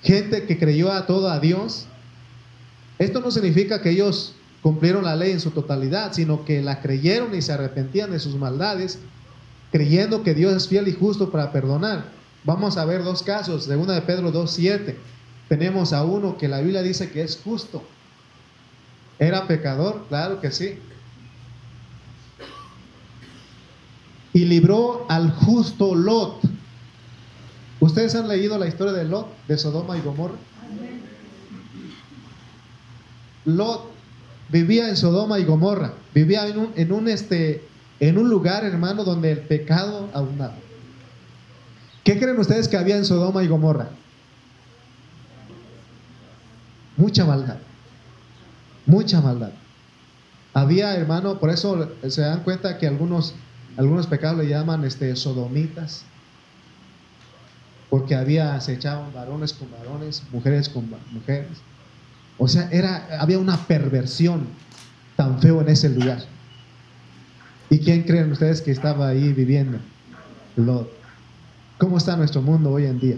gente 0.00 0.44
que 0.44 0.60
creyó 0.60 0.92
a 0.92 1.06
todo 1.06 1.28
a 1.28 1.40
Dios. 1.40 1.86
Esto 3.00 3.18
no 3.18 3.32
significa 3.32 3.82
que 3.82 3.90
ellos 3.90 4.36
cumplieron 4.62 5.02
la 5.02 5.16
ley 5.16 5.32
en 5.32 5.40
su 5.40 5.50
totalidad, 5.50 6.12
sino 6.12 6.44
que 6.44 6.62
la 6.62 6.80
creyeron 6.80 7.34
y 7.34 7.42
se 7.42 7.52
arrepentían 7.52 8.12
de 8.12 8.20
sus 8.20 8.36
maldades, 8.36 9.00
creyendo 9.72 10.22
que 10.22 10.34
Dios 10.34 10.54
es 10.54 10.68
fiel 10.68 10.86
y 10.86 10.92
justo 10.92 11.32
para 11.32 11.50
perdonar. 11.50 12.12
Vamos 12.44 12.76
a 12.76 12.84
ver 12.84 13.02
dos 13.02 13.24
casos, 13.24 13.66
de 13.66 13.74
una 13.74 13.94
de 13.94 14.02
Pedro 14.02 14.32
2.7. 14.32 14.94
Tenemos 15.48 15.92
a 15.92 16.04
uno 16.04 16.38
que 16.38 16.46
la 16.46 16.60
Biblia 16.60 16.82
dice 16.82 17.10
que 17.10 17.22
es 17.22 17.40
justo 17.42 17.82
¿Era 19.18 19.46
pecador? 19.46 20.04
Claro 20.08 20.40
que 20.40 20.50
sí. 20.50 20.78
Y 24.32 24.44
libró 24.46 25.06
al 25.08 25.30
justo 25.30 25.94
Lot. 25.94 26.40
¿Ustedes 27.80 28.14
han 28.14 28.28
leído 28.28 28.58
la 28.58 28.66
historia 28.66 28.92
de 28.92 29.04
Lot, 29.04 29.28
de 29.46 29.56
Sodoma 29.56 29.96
y 29.96 30.00
Gomorra? 30.00 30.36
Lot 33.44 33.94
vivía 34.48 34.88
en 34.88 34.96
Sodoma 34.96 35.38
y 35.38 35.44
Gomorra, 35.44 35.94
vivía 36.14 36.46
en 36.48 36.58
un, 36.58 36.72
en 36.76 36.92
un, 36.92 37.08
este, 37.08 37.64
en 38.00 38.18
un 38.18 38.28
lugar, 38.28 38.64
hermano, 38.64 39.04
donde 39.04 39.32
el 39.32 39.40
pecado 39.40 40.08
abundaba. 40.12 40.54
¿Qué 42.02 42.18
creen 42.18 42.38
ustedes 42.38 42.68
que 42.68 42.76
había 42.76 42.96
en 42.96 43.04
Sodoma 43.04 43.42
y 43.42 43.48
Gomorra? 43.48 43.88
Mucha 46.96 47.24
maldad. 47.24 47.58
Mucha 48.86 49.20
maldad. 49.20 49.52
Había, 50.52 50.94
hermano, 50.94 51.38
por 51.40 51.50
eso 51.50 51.90
se 52.08 52.20
dan 52.20 52.42
cuenta 52.44 52.78
que 52.78 52.86
algunos, 52.86 53.34
algunos 53.76 54.06
pecados 54.06 54.38
le 54.38 54.48
llaman 54.48 54.84
este, 54.84 55.14
sodomitas. 55.16 56.04
Porque 57.90 58.14
había, 58.14 58.60
se 58.60 58.74
echaban 58.74 59.12
varones 59.12 59.52
con 59.52 59.70
varones, 59.70 60.22
mujeres 60.32 60.68
con 60.68 60.88
mujeres. 61.12 61.58
O 62.38 62.48
sea, 62.48 62.68
era, 62.70 63.20
había 63.20 63.38
una 63.38 63.56
perversión 63.56 64.46
tan 65.16 65.40
feo 65.40 65.60
en 65.60 65.68
ese 65.68 65.88
lugar. 65.88 66.24
¿Y 67.70 67.78
quién 67.78 68.02
creen 68.02 68.30
ustedes 68.32 68.60
que 68.60 68.70
estaba 68.70 69.08
ahí 69.08 69.32
viviendo? 69.32 69.78
Lot. 70.56 70.88
¿Cómo 71.78 71.98
está 71.98 72.16
nuestro 72.16 72.42
mundo 72.42 72.70
hoy 72.70 72.86
en 72.86 73.00
día? 73.00 73.16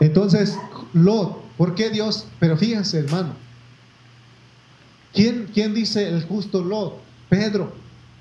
Entonces, 0.00 0.56
Lot, 0.92 1.47
¿por 1.58 1.74
qué 1.74 1.90
Dios? 1.90 2.26
Pero 2.40 2.56
fíjense, 2.56 3.00
hermano. 3.00 3.34
¿Quién, 5.12 5.50
quién 5.52 5.74
dice 5.74 6.08
el 6.08 6.24
justo 6.24 6.64
Lot? 6.64 7.00
Pedro. 7.28 7.72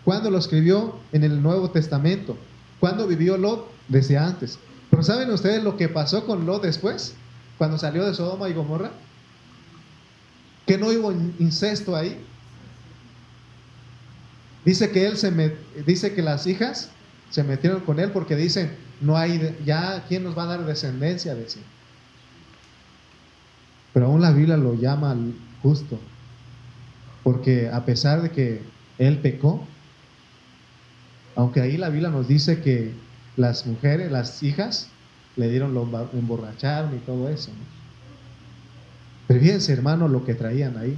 ¿Cuándo 0.04 0.30
lo 0.30 0.38
escribió? 0.38 1.00
En 1.14 1.24
el 1.24 1.42
Nuevo 1.42 1.70
Testamento. 1.70 2.38
¿Cuándo 2.80 3.08
vivió 3.08 3.38
Lot? 3.38 3.72
Desde 3.88 4.18
antes. 4.18 4.60
Pero 4.90 5.04
¿saben 5.04 5.32
ustedes 5.32 5.64
lo 5.64 5.78
que 5.78 5.88
pasó 5.88 6.26
con 6.26 6.46
Lot 6.46 6.64
después? 6.64 7.14
Cuando 7.58 7.78
salió 7.78 8.06
de 8.06 8.14
Sodoma 8.14 8.50
y 8.50 8.54
Gomorra. 8.54 8.92
Que 10.66 10.78
no 10.78 10.88
hubo 10.88 11.14
incesto 11.40 11.96
ahí. 11.96 12.22
Dice 14.66 14.92
que 14.92 15.08
él 15.08 15.18
se 15.18 15.32
me, 15.32 15.54
dice 15.86 16.14
que 16.14 16.22
las 16.22 16.46
hijas 16.46 16.90
se 17.30 17.44
metieron 17.44 17.82
con 17.82 18.00
él 18.00 18.12
porque 18.12 18.36
dicen, 18.36 18.76
no 19.00 19.16
hay 19.16 19.56
ya 19.66 20.04
quién 20.08 20.24
nos 20.24 20.38
va 20.38 20.44
a 20.44 20.48
dar 20.48 20.66
descendencia 20.66 21.36
de 21.36 21.50
sí. 21.50 21.62
Pero 23.98 24.06
aún 24.06 24.22
la 24.22 24.30
Biblia 24.32 24.58
lo 24.58 24.76
llama 24.76 25.18
justo. 25.64 25.98
Porque 27.24 27.68
a 27.68 27.84
pesar 27.84 28.22
de 28.22 28.30
que 28.30 28.62
él 29.00 29.18
pecó, 29.18 29.66
aunque 31.36 31.62
ahí 31.62 31.78
la 31.78 31.90
Biblia 31.90 32.12
nos 32.12 32.28
dice 32.28 32.62
que 32.62 32.94
las 33.38 33.66
mujeres, 33.66 34.12
las 34.12 34.44
hijas, 34.44 34.90
le 35.36 35.50
dieron, 35.50 35.74
lo 35.74 35.90
emborracharon 36.14 36.96
y 36.96 37.00
todo 37.00 37.28
eso. 37.28 37.50
Pero 39.26 39.40
fíjense, 39.40 39.74
hermano, 39.74 40.08
lo 40.08 40.24
que 40.24 40.36
traían 40.36 40.78
ahí 40.78 40.96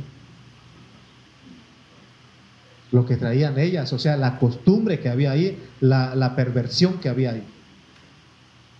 lo 2.91 3.05
que 3.05 3.15
traían 3.15 3.57
ellas, 3.57 3.93
o 3.93 3.99
sea, 3.99 4.17
la 4.17 4.39
costumbre 4.39 4.99
que 4.99 5.07
había 5.07 5.31
ahí, 5.31 5.57
la, 5.79 6.33
perversión 6.35 6.95
que 6.99 7.07
había 7.07 7.31
ahí. 7.31 7.43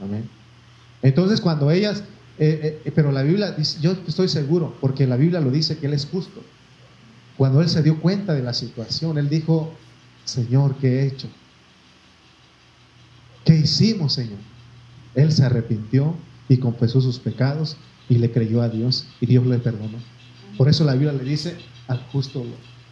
Amén. 0.02 0.28
Entonces 1.04 1.40
cuando 1.40 1.72
ellas, 1.72 2.04
eh, 2.40 2.82
eh, 2.86 2.92
pero 2.96 3.12
la 3.12 3.22
Biblia 3.24 3.52
dice, 3.52 3.80
yo 3.82 3.96
estoy 4.08 4.30
seguro, 4.30 4.76
porque 4.80 5.06
la 5.06 5.18
Biblia 5.18 5.40
lo 5.42 5.52
dice 5.52 5.78
que 5.78 5.88
Él 5.88 5.94
es 5.94 6.06
justo. 6.06 6.42
Cuando 7.38 7.62
Él 7.62 7.70
se 7.70 7.84
dio 7.84 8.00
cuenta 8.00 8.34
de 8.34 8.42
la 8.42 8.54
situación, 8.54 9.18
Él 9.18 9.30
dijo, 9.30 9.74
Señor, 10.26 10.76
¿qué 10.78 11.02
he 11.02 11.08
hecho? 11.08 11.28
¿Qué 13.46 13.56
hicimos, 13.56 14.14
Señor? 14.14 14.40
Él 15.16 15.32
se 15.32 15.44
arrepintió 15.44 16.16
y 16.48 16.58
confesó 16.58 17.02
sus 17.02 17.20
pecados 17.20 17.78
y 18.08 18.16
le 18.16 18.32
creyó 18.32 18.62
a 18.62 18.70
Dios 18.70 19.08
y 19.20 19.26
Dios 19.26 19.46
le 19.46 19.60
perdonó. 19.60 19.98
Por 20.58 20.70
eso 20.70 20.84
la 20.84 20.94
Biblia 20.94 21.14
le 21.14 21.24
dice 21.24 21.56
al 21.88 22.00
justo 22.12 22.46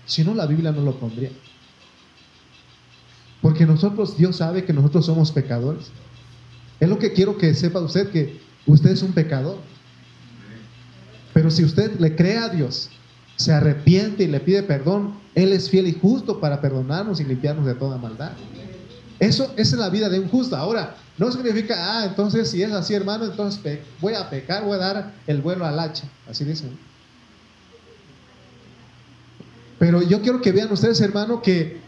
si 0.08 0.24
no, 0.24 0.34
la 0.34 0.48
Biblia 0.48 0.72
no 0.72 0.82
lo 0.82 0.98
pondría. 0.98 1.30
Porque 3.42 3.66
nosotros, 3.66 4.18
Dios 4.18 4.38
sabe 4.38 4.64
que 4.64 4.74
nosotros 4.74 5.06
somos 5.06 5.32
pecadores. 5.32 5.92
Es 6.80 6.90
lo 6.90 6.98
que 6.98 7.12
quiero 7.12 7.38
que 7.38 7.54
sepa 7.54 7.82
usted, 7.82 8.10
que 8.10 8.40
usted 8.68 8.92
es 8.92 9.02
un 9.02 9.14
pecador. 9.14 9.58
Pero 11.34 11.50
si 11.52 11.64
usted 11.64 12.00
le 12.00 12.16
cree 12.16 12.38
a 12.38 12.50
Dios, 12.50 12.90
se 13.36 13.54
arrepiente 13.54 14.24
y 14.24 14.28
le 14.28 14.40
pide 14.40 14.64
perdón, 14.64 15.16
Él 15.36 15.54
es 15.54 15.70
fiel 15.70 15.88
y 15.88 15.94
justo 15.94 16.40
para 16.40 16.62
perdonarnos 16.62 17.20
y 17.20 17.24
limpiarnos 17.24 17.66
de 17.66 17.76
toda 17.76 17.98
maldad. 17.98 18.32
Eso, 19.20 19.52
esa 19.58 19.76
es 19.76 19.80
la 19.80 19.90
vida 19.90 20.10
de 20.10 20.20
un 20.20 20.28
justo. 20.28 20.56
Ahora, 20.56 20.96
no 21.18 21.32
significa, 21.32 21.76
ah, 21.78 22.06
entonces 22.06 22.50
si 22.50 22.62
es 22.62 22.72
así, 22.72 22.94
hermano, 22.94 23.26
entonces 23.26 23.80
voy 24.00 24.14
a 24.14 24.30
pecar, 24.30 24.64
voy 24.64 24.76
a 24.76 24.80
dar 24.80 25.14
el 25.26 25.42
vuelo 25.42 25.66
al 25.66 25.80
hacha. 25.80 26.04
Así 26.30 26.44
dicen. 26.44 26.78
Pero 29.80 30.02
yo 30.02 30.22
quiero 30.22 30.42
que 30.42 30.52
vean 30.52 30.72
ustedes, 30.72 31.02
hermano, 31.02 31.42
que, 31.42 31.80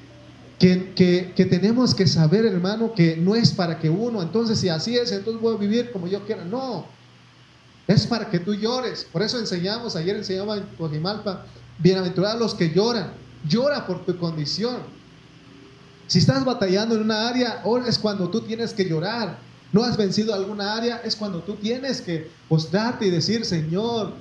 que, 0.59 1.47
tenemos 1.49 1.95
que 1.95 2.05
saber, 2.05 2.45
hermano, 2.45 2.93
que 2.93 3.15
no 3.17 3.35
es 3.35 3.51
para 3.51 3.79
que 3.79 3.89
uno, 3.89 4.21
entonces 4.21 4.59
si 4.59 4.69
así 4.69 4.97
es, 4.97 5.11
entonces 5.11 5.41
voy 5.41 5.55
a 5.55 5.57
vivir 5.57 5.91
como 5.91 6.07
yo 6.07 6.25
quiera. 6.25 6.43
No, 6.43 6.85
es 7.87 8.05
para 8.05 8.29
que 8.29 8.39
tú 8.39 8.53
llores. 8.53 9.07
Por 9.11 9.21
eso 9.21 9.39
enseñamos, 9.39 9.95
ayer 9.95 10.15
enseñaba 10.15 10.57
en 10.57 10.63
Cojimalpa, 10.77 11.45
bienaventurados 11.79 12.39
los 12.39 12.53
que 12.53 12.69
lloran. 12.71 13.11
Llora 13.47 13.87
por 13.87 14.05
tu 14.05 14.17
condición. 14.17 14.77
Si 16.07 16.19
estás 16.19 16.43
batallando 16.43 16.95
en 16.95 17.01
una 17.01 17.29
área, 17.29 17.61
hoy 17.63 17.83
es 17.87 17.97
cuando 17.97 18.29
tú 18.29 18.41
tienes 18.41 18.73
que 18.73 18.85
llorar. 18.85 19.39
No 19.71 19.83
has 19.83 19.95
vencido 19.95 20.33
alguna 20.33 20.75
área, 20.75 20.97
es 21.05 21.15
cuando 21.15 21.39
tú 21.41 21.55
tienes 21.55 22.01
que 22.01 22.29
postrarte 22.49 23.05
y 23.05 23.11
decir, 23.11 23.45
Señor, 23.45 24.13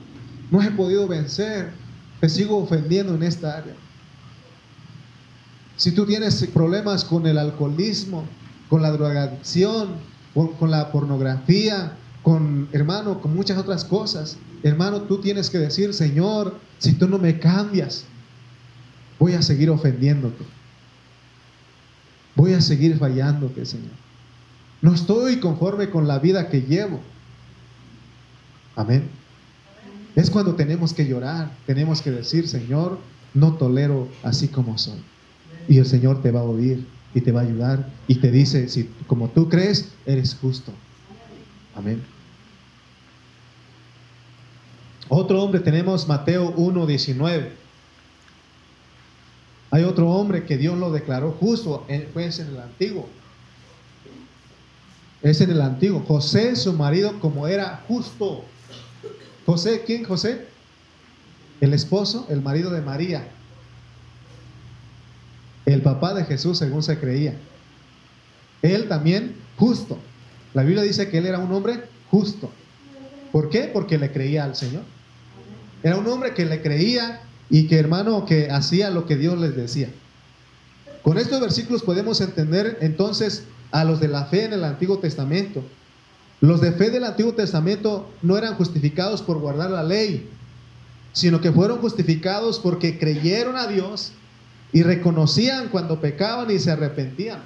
no 0.50 0.62
he 0.62 0.70
podido 0.70 1.08
vencer 1.08 1.72
te 2.20 2.28
sigo 2.28 2.58
ofendiendo 2.58 3.14
en 3.14 3.22
esta 3.22 3.58
área. 3.58 3.74
Si 5.78 5.92
tú 5.92 6.06
tienes 6.06 6.44
problemas 6.52 7.04
con 7.04 7.24
el 7.28 7.38
alcoholismo, 7.38 8.24
con 8.68 8.82
la 8.82 8.90
drogadicción, 8.90 9.90
con, 10.34 10.70
la 10.72 10.90
pornografía, 10.90 11.92
con, 12.24 12.68
hermano, 12.72 13.20
con 13.20 13.32
muchas 13.32 13.58
otras 13.58 13.84
cosas, 13.84 14.38
hermano, 14.64 15.02
tú 15.02 15.20
tienes 15.20 15.48
que 15.48 15.58
decir, 15.58 15.94
Señor, 15.94 16.58
si 16.78 16.94
tú 16.94 17.08
no 17.08 17.16
me 17.18 17.38
cambias, 17.38 18.04
voy 19.20 19.34
a 19.34 19.42
seguir 19.42 19.70
ofendiéndote. 19.70 20.44
Voy 22.34 22.54
a 22.54 22.60
seguir 22.60 22.98
fallándote, 22.98 23.64
Señor. 23.64 23.94
No 24.82 24.94
estoy 24.94 25.38
conforme 25.38 25.90
con 25.90 26.08
la 26.08 26.18
vida 26.18 26.48
que 26.48 26.62
llevo. 26.62 26.98
Amén. 28.74 29.08
Es 30.16 30.28
cuando 30.28 30.56
tenemos 30.56 30.92
que 30.92 31.06
llorar, 31.06 31.52
tenemos 31.66 32.02
que 32.02 32.10
decir, 32.10 32.48
Señor, 32.48 32.98
no 33.32 33.54
tolero 33.54 34.08
así 34.24 34.48
como 34.48 34.76
soy. 34.76 35.00
Y 35.68 35.78
el 35.78 35.86
Señor 35.86 36.22
te 36.22 36.30
va 36.30 36.40
a 36.40 36.44
oír 36.44 36.86
y 37.14 37.20
te 37.20 37.30
va 37.30 37.40
a 37.40 37.44
ayudar 37.44 37.88
y 38.06 38.16
te 38.16 38.30
dice, 38.30 38.68
si 38.68 38.90
como 39.06 39.28
tú 39.28 39.48
crees, 39.48 39.90
eres 40.06 40.34
justo. 40.34 40.72
Amén. 41.74 42.02
Otro 45.08 45.42
hombre 45.42 45.60
tenemos 45.60 46.08
Mateo 46.08 46.54
1:19. 46.56 47.50
Hay 49.70 49.84
otro 49.84 50.10
hombre 50.10 50.44
que 50.44 50.56
Dios 50.56 50.78
lo 50.78 50.90
declaró 50.90 51.32
justo, 51.32 51.86
pues 52.12 52.38
en 52.38 52.48
el 52.48 52.60
antiguo. 52.60 53.08
Es 55.22 55.40
en 55.40 55.50
el 55.50 55.60
antiguo. 55.60 56.00
José, 56.00 56.56
su 56.56 56.72
marido, 56.72 57.18
como 57.20 57.46
era 57.46 57.84
justo, 57.86 58.44
José, 59.44 59.82
¿quién 59.84 60.04
José? 60.04 60.46
El 61.60 61.74
esposo, 61.74 62.26
el 62.30 62.42
marido 62.42 62.70
de 62.70 62.82
María. 62.82 63.28
El 65.68 65.82
papá 65.82 66.14
de 66.14 66.24
Jesús, 66.24 66.58
según 66.58 66.82
se 66.82 66.98
creía. 66.98 67.34
Él 68.62 68.88
también 68.88 69.36
justo. 69.56 69.98
La 70.54 70.62
Biblia 70.62 70.82
dice 70.82 71.08
que 71.08 71.18
él 71.18 71.26
era 71.26 71.38
un 71.38 71.52
hombre 71.52 71.84
justo. 72.10 72.50
¿Por 73.32 73.50
qué? 73.50 73.70
Porque 73.72 73.98
le 73.98 74.10
creía 74.10 74.44
al 74.44 74.56
Señor. 74.56 74.82
Era 75.82 75.96
un 75.96 76.06
hombre 76.06 76.34
que 76.34 76.44
le 76.44 76.62
creía 76.62 77.20
y 77.50 77.66
que 77.66 77.78
hermano 77.78 78.24
que 78.24 78.50
hacía 78.50 78.90
lo 78.90 79.06
que 79.06 79.16
Dios 79.16 79.38
les 79.38 79.54
decía. 79.54 79.90
Con 81.02 81.18
estos 81.18 81.40
versículos 81.40 81.82
podemos 81.82 82.20
entender 82.20 82.78
entonces 82.80 83.44
a 83.70 83.84
los 83.84 84.00
de 84.00 84.08
la 84.08 84.24
fe 84.24 84.44
en 84.44 84.54
el 84.54 84.64
Antiguo 84.64 84.98
Testamento 84.98 85.62
los 86.40 86.60
de 86.60 86.72
fe 86.72 86.90
del 86.90 87.04
Antiguo 87.04 87.32
Testamento 87.34 88.08
no 88.22 88.38
eran 88.38 88.54
justificados 88.54 89.22
por 89.22 89.38
guardar 89.38 89.70
la 89.70 89.82
ley, 89.82 90.28
sino 91.12 91.40
que 91.40 91.50
fueron 91.50 91.78
justificados 91.78 92.60
porque 92.60 92.98
creyeron 92.98 93.56
a 93.56 93.66
Dios 93.66 94.12
y 94.72 94.82
reconocían 94.82 95.68
cuando 95.68 96.00
pecaban 96.00 96.50
y 96.50 96.58
se 96.58 96.70
arrepentían. 96.70 97.40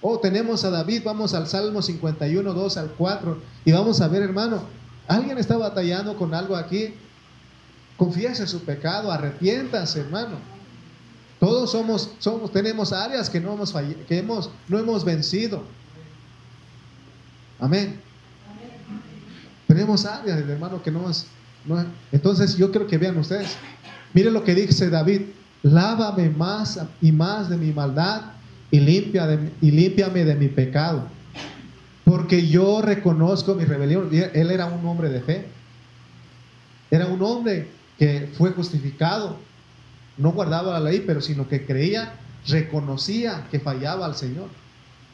Oh, 0.00 0.18
tenemos 0.18 0.64
a 0.64 0.70
David, 0.70 1.02
vamos 1.04 1.32
al 1.34 1.46
Salmo 1.46 1.80
51, 1.80 2.52
2 2.52 2.76
al 2.76 2.90
4, 2.90 3.38
y 3.64 3.72
vamos 3.72 4.00
a 4.00 4.08
ver, 4.08 4.22
hermano, 4.22 4.62
¿Alguien 5.08 5.38
está 5.38 5.56
batallando 5.56 6.16
con 6.16 6.32
algo 6.34 6.56
aquí? 6.56 6.94
Confiese 7.96 8.46
su 8.46 8.60
pecado, 8.60 9.10
arrepiéntase, 9.10 10.00
hermano. 10.00 10.36
Todos 11.40 11.72
somos, 11.72 12.10
somos, 12.18 12.52
tenemos 12.52 12.92
áreas 12.92 13.28
que 13.28 13.40
no 13.40 13.52
hemos, 13.52 13.74
que 14.08 14.18
hemos, 14.18 14.50
no 14.68 14.78
hemos 14.78 15.04
vencido. 15.04 15.64
Amén. 17.58 18.00
Tenemos 19.66 20.04
áreas, 20.04 20.38
hermano, 20.38 20.82
que 20.82 20.90
no 20.90 21.10
es, 21.10 21.26
Entonces 22.12 22.56
yo 22.56 22.70
quiero 22.70 22.86
que 22.86 22.98
vean 22.98 23.18
ustedes. 23.18 23.56
Miren 24.14 24.34
lo 24.34 24.44
que 24.44 24.54
dice 24.54 24.88
David. 24.88 25.22
Lávame 25.62 26.28
más 26.30 26.80
y 27.00 27.12
más 27.12 27.48
de 27.48 27.56
mi 27.56 27.72
maldad 27.72 28.22
y, 28.70 28.80
limpia 28.80 29.26
de, 29.26 29.50
y 29.60 29.70
límpiame 29.70 30.24
de 30.24 30.34
mi 30.34 30.48
pecado. 30.48 31.04
Porque 32.04 32.48
yo 32.48 32.82
reconozco 32.82 33.54
mi 33.54 33.64
rebelión. 33.64 34.08
Él 34.12 34.50
era 34.50 34.66
un 34.66 34.84
hombre 34.86 35.08
de 35.08 35.20
fe. 35.20 35.46
Era 36.90 37.06
un 37.06 37.22
hombre 37.22 37.68
que 37.98 38.28
fue 38.36 38.50
justificado. 38.50 39.36
No 40.16 40.32
guardaba 40.32 40.78
la 40.78 40.90
ley, 40.90 41.04
pero 41.06 41.20
sino 41.20 41.48
que 41.48 41.64
creía, 41.64 42.14
reconocía 42.48 43.46
que 43.50 43.60
fallaba 43.60 44.06
al 44.06 44.16
Señor. 44.16 44.48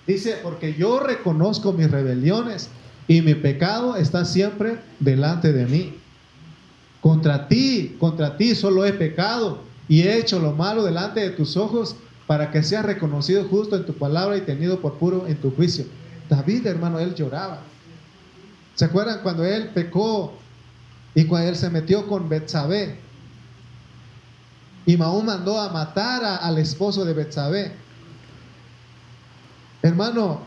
Dice, 0.07 0.39
porque 0.43 0.75
yo 0.75 1.01
reconozco 1.01 1.73
mis 1.73 1.91
rebeliones 1.91 2.71
y 3.07 3.21
mi 3.21 3.35
pecado 3.35 3.97
está 3.97 4.25
siempre 4.25 4.79
delante 4.99 5.53
de 5.53 5.67
mí. 5.67 5.95
Contra 7.03 7.49
ti, 7.49 7.97
contra 8.01 8.37
ti 8.37 8.55
solo 8.55 8.87
he 8.87 8.93
pecado 8.95 9.68
y 9.89 10.03
he 10.03 10.19
hecho 10.19 10.39
lo 10.39 10.53
malo 10.53 10.85
delante 10.85 11.21
de 11.21 11.31
tus 11.31 11.57
ojos 11.57 11.97
para 12.27 12.51
que 12.51 12.63
seas 12.63 12.85
reconocido 12.85 13.45
justo 13.45 13.75
en 13.75 13.87
tu 13.87 13.95
palabra 13.95 14.37
y 14.37 14.43
tenido 14.43 14.81
por 14.81 14.99
puro 14.99 15.27
en 15.27 15.41
tu 15.41 15.51
juicio. 15.51 15.87
David, 16.29 16.67
hermano, 16.67 16.99
él 16.99 17.15
lloraba. 17.15 17.61
¿Se 18.75 18.85
acuerdan 18.85 19.21
cuando 19.23 19.45
él 19.45 19.71
pecó 19.73 20.35
y 21.15 21.25
cuando 21.25 21.49
él 21.49 21.57
se 21.57 21.71
metió 21.71 22.07
con 22.07 22.29
Betsabé? 22.29 22.99
Y 24.85 24.97
Mahón 24.97 25.27
mandó 25.27 25.59
a 25.59 25.71
matar 25.71 26.23
al 26.25 26.59
esposo 26.59 27.05
de 27.05 27.15
Betsabé. 27.15 27.73
Hermano, 29.83 30.43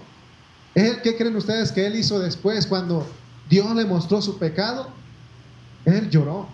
¿qué 0.74 1.16
creen 1.18 1.36
ustedes 1.36 1.72
que 1.72 1.88
él 1.88 1.96
hizo 1.96 2.20
después 2.20 2.68
cuando 2.68 3.08
Dios 3.50 3.76
le 3.76 3.86
mostró 3.86 4.22
su 4.22 4.38
pecado? 4.38 4.88
Él 5.86 6.10
lloró. 6.10 6.48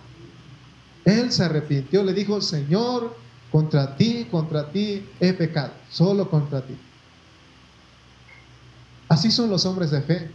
Él 1.08 1.32
se 1.32 1.42
arrepintió, 1.42 2.02
le 2.02 2.12
dijo, 2.12 2.42
Señor, 2.42 3.16
contra 3.50 3.96
ti, 3.96 4.26
contra 4.30 4.70
ti 4.70 5.06
he 5.20 5.32
pecado, 5.32 5.72
solo 5.90 6.28
contra 6.28 6.60
ti. 6.60 6.76
Así 9.08 9.30
son 9.30 9.48
los 9.48 9.64
hombres 9.64 9.90
de 9.90 10.02
fe. 10.02 10.30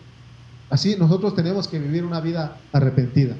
Así 0.71 0.95
nosotros 0.97 1.35
tenemos 1.35 1.67
que 1.67 1.77
vivir 1.77 2.03
una 2.03 2.19
vida 2.21 2.57
arrepentida. 2.71 3.35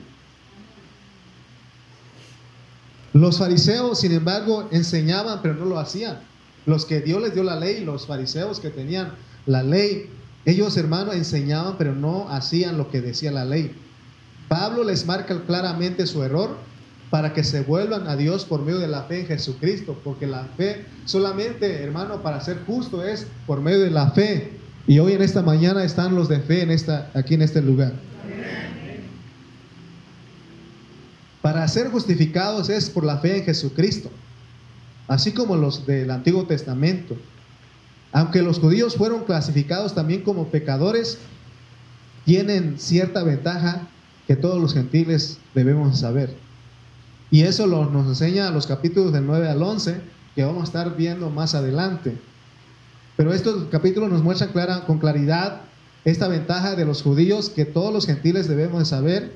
Los 3.14 3.40
fariseos, 3.40 4.00
sin 4.00 4.12
embargo, 4.12 4.68
enseñaban, 4.72 5.40
pero 5.42 5.56
no 5.56 5.66
lo 5.66 5.80
hacían. 5.80 6.20
Los 6.68 6.86
que 6.86 7.02
Dios 7.02 7.20
les 7.20 7.34
dio 7.34 7.44
la 7.44 7.56
ley, 7.56 7.84
los 7.84 8.06
fariseos 8.06 8.60
que 8.60 8.70
tenían 8.70 9.14
la 9.48 9.64
ley, 9.64 10.08
ellos, 10.46 10.78
hermanos, 10.78 11.16
enseñaban, 11.16 11.78
pero 11.80 11.96
no 11.96 12.30
hacían 12.30 12.78
lo 12.78 12.92
que 12.92 13.02
decía 13.02 13.32
la 13.32 13.44
ley. 13.44 13.76
Pablo 14.50 14.84
les 14.84 15.08
marca 15.08 15.42
claramente 15.48 16.06
su 16.06 16.22
error 16.22 16.58
para 17.14 17.32
que 17.32 17.44
se 17.44 17.62
vuelvan 17.62 18.08
a 18.08 18.16
Dios 18.16 18.44
por 18.44 18.64
medio 18.64 18.80
de 18.80 18.88
la 18.88 19.04
fe 19.04 19.20
en 19.20 19.28
Jesucristo, 19.28 19.96
porque 20.04 20.26
la 20.26 20.46
fe 20.58 20.84
solamente, 21.06 21.84
hermano, 21.84 22.24
para 22.24 22.42
ser 22.42 22.58
justo 22.66 23.06
es 23.06 23.28
por 23.46 23.62
medio 23.62 23.82
de 23.82 23.92
la 23.92 24.10
fe. 24.10 24.54
Y 24.88 24.98
hoy 24.98 25.14
en 25.14 25.22
esta 25.22 25.44
mañana 25.44 25.84
están 25.84 26.16
los 26.16 26.28
de 26.28 26.40
fe 26.40 26.64
en 26.64 26.72
esta, 26.72 27.12
aquí 27.14 27.36
en 27.36 27.44
este 27.44 27.62
lugar. 27.62 27.94
Para 31.44 31.68
ser 31.68 31.92
justificados 31.92 32.72
es 32.72 32.90
por 32.90 33.04
la 33.04 33.20
fe 33.20 33.38
en 33.38 33.44
Jesucristo 33.44 34.10
así 35.08 35.34
como 35.34 35.56
los 35.56 35.86
del 35.86 36.10
Antiguo 36.10 36.46
Testamento. 36.46 37.16
Aunque 38.12 38.42
los 38.42 38.58
judíos 38.58 38.96
fueron 38.96 39.24
clasificados 39.26 39.94
también 39.94 40.22
como 40.22 40.48
pecadores, 40.48 41.20
tienen 42.26 42.80
cierta 42.80 43.22
ventaja 43.22 43.88
que 44.26 44.36
todos 44.36 44.60
los 44.60 44.74
gentiles 44.74 45.38
debemos 45.54 46.00
saber. 46.00 46.36
Y 47.34 47.42
eso 47.42 47.66
lo, 47.66 47.90
nos 47.90 48.06
enseña 48.06 48.52
los 48.52 48.68
capítulos 48.68 49.12
del 49.12 49.26
9 49.26 49.50
al 49.50 49.64
11, 49.64 50.00
que 50.36 50.44
vamos 50.44 50.62
a 50.62 50.66
estar 50.66 50.96
viendo 50.96 51.32
más 51.32 51.56
adelante. 51.56 52.16
Pero 53.18 53.34
estos 53.34 53.70
capítulos 53.72 54.12
nos 54.12 54.22
muestran 54.22 54.52
con 54.86 55.00
claridad 55.00 55.62
esta 56.06 56.28
ventaja 56.28 56.76
de 56.76 56.86
los 56.86 57.02
judíos 57.02 57.50
que 57.50 57.66
todos 57.66 57.92
los 57.92 58.06
gentiles 58.06 58.48
debemos 58.48 58.88
saber 58.88 59.34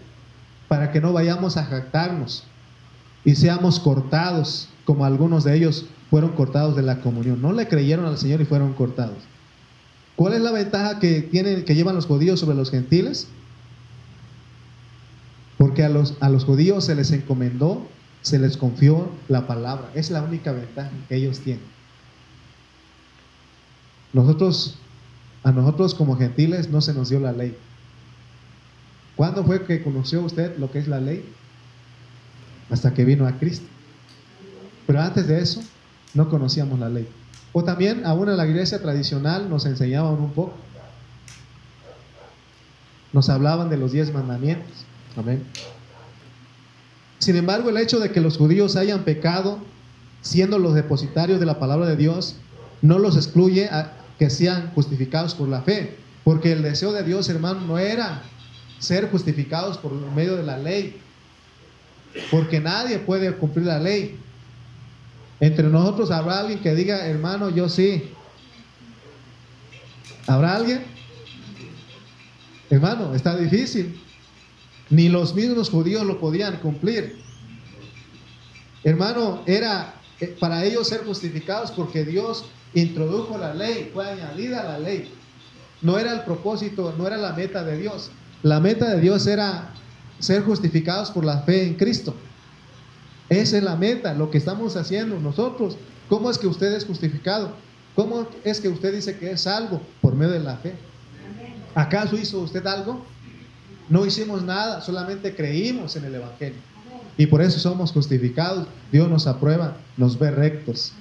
para 0.67 0.91
que 0.91 1.01
no 1.01 1.11
vayamos 1.11 1.57
a 1.57 1.65
jactarnos 1.65 2.43
y 3.25 3.33
seamos 3.33 3.79
cortados 3.79 4.69
como 4.85 5.03
algunos 5.03 5.43
de 5.43 5.55
ellos 5.55 5.87
fueron 6.11 6.33
cortados 6.33 6.75
de 6.75 6.83
la 6.83 7.01
comunión. 7.01 7.41
No 7.41 7.51
le 7.51 7.67
creyeron 7.67 8.05
al 8.05 8.19
Señor 8.19 8.41
y 8.41 8.45
fueron 8.45 8.73
cortados. 8.73 9.17
¿Cuál 10.15 10.33
es 10.33 10.41
la 10.41 10.51
ventaja 10.51 10.99
que 10.99 11.23
tienen, 11.23 11.65
que 11.65 11.73
llevan 11.73 11.95
los 11.95 12.05
judíos 12.05 12.39
sobre 12.39 12.57
los 12.57 12.69
gentiles? 12.69 13.27
Porque 15.57 15.83
a 15.83 15.89
los, 15.89 16.15
a 16.19 16.29
los 16.29 16.45
judíos 16.45 16.85
se 16.85 16.95
les 16.95 17.11
encomendó, 17.11 17.87
se 18.21 18.39
les 18.39 18.57
confió 18.57 19.09
la 19.27 19.47
palabra. 19.47 19.89
Es 19.95 20.11
la 20.11 20.21
única 20.21 20.51
ventaja 20.51 20.91
que 21.07 21.15
ellos 21.15 21.39
tienen. 21.39 21.63
Nosotros, 24.13 24.77
a 25.43 25.51
nosotros 25.51 25.95
como 25.95 26.17
gentiles 26.17 26.69
no 26.69 26.81
se 26.81 26.93
nos 26.93 27.09
dio 27.09 27.19
la 27.19 27.31
ley. 27.31 27.55
¿Cuándo 29.15 29.43
fue 29.43 29.65
que 29.65 29.83
conoció 29.83 30.21
usted 30.21 30.57
lo 30.57 30.71
que 30.71 30.79
es 30.79 30.87
la 30.87 30.99
ley? 30.99 31.27
Hasta 32.69 32.93
que 32.93 33.03
vino 33.03 33.25
a 33.25 33.33
Cristo. 33.33 33.65
Pero 34.85 35.01
antes 35.01 35.27
de 35.27 35.41
eso, 35.41 35.61
no 36.13 36.29
conocíamos 36.29 36.79
la 36.79 36.89
ley. 36.89 37.07
O 37.51 37.63
también, 37.63 38.05
aún 38.05 38.29
en 38.29 38.37
la 38.37 38.45
iglesia 38.45 38.81
tradicional, 38.81 39.49
nos 39.49 39.65
enseñaban 39.65 40.13
un 40.13 40.31
poco. 40.31 40.53
Nos 43.13 43.29
hablaban 43.29 43.69
de 43.69 43.77
los 43.77 43.91
diez 43.91 44.13
mandamientos. 44.13 44.85
Amén. 45.17 45.43
Sin 47.17 47.35
embargo, 47.35 47.69
el 47.69 47.77
hecho 47.77 47.99
de 47.99 48.11
que 48.11 48.21
los 48.21 48.37
judíos 48.37 48.75
hayan 48.75 49.03
pecado, 49.03 49.59
siendo 50.21 50.59
los 50.59 50.75
depositarios 50.75 51.39
de 51.39 51.45
la 51.45 51.59
palabra 51.59 51.87
de 51.87 51.97
Dios, 51.97 52.35
no 52.81 52.99
los 52.99 53.15
excluye 53.17 53.65
a 53.65 53.93
que 54.19 54.29
sean 54.29 54.71
justificados 54.75 55.33
por 55.33 55.47
la 55.47 55.61
fe. 55.61 55.97
Porque 56.23 56.51
el 56.51 56.61
deseo 56.61 56.91
de 56.91 57.03
Dios, 57.03 57.29
hermano, 57.29 57.61
no 57.61 57.79
era 57.79 58.21
ser 58.79 59.09
justificados 59.09 59.77
por 59.77 59.91
medio 60.13 60.35
de 60.35 60.43
la 60.43 60.57
ley. 60.57 60.99
Porque 62.29 62.59
nadie 62.59 62.99
puede 62.99 63.33
cumplir 63.35 63.65
la 63.65 63.79
ley. 63.79 64.17
Entre 65.39 65.67
nosotros 65.67 66.11
habrá 66.11 66.39
alguien 66.39 66.59
que 66.59 66.75
diga, 66.75 67.07
hermano, 67.07 67.49
yo 67.49 67.69
sí. 67.69 68.11
¿Habrá 70.27 70.55
alguien? 70.55 70.83
Hermano, 72.69 73.15
está 73.15 73.35
difícil. 73.35 73.99
Ni 74.89 75.09
los 75.09 75.35
mismos 75.35 75.69
judíos 75.69 76.05
lo 76.05 76.19
podían 76.19 76.57
cumplir. 76.57 77.17
Hermano, 78.83 79.43
era 79.45 79.95
eh, 80.19 80.35
para 80.39 80.63
ellos 80.63 80.87
ser 80.87 81.03
justificados 81.05 81.71
porque 81.71 82.05
Dios 82.05 82.45
introdujo 82.73 83.37
la 83.37 83.53
ley, 83.53 83.89
fue 83.93 84.09
añadida 84.09 84.63
la 84.63 84.79
ley. 84.79 85.11
No 85.81 85.99
era 85.99 86.13
el 86.13 86.21
propósito, 86.21 86.93
no 86.97 87.05
era 87.05 87.17
la 87.17 87.33
meta 87.33 87.63
de 87.63 87.77
Dios. 87.77 88.11
La 88.43 88.59
meta 88.59 88.89
de 88.95 89.01
Dios 89.01 89.27
era 89.27 89.73
ser 90.19 90.43
justificados 90.43 91.11
por 91.11 91.25
la 91.25 91.41
fe 91.41 91.63
en 91.63 91.75
Cristo. 91.75 92.15
Esa 93.29 93.57
es 93.57 93.63
la 93.63 93.75
meta, 93.75 94.13
lo 94.13 94.31
que 94.31 94.37
estamos 94.37 94.75
haciendo 94.75 95.19
nosotros. 95.19 95.77
¿Cómo 96.07 96.31
es 96.31 96.37
que 96.37 96.47
usted 96.47 96.73
es 96.73 96.85
justificado? 96.85 97.51
¿Cómo 97.95 98.27
es 98.43 98.61
que 98.61 98.69
usted 98.69 98.93
dice 98.93 99.17
que 99.17 99.31
es 99.31 99.41
salvo? 99.41 99.81
Por 100.01 100.15
medio 100.15 100.33
de 100.33 100.39
la 100.39 100.57
fe. 100.57 100.75
¿Acaso 101.75 102.15
hizo 102.15 102.39
usted 102.39 102.65
algo? 102.65 103.05
No 103.89 104.05
hicimos 104.05 104.43
nada, 104.43 104.81
solamente 104.81 105.35
creímos 105.35 105.95
en 105.95 106.05
el 106.05 106.15
Evangelio. 106.15 106.59
Y 107.17 107.25
por 107.27 107.41
eso 107.41 107.59
somos 107.59 107.91
justificados. 107.91 108.67
Dios 108.91 109.09
nos 109.09 109.27
aprueba, 109.27 109.77
nos 109.95 110.19
ve 110.19 110.31
rectos. 110.31 110.93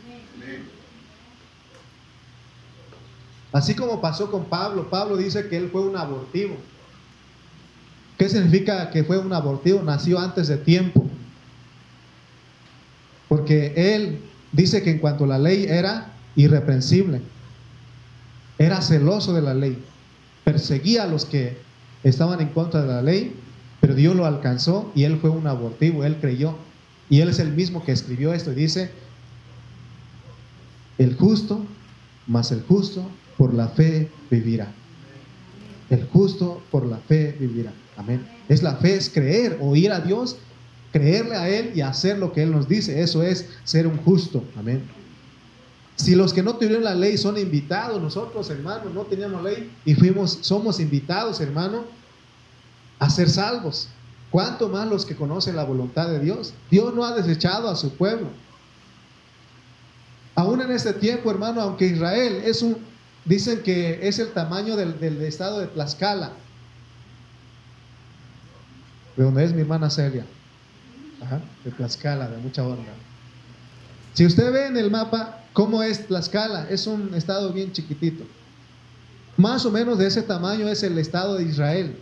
Así 3.53 3.75
como 3.75 4.01
pasó 4.01 4.31
con 4.31 4.45
Pablo, 4.45 4.91
Pablo 4.91 5.17
dice 5.17 5.49
que 5.49 5.57
él 5.57 5.71
fue 5.71 5.83
un 5.83 5.97
abortivo. 5.97 6.57
¿Qué 8.19 8.29
significa 8.29 8.91
que 8.91 9.05
fue 9.05 9.19
un 9.19 9.33
abortivo? 9.33 9.83
Nació 9.83 10.19
antes 10.19 10.49
de 10.49 10.57
tiempo. 10.57 11.09
Porque 13.29 13.73
él 13.77 14.21
dice 14.53 14.83
que 14.83 14.91
en 14.91 14.99
cuanto 14.99 15.25
a 15.25 15.29
la 15.29 15.39
ley 15.39 15.67
era 15.69 16.13
irreprensible, 16.35 17.21
era 18.59 18.81
celoso 18.81 19.35
de 19.35 19.43
la 19.43 19.55
ley, 19.55 19.83
perseguía 20.45 21.03
a 21.03 21.07
los 21.07 21.25
que 21.25 21.59
estaban 22.09 22.41
en 22.41 22.49
contra 22.49 22.83
de 22.83 22.89
la 22.89 23.03
ley, 23.03 23.35
pero 23.81 23.95
Dios 23.95 24.15
lo 24.15 24.27
alcanzó 24.27 24.91
y 24.95 25.05
él 25.05 25.19
fue 25.21 25.31
un 25.31 25.47
abortivo, 25.47 26.05
él 26.05 26.17
creyó. 26.21 26.55
Y 27.09 27.21
él 27.21 27.29
es 27.29 27.39
el 27.39 27.53
mismo 27.53 27.85
que 27.85 27.93
escribió 27.93 28.33
esto 28.33 28.53
y 28.53 28.57
dice, 28.57 28.91
el 30.99 31.15
justo, 31.17 31.65
más 32.27 32.51
el 32.53 32.63
justo, 32.63 33.09
por 33.37 33.55
la 33.55 33.69
fe 33.69 34.09
vivirá. 34.31 34.73
El 35.91 36.07
justo 36.09 36.63
por 36.71 36.87
la 36.87 36.99
fe 36.99 37.37
vivirá. 37.39 37.73
Amén. 37.97 38.27
Es 38.49 38.63
la 38.63 38.77
fe, 38.77 38.97
es 38.97 39.09
creer, 39.09 39.59
oír 39.61 39.93
a 39.93 40.01
Dios, 40.01 40.37
creerle 40.93 41.37
a 41.37 41.49
Él 41.49 41.73
y 41.75 41.81
hacer 41.81 42.19
lo 42.19 42.33
que 42.33 42.43
Él 42.43 42.51
nos 42.51 42.69
dice. 42.69 43.01
Eso 43.01 43.23
es 43.23 43.49
ser 43.65 43.87
un 43.87 43.97
justo. 43.99 44.45
Amén. 44.57 44.83
Si 45.97 46.15
los 46.15 46.33
que 46.35 46.43
no 46.43 46.57
tuvieron 46.57 46.85
la 46.85 46.95
ley 46.95 47.17
son 47.17 47.39
invitados, 47.39 48.01
nosotros 48.03 48.51
hermanos 48.51 48.93
no 48.93 49.03
teníamos 49.03 49.43
ley 49.43 49.71
y 49.85 49.95
fuimos, 49.95 50.39
somos 50.43 50.79
invitados, 50.79 51.41
hermano, 51.41 51.85
a 52.99 53.11
ser 53.11 53.29
salvos. 53.29 53.89
¿Cuánto 54.31 54.69
más 54.69 54.89
los 54.89 55.07
que 55.07 55.17
conocen 55.17 55.57
la 55.57 55.65
voluntad 55.65 56.09
de 56.09 56.21
Dios? 56.21 56.53
Dios 56.71 56.95
no 56.95 57.05
ha 57.05 57.15
desechado 57.15 57.69
a 57.69 57.77
su 57.77 57.95
pueblo. 57.95 58.29
Aún 60.35 60.61
en 60.61 60.71
este 60.71 60.93
tiempo, 60.93 61.31
hermano, 61.31 61.63
aunque 61.63 61.87
Israel 61.87 62.43
es 62.45 62.61
un, 62.61 62.77
dicen 63.25 63.63
que 63.63 64.07
es 64.07 64.19
el 64.19 64.33
tamaño 64.33 64.77
del, 64.77 65.23
estado 65.23 65.61
de 65.61 65.67
Tlaxcala, 65.69 66.33
de 69.17 69.25
donde 69.25 69.45
es 69.45 69.55
mi 69.55 69.63
hermana 69.63 69.89
Celia, 69.89 70.27
de 71.65 71.71
Tlaxcala, 71.71 72.29
de 72.29 72.37
mucha 72.37 72.63
onda. 72.63 72.93
Si 74.13 74.27
usted 74.27 74.53
ve 74.53 74.67
en 74.67 74.77
el 74.77 74.91
mapa 74.91 75.43
cómo 75.55 75.83
es 75.83 76.07
Tlaxcala, 76.07 76.69
es 76.69 76.87
un 76.87 77.15
estado 77.15 77.53
bien 77.53 77.73
chiquitito. 77.73 78.25
Más 79.39 79.65
o 79.65 79.71
menos 79.71 79.97
de 79.99 80.07
ese 80.07 80.23
tamaño 80.23 80.69
es 80.69 80.83
el 80.83 80.99
estado 80.99 81.37
de 81.37 81.45
Israel. 81.45 81.99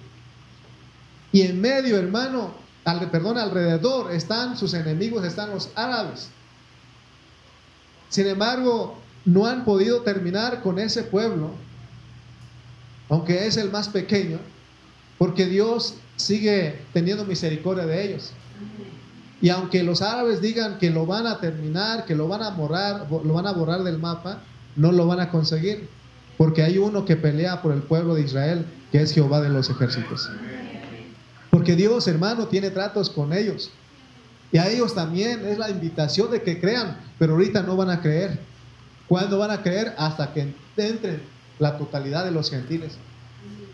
Y 1.35 1.43
en 1.43 1.61
medio, 1.61 1.99
hermano, 1.99 2.53
al, 2.85 3.11
perdón, 3.11 3.39
alrededor 3.39 4.13
están 4.13 4.57
sus 4.57 4.73
enemigos, 4.73 5.25
están 5.25 5.51
los 5.51 5.69
árabes. 5.75 6.29
Sin 8.09 8.29
embargo, 8.29 8.97
no 9.25 9.45
han 9.47 9.65
podido 9.65 10.03
terminar 10.03 10.63
con 10.63 10.79
ese 10.79 11.03
pueblo, 11.03 11.51
aunque 13.09 13.49
es 13.49 13.57
el 13.57 13.73
más 13.73 13.89
pequeño, 13.89 14.39
porque 15.19 15.47
Dios 15.47 15.95
sigue 16.15 16.79
teniendo 16.93 17.25
misericordia 17.25 17.85
de 17.85 18.05
ellos. 18.05 18.31
Y 19.41 19.49
aunque 19.49 19.83
los 19.83 20.03
árabes 20.03 20.41
digan 20.41 20.79
que 20.79 20.91
lo 20.91 21.05
van 21.05 21.27
a 21.27 21.41
terminar, 21.41 22.05
que 22.05 22.15
lo 22.15 22.29
van 22.29 22.45
a 22.45 22.51
borrar, 22.51 23.09
lo 23.11 23.35
van 23.35 23.49
a 23.49 23.53
borrar 23.53 23.83
del 23.83 23.99
mapa, 23.99 24.39
no 24.77 24.93
lo 24.93 25.09
van 25.09 25.19
a 25.19 25.31
conseguir, 25.31 25.89
porque 26.39 26.63
hay 26.63 26.79
uno 26.79 27.05
que 27.05 27.17
pelea 27.17 27.61
por 27.61 27.73
el 27.73 27.83
pueblo 27.83 28.15
de 28.15 28.21
Israel, 28.23 28.65
que 28.93 29.03
es 29.03 29.13
Jehová 29.13 29.41
de 29.41 29.49
los 29.49 29.69
ejércitos. 29.69 30.31
Porque 31.55 31.77
Dios, 31.77 32.09
hermano, 32.09 32.49
tiene 32.49 32.69
tratos 32.71 33.09
con 33.09 33.33
ellos. 33.33 33.71
Y 34.51 34.59
a 34.59 34.69
ellos 34.69 34.93
también 34.93 35.47
es 35.47 35.57
la 35.57 35.71
invitación 35.71 36.29
de 36.33 36.43
que 36.43 36.61
crean, 36.61 36.99
pero 37.17 37.35
ahorita 37.35 37.63
no 37.63 37.77
van 37.77 37.91
a 37.91 38.01
creer. 38.01 38.41
¿Cuándo 39.07 39.39
van 39.39 39.53
a 39.53 39.63
creer? 39.63 39.95
Hasta 39.97 40.33
que 40.33 40.53
entren 40.77 41.23
la 41.61 41.79
totalidad 41.79 42.25
de 42.25 42.33
los 42.33 42.51
gentiles. 42.51 42.99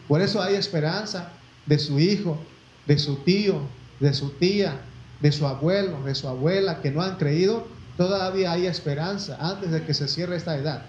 Por 0.09 0.21
eso 0.21 0.43
hay 0.43 0.57
esperanza 0.57 1.31
de 1.65 1.79
su 1.79 1.99
hijo, 1.99 2.39
de 2.87 2.99
su 2.99 3.17
tío, 3.17 3.63
de 3.99 4.13
su 4.13 4.29
tía, 4.29 4.79
de 5.23 5.33
su 5.33 5.47
abuelo, 5.47 6.03
de 6.05 6.15
su 6.15 6.29
abuela 6.29 6.83
que 6.83 6.91
no 6.91 7.01
han 7.01 7.17
creído. 7.17 7.67
Todavía 7.97 8.53
hay 8.53 8.67
esperanza 8.67 9.39
antes 9.41 9.71
de 9.71 9.87
que 9.87 9.95
se 9.95 10.07
cierre 10.07 10.37
esta 10.37 10.55
edad. 10.55 10.83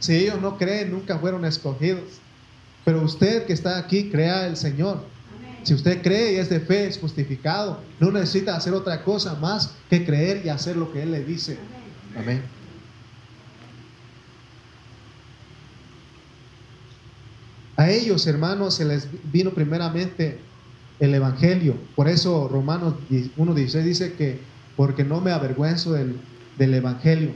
Si 0.00 0.14
ellos 0.14 0.38
no 0.42 0.58
creen, 0.58 0.92
nunca 0.92 1.18
fueron 1.18 1.46
escogidos. 1.46 2.20
Pero 2.84 3.00
usted 3.00 3.46
que 3.46 3.54
está 3.54 3.78
aquí, 3.78 4.10
crea 4.10 4.46
el 4.46 4.58
Señor. 4.58 5.16
Si 5.62 5.74
usted 5.74 6.02
cree 6.02 6.34
y 6.34 6.36
es 6.36 6.48
de 6.48 6.60
fe, 6.60 6.86
es 6.86 6.98
justificado. 6.98 7.80
No 8.00 8.10
necesita 8.10 8.56
hacer 8.56 8.72
otra 8.72 9.02
cosa 9.02 9.34
más 9.34 9.74
que 9.90 10.04
creer 10.04 10.42
y 10.44 10.48
hacer 10.48 10.76
lo 10.76 10.92
que 10.92 11.02
Él 11.02 11.12
le 11.12 11.24
dice. 11.24 11.58
Amén. 12.16 12.42
A 17.76 17.90
ellos, 17.90 18.26
hermanos, 18.26 18.74
se 18.74 18.84
les 18.84 19.08
vino 19.30 19.50
primeramente 19.52 20.40
el 20.98 21.14
Evangelio. 21.14 21.76
Por 21.94 22.08
eso 22.08 22.48
Romanos 22.48 22.94
1.16 23.10 23.82
dice 23.82 24.12
que 24.14 24.40
porque 24.76 25.04
no 25.04 25.20
me 25.20 25.30
avergüenzo 25.30 25.92
del, 25.92 26.18
del 26.56 26.74
Evangelio, 26.74 27.30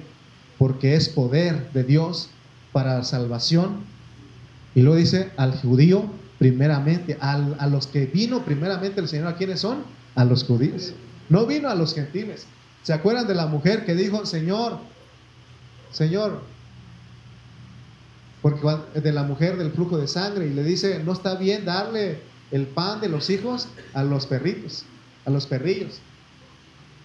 porque 0.59 0.95
es 0.95 1.09
poder 1.09 1.71
de 1.73 1.85
Dios 1.85 2.31
para 2.73 3.05
salvación. 3.05 3.85
Y 4.75 4.83
luego 4.83 4.97
dice 4.97 5.31
al 5.37 5.53
judío 5.61 6.11
primeramente, 6.43 7.17
a 7.21 7.69
los 7.69 7.87
que 7.87 8.07
vino 8.07 8.45
primeramente 8.45 9.01
el 9.01 9.07
Señor, 9.07 9.29
¿a 9.29 9.37
quiénes 9.37 9.61
son? 9.61 9.85
A 10.17 10.25
los 10.25 10.43
judíos. 10.43 10.93
No 11.29 11.47
vino 11.47 11.69
a 11.69 11.77
los 11.77 11.95
gentiles. 11.95 12.49
¿Se 12.83 12.93
acuerdan 12.93 13.29
de 13.29 13.37
la 13.37 13.47
mujer 13.47 13.85
que 13.85 13.95
dijo, 13.95 14.27
Señor, 14.27 14.81
Señor, 15.93 16.41
porque 18.41 18.67
de 19.01 19.13
la 19.13 19.23
mujer 19.23 19.57
del 19.57 19.71
flujo 19.71 19.99
de 19.99 20.09
sangre 20.09 20.49
y 20.49 20.51
le 20.51 20.65
dice, 20.65 21.01
no 21.05 21.13
está 21.13 21.37
bien 21.37 21.65
darle 21.65 22.19
el 22.51 22.67
pan 22.67 23.01
de 23.01 23.09
los 23.09 23.31
hijos 23.31 23.69
a 23.95 24.03
los 24.03 24.27
perritos, 24.27 24.83
a 25.25 25.31
los 25.31 25.47
perrillos. 25.47 26.01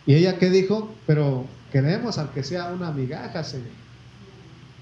Y 0.08 0.16
ella 0.16 0.40
qué 0.40 0.50
dijo, 0.50 0.92
pero 1.06 1.46
queremos 1.72 2.18
aunque 2.18 2.42
sea 2.42 2.74
una 2.74 2.90
migaja, 2.90 3.44
Señor. 3.44 3.68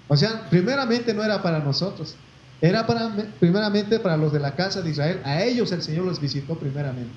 O 0.07 0.15
sea, 0.15 0.49
primeramente 0.49 1.13
no 1.13 1.25
era 1.25 1.43
para 1.43 1.59
nosotros, 1.59 2.15
era 2.61 2.87
para, 2.87 3.13
primeramente 3.39 3.99
para 3.99 4.17
los 4.17 4.31
de 4.31 4.39
la 4.39 4.55
casa 4.55 4.81
de 4.81 4.91
Israel. 4.91 5.21
A 5.23 5.43
ellos 5.43 5.71
el 5.71 5.81
Señor 5.81 6.05
los 6.05 6.19
visitó 6.19 6.55
primeramente. 6.55 7.11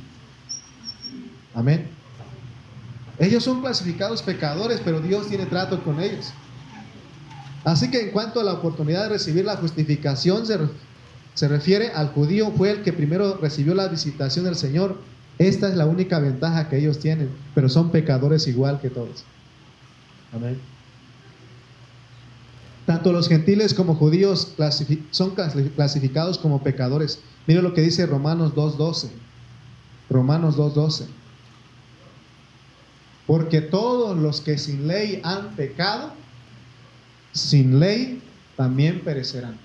Amén. 1.54 1.88
Ellos 3.18 3.42
son 3.42 3.60
clasificados 3.60 4.22
pecadores, 4.22 4.80
pero 4.84 5.00
Dios 5.00 5.28
tiene 5.28 5.46
trato 5.46 5.82
con 5.82 6.00
ellos. 6.00 6.32
Así 7.64 7.90
que 7.90 8.00
en 8.00 8.10
cuanto 8.10 8.40
a 8.40 8.44
la 8.44 8.52
oportunidad 8.52 9.04
de 9.04 9.08
recibir 9.10 9.44
la 9.44 9.56
justificación, 9.56 10.46
se, 10.46 10.56
se 11.34 11.48
refiere 11.48 11.90
al 11.92 12.08
judío, 12.08 12.52
fue 12.52 12.70
el 12.70 12.82
que 12.82 12.92
primero 12.92 13.36
recibió 13.40 13.74
la 13.74 13.88
visitación 13.88 14.44
del 14.44 14.56
Señor. 14.56 14.98
Esta 15.38 15.68
es 15.68 15.76
la 15.76 15.86
única 15.86 16.18
ventaja 16.18 16.68
que 16.68 16.78
ellos 16.78 16.98
tienen, 16.98 17.30
pero 17.54 17.68
son 17.68 17.90
pecadores 17.90 18.46
igual 18.46 18.80
que 18.80 18.90
todos. 18.90 19.24
Amén. 20.32 20.58
Tanto 22.88 23.12
los 23.12 23.28
gentiles 23.28 23.74
como 23.74 23.94
judíos 23.94 24.54
son 25.10 25.34
clasificados 25.34 26.38
como 26.38 26.62
pecadores. 26.62 27.20
Mire 27.46 27.60
lo 27.60 27.74
que 27.74 27.82
dice 27.82 28.06
Romanos 28.06 28.54
2.12. 28.54 29.10
Romanos 30.08 30.56
2.12. 30.56 31.04
Porque 33.26 33.60
todos 33.60 34.16
los 34.16 34.40
que 34.40 34.56
sin 34.56 34.88
ley 34.88 35.20
han 35.22 35.54
pecado, 35.54 36.14
sin 37.32 37.78
ley 37.78 38.22
también 38.56 39.00
perecerán. 39.00 39.58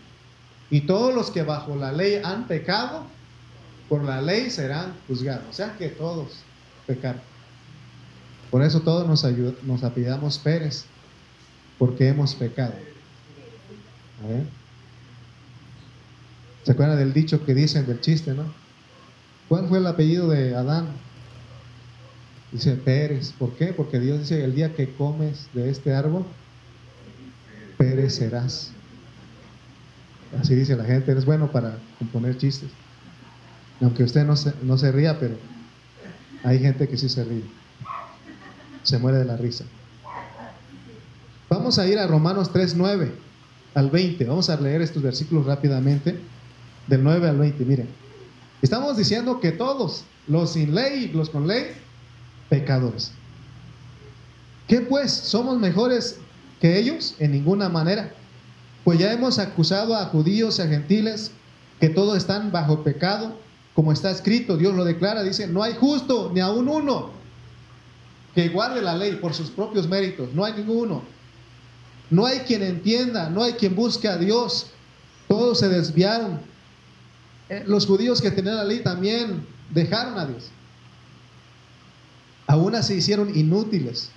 Y 0.69 0.81
todos 0.81 1.15
los 1.15 1.31
que 1.31 1.43
bajo 1.43 1.77
la 1.77 1.93
ley 1.93 2.19
han 2.25 2.45
pecado, 2.45 3.05
por 3.87 4.03
la 4.03 4.21
ley 4.21 4.49
serán 4.49 4.95
juzgados. 5.07 5.45
O 5.49 5.53
sea 5.53 5.77
que 5.77 5.87
todos 5.87 6.39
pecaron. 6.85 7.21
Por 8.51 8.63
eso 8.63 8.81
todos 8.81 9.07
nos, 9.07 9.25
nos 9.63 9.81
apidamos 9.85 10.37
Pérez, 10.39 10.83
porque 11.79 12.09
hemos 12.09 12.35
pecado. 12.35 12.73
¿Se 16.63 16.71
acuerdan 16.71 16.97
del 16.97 17.13
dicho 17.13 17.45
que 17.45 17.53
dicen 17.53 17.85
del 17.85 17.99
chiste, 17.99 18.33
no? 18.33 18.45
¿Cuál 19.49 19.67
fue 19.67 19.79
el 19.79 19.87
apellido 19.87 20.29
de 20.29 20.55
Adán? 20.55 20.87
Dice 22.51 22.75
Pérez. 22.75 23.33
¿Por 23.33 23.53
qué? 23.55 23.67
Porque 23.73 23.99
Dios 23.99 24.19
dice, 24.19 24.43
el 24.43 24.55
día 24.55 24.73
que 24.73 24.93
comes 24.93 25.49
de 25.53 25.69
este 25.69 25.93
árbol, 25.93 26.25
perecerás. 27.77 28.71
Así 30.39 30.55
dice 30.55 30.75
la 30.75 30.85
gente, 30.85 31.11
es 31.11 31.25
bueno 31.25 31.51
para 31.51 31.77
componer 31.99 32.37
chistes. 32.37 32.69
Aunque 33.81 34.03
usted 34.03 34.25
no 34.25 34.35
se, 34.35 34.53
no 34.63 34.77
se 34.77 34.91
ría, 34.91 35.19
pero 35.19 35.35
hay 36.43 36.59
gente 36.59 36.87
que 36.87 36.97
sí 36.97 37.09
se 37.09 37.23
ríe. 37.23 37.43
Se 38.83 38.97
muere 38.97 39.17
de 39.17 39.25
la 39.25 39.37
risa. 39.37 39.65
Vamos 41.49 41.77
a 41.77 41.87
ir 41.87 41.99
a 41.99 42.07
Romanos 42.07 42.51
3.9 42.51 43.11
al 43.73 43.89
20. 43.89 44.25
Vamos 44.25 44.49
a 44.49 44.59
leer 44.59 44.81
estos 44.81 45.01
versículos 45.01 45.45
rápidamente, 45.45 46.19
del 46.87 47.03
9 47.03 47.29
al 47.29 47.37
20. 47.37 47.65
Miren, 47.65 47.89
estamos 48.61 48.97
diciendo 48.97 49.39
que 49.39 49.51
todos, 49.51 50.05
los 50.27 50.53
sin 50.53 50.73
ley 50.75 51.05
y 51.05 51.07
los 51.15 51.29
con 51.29 51.47
ley, 51.47 51.67
pecadores. 52.49 53.11
¿Qué 54.67 54.81
pues? 54.81 55.11
¿Somos 55.11 55.59
mejores 55.59 56.17
que 56.61 56.79
ellos? 56.79 57.15
En 57.19 57.31
ninguna 57.31 57.69
manera. 57.69 58.13
Pues 58.83 58.99
ya 58.99 59.13
hemos 59.13 59.39
acusado 59.39 59.95
a 59.95 60.05
judíos 60.05 60.59
y 60.59 60.61
a 60.61 60.67
gentiles 60.67 61.31
que 61.79 61.89
todos 61.89 62.17
están 62.17 62.51
bajo 62.51 62.83
pecado, 62.83 63.35
como 63.73 63.91
está 63.91 64.11
escrito, 64.11 64.55
Dios 64.57 64.75
lo 64.75 64.85
declara, 64.85 65.23
dice, 65.23 65.47
no 65.47 65.63
hay 65.63 65.73
justo 65.73 66.31
ni 66.33 66.39
aún 66.39 66.67
uno 66.67 67.11
que 68.35 68.49
guarde 68.49 68.81
la 68.81 68.95
ley 68.95 69.15
por 69.15 69.33
sus 69.33 69.49
propios 69.49 69.87
méritos, 69.87 70.33
no 70.33 70.43
hay 70.43 70.53
ninguno. 70.53 71.03
No 72.09 72.25
hay 72.25 72.39
quien 72.39 72.63
entienda, 72.63 73.29
no 73.29 73.43
hay 73.43 73.53
quien 73.53 73.75
busque 73.75 74.07
a 74.07 74.17
Dios. 74.17 74.67
Todos 75.27 75.59
se 75.59 75.69
desviaron. 75.69 76.39
Eh, 77.49 77.63
los 77.67 77.85
judíos 77.85 78.21
que 78.21 78.31
tenían 78.31 78.57
la 78.57 78.63
ley 78.63 78.81
también 78.81 79.45
dejaron 79.73 80.17
a 80.17 80.25
Dios. 80.25 80.49
Aún 82.47 82.81
se 82.83 82.95
hicieron 82.95 83.35
inútiles. 83.35 84.09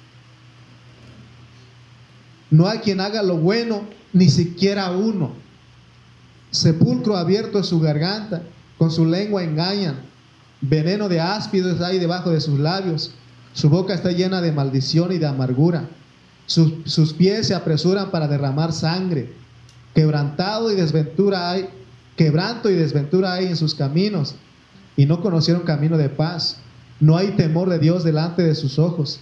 No 2.51 2.69
hay 2.69 2.79
quien 2.79 3.01
haga 3.01 3.23
lo 3.23 3.37
bueno, 3.37 3.83
ni 4.13 4.29
siquiera 4.29 4.91
uno. 4.91 5.33
Sepulcro 6.51 7.17
abierto 7.17 7.59
es 7.59 7.67
su 7.67 7.81
garganta, 7.81 8.43
con 8.79 8.91
su 8.91 9.05
lengua 9.05 9.43
engañan, 9.43 9.97
veneno 10.61 11.09
de 11.09 11.21
áspidos 11.21 11.81
hay 11.81 11.99
debajo 11.99 12.31
de 12.31 12.41
sus 12.41 12.59
labios, 12.59 13.13
su 13.53 13.69
boca 13.69 13.95
está 13.95 14.11
llena 14.11 14.41
de 14.41 14.53
maldición 14.53 15.13
y 15.13 15.19
de 15.19 15.27
amargura, 15.27 15.89
sus, 16.47 17.13
pies 17.13 17.49
se 17.49 17.55
apresuran 17.55 18.11
para 18.11 18.29
derramar 18.29 18.73
sangre, 18.73 19.33
quebrantado 19.95 20.71
y 20.71 20.77
desventura 20.77 21.51
hay, 21.51 21.69
quebranto 22.17 22.71
y 22.71 22.75
desventura 22.75 23.35
hay 23.35 23.47
en 23.47 23.57
sus 23.57 23.75
caminos, 23.75 24.37
y 24.97 25.07
no 25.07 25.21
conocieron 25.21 25.63
camino 25.65 25.99
de 25.99 26.09
paz. 26.09 26.59
No 27.01 27.19
hay 27.19 27.33
temor 27.33 27.69
de 27.69 27.79
Dios 27.79 28.05
delante 28.05 28.43
de 28.43 28.55
sus 28.55 28.79
ojos. 28.79 29.21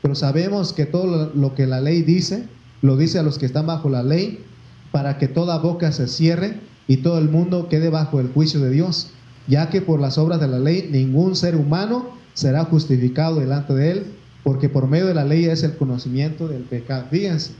Pero 0.00 0.14
sabemos 0.14 0.72
que 0.72 0.86
todo 0.86 1.30
lo 1.34 1.54
que 1.54 1.66
la 1.66 1.80
ley 1.80 2.02
dice, 2.02 2.48
lo 2.80 2.96
dice 2.96 3.18
a 3.18 3.22
los 3.22 3.38
que 3.38 3.44
están 3.44 3.66
bajo 3.66 3.90
la 3.90 4.02
ley, 4.02 4.42
para 4.90 5.18
que 5.18 5.28
toda 5.28 5.58
boca 5.58 5.92
se 5.92 6.08
cierre 6.08 6.60
y 6.88 6.98
todo 6.98 7.18
el 7.18 7.28
mundo 7.28 7.68
quede 7.68 7.90
bajo 7.90 8.20
el 8.20 8.28
juicio 8.28 8.60
de 8.60 8.70
Dios, 8.70 9.10
ya 9.46 9.68
que 9.68 9.82
por 9.82 10.00
las 10.00 10.18
obras 10.18 10.40
de 10.40 10.48
la 10.48 10.58
ley 10.58 10.88
ningún 10.90 11.36
ser 11.36 11.56
humano 11.56 12.10
será 12.34 12.64
justificado 12.64 13.40
delante 13.40 13.74
de 13.74 13.90
él, 13.90 14.06
porque 14.42 14.68
por 14.68 14.88
medio 14.88 15.06
de 15.06 15.14
la 15.14 15.24
ley 15.24 15.44
es 15.46 15.62
el 15.62 15.76
conocimiento 15.76 16.48
del 16.48 16.62
pecado. 16.62 17.06
Fíjense, 17.10 17.52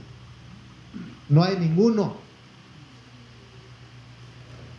no 1.29 1.43
hay 1.43 1.57
ninguno. 1.57 2.15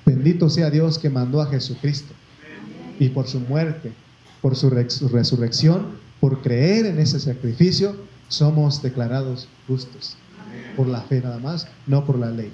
Bendito 0.04 0.50
sea 0.50 0.70
Dios 0.70 0.98
que 0.98 1.08
mandó 1.08 1.40
a 1.40 1.46
Jesucristo 1.46 2.12
y 2.98 3.08
por 3.08 3.26
su 3.26 3.40
muerte, 3.40 3.92
por 4.42 4.54
su 4.54 4.68
resurrección, 4.70 5.96
por 6.20 6.42
creer 6.42 6.86
en 6.86 6.98
ese 6.98 7.18
sacrificio, 7.18 7.96
somos 8.28 8.82
declarados 8.82 9.48
justos. 9.66 10.16
Por 10.76 10.86
la 10.88 11.00
fe 11.02 11.20
nada 11.20 11.38
más, 11.38 11.66
no 11.86 12.04
por 12.04 12.18
la 12.18 12.30
ley. 12.30 12.52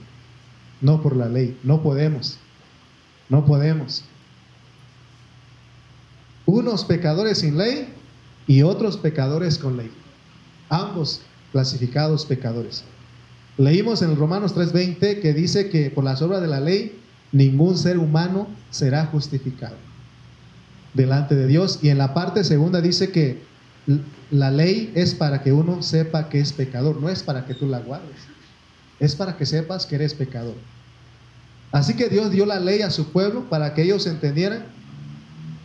No 0.80 1.03
por 1.03 1.16
la 1.16 1.28
ley. 1.28 1.59
No 1.62 1.82
podemos. 1.82 2.38
No 3.28 3.44
podemos. 3.44 4.05
Unos 6.46 6.84
pecadores 6.84 7.38
sin 7.38 7.59
ley 7.59 7.92
y 8.51 8.64
otros 8.64 8.96
pecadores 8.96 9.59
con 9.59 9.76
ley. 9.76 9.92
Ambos 10.70 11.20
clasificados 11.53 12.26
pecadores. 12.26 12.82
Leímos 13.57 14.03
en 14.03 14.16
Romanos 14.16 14.57
3:20 14.57 15.20
que 15.20 15.32
dice 15.32 15.70
que 15.70 15.88
por 15.88 16.03
las 16.03 16.20
obras 16.20 16.40
de 16.40 16.48
la 16.48 16.59
ley 16.59 16.98
ningún 17.30 17.78
ser 17.78 17.96
humano 17.96 18.48
será 18.70 19.07
justificado 19.07 19.76
delante 20.94 21.36
de 21.36 21.46
Dios. 21.46 21.78
Y 21.80 21.90
en 21.90 21.98
la 21.98 22.12
parte 22.12 22.42
segunda 22.42 22.80
dice 22.80 23.12
que 23.12 23.40
la 24.32 24.51
ley 24.51 24.90
es 24.96 25.14
para 25.14 25.44
que 25.44 25.53
uno 25.53 25.80
sepa 25.84 26.28
que 26.28 26.40
es 26.40 26.53
pecador, 26.53 27.01
no 27.01 27.09
es 27.09 27.22
para 27.22 27.46
que 27.46 27.55
tú 27.55 27.68
la 27.68 27.78
guardes, 27.78 28.18
es 28.98 29.14
para 29.14 29.36
que 29.36 29.46
sepas 29.46 29.86
que 29.86 29.94
eres 29.94 30.12
pecador. 30.12 30.57
Así 31.70 31.94
que 31.94 32.09
Dios 32.09 32.32
dio 32.32 32.46
la 32.46 32.59
ley 32.59 32.82
a 32.82 32.90
su 32.90 33.12
pueblo 33.12 33.48
para 33.48 33.74
que 33.74 33.82
ellos 33.84 34.09
entendieran 34.09 34.64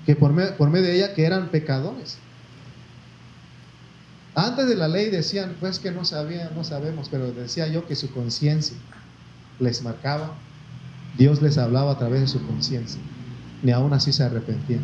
que 0.05 0.15
por 0.15 0.33
medio, 0.33 0.83
de 0.83 0.95
ella 0.95 1.15
que 1.15 1.25
eran 1.25 1.49
pecadores. 1.49 2.19
Antes 4.35 4.67
de 4.67 4.75
la 4.75 4.89
ley 4.89 5.09
decían, 5.09 5.55
pues 5.61 5.79
que 5.79 5.91
no 5.91 6.03
sabían, 6.03 6.53
no 6.55 6.65
sabemos, 6.65 7.07
pero 7.09 7.31
decía 7.31 7.67
yo 7.67 7.87
que 7.87 7.95
su 7.95 8.11
conciencia 8.11 8.75
les 9.59 9.81
marcaba, 9.81 10.33
Dios 11.17 11.41
les 11.41 11.57
hablaba 11.57 11.93
a 11.93 11.97
través 11.97 12.19
de 12.19 12.27
su 12.27 12.45
conciencia, 12.45 12.99
ni 13.63 13.71
aún 13.71 13.93
así 13.93 14.11
se 14.11 14.23
arrepentían. 14.23 14.81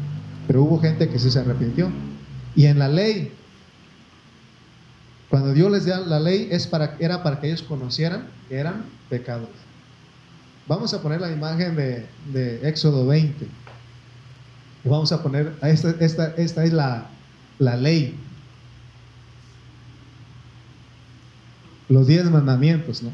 Pero 0.48 0.64
hubo 0.64 0.80
gente 0.80 1.10
que 1.10 1.20
sí 1.20 1.30
se 1.30 1.40
arrepintió. 1.40 1.92
Y 2.56 2.66
en 2.66 2.80
la 2.80 2.88
ley, 2.88 3.34
cuando 5.30 5.54
Dios 5.54 5.70
les 5.70 5.86
da 5.86 6.00
la 6.00 6.22
ley, 6.22 6.48
es 6.52 6.66
para, 6.68 6.96
era 7.00 7.22
para 7.22 7.42
que 7.42 7.48
ellos 7.48 7.62
conocieran 7.62 8.28
que 8.48 8.56
eran 8.58 8.86
pecadores. 9.10 9.56
Vamos 10.68 10.94
a 10.94 11.02
poner 11.02 11.20
la 11.20 11.32
imagen 11.32 11.76
de, 11.76 12.60
Éxodo 12.64 13.06
20. 13.06 13.46
Y 14.84 14.90
vamos 14.90 15.12
a 15.12 15.22
poner, 15.22 15.54
esta, 15.62 15.90
esta, 16.00 16.28
esta 16.38 16.64
es 16.64 16.72
la, 16.72 17.08
la 17.60 17.76
ley. 17.76 18.18
Los 21.92 22.08
diez 22.08 22.24
mandamientos, 22.32 23.04
¿no? 23.04 23.12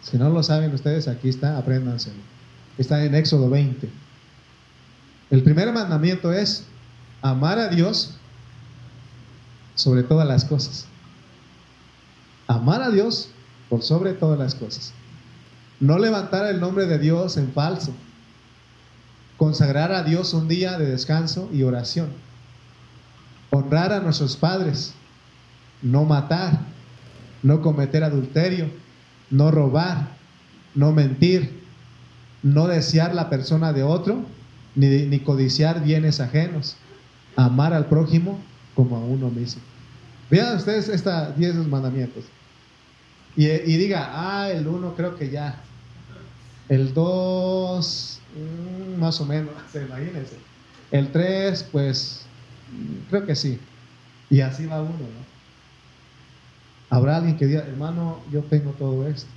Si 0.00 0.16
no 0.16 0.30
lo 0.30 0.42
saben 0.42 0.72
ustedes, 0.72 1.08
aquí 1.08 1.28
está, 1.28 1.58
apréndanselo. 1.58 2.16
Está 2.78 3.04
en 3.04 3.14
Éxodo 3.14 3.50
20. 3.50 3.86
El 5.28 5.42
primer 5.42 5.70
mandamiento 5.70 6.32
es 6.32 6.64
amar 7.20 7.58
a 7.58 7.68
Dios 7.68 8.14
sobre 9.74 10.02
todas 10.02 10.26
las 10.26 10.46
cosas. 10.46 10.86
Amar 12.46 12.80
a 12.80 12.88
Dios 12.88 13.28
por 13.68 13.82
sobre 13.82 14.14
todas 14.14 14.38
las 14.38 14.54
cosas. 14.54 14.94
No 15.80 15.98
levantar 15.98 16.46
el 16.46 16.60
nombre 16.60 16.86
de 16.86 16.98
Dios 16.98 17.36
en 17.36 17.52
falso. 17.52 17.92
Consagrar 19.36 19.92
a 19.92 20.02
Dios 20.02 20.32
un 20.32 20.48
día 20.48 20.78
de 20.78 20.86
descanso 20.86 21.50
y 21.52 21.62
oración. 21.64 22.08
Honrar 23.50 23.92
a 23.92 24.00
nuestros 24.00 24.38
padres. 24.38 24.94
No 25.82 26.06
matar. 26.06 26.69
No 27.42 27.62
cometer 27.62 28.04
adulterio. 28.04 28.70
No 29.30 29.50
robar. 29.50 30.16
No 30.74 30.92
mentir. 30.92 31.60
No 32.42 32.66
desear 32.66 33.14
la 33.14 33.28
persona 33.28 33.72
de 33.72 33.82
otro 33.82 34.24
ni, 34.74 35.18
codiciar 35.20 35.82
bienes 35.82 36.20
ajenos, 36.20 36.76
amar 37.36 37.74
al 37.74 37.86
prójimo 37.86 38.38
como 38.74 38.96
a 38.96 39.00
uno 39.00 39.30
mismo. 39.30 39.62
Vean 40.30 40.56
ustedes 40.56 40.88
estos 40.88 41.36
diez 41.36 41.54
mandamientos. 41.54 42.24
Y, 43.36 43.46
diga, 43.46 44.10
ah, 44.12 44.50
el 44.50 44.66
uno 44.66 44.94
creo 44.94 45.16
que 45.16 45.30
ya. 45.30 45.62
El 46.68 46.94
dos, 46.94 48.20
mm, 48.36 49.00
más 49.00 49.20
o 49.20 49.26
menos, 49.26 49.52
imagínense. 49.74 50.36
El 50.90 51.10
tres, 51.10 51.66
pues, 51.70 52.22
creo 53.08 53.26
que 53.26 53.34
sí. 53.34 53.58
Y 54.28 54.40
así 54.40 54.66
va 54.66 54.82
uno, 54.82 54.92
¿no? 54.92 55.39
Habrá 56.90 57.18
alguien 57.18 57.36
que 57.36 57.46
diga, 57.46 57.60
hermano, 57.60 58.18
yo 58.32 58.40
tengo 58.42 58.72
todo 58.72 59.06
esto. 59.06 59.30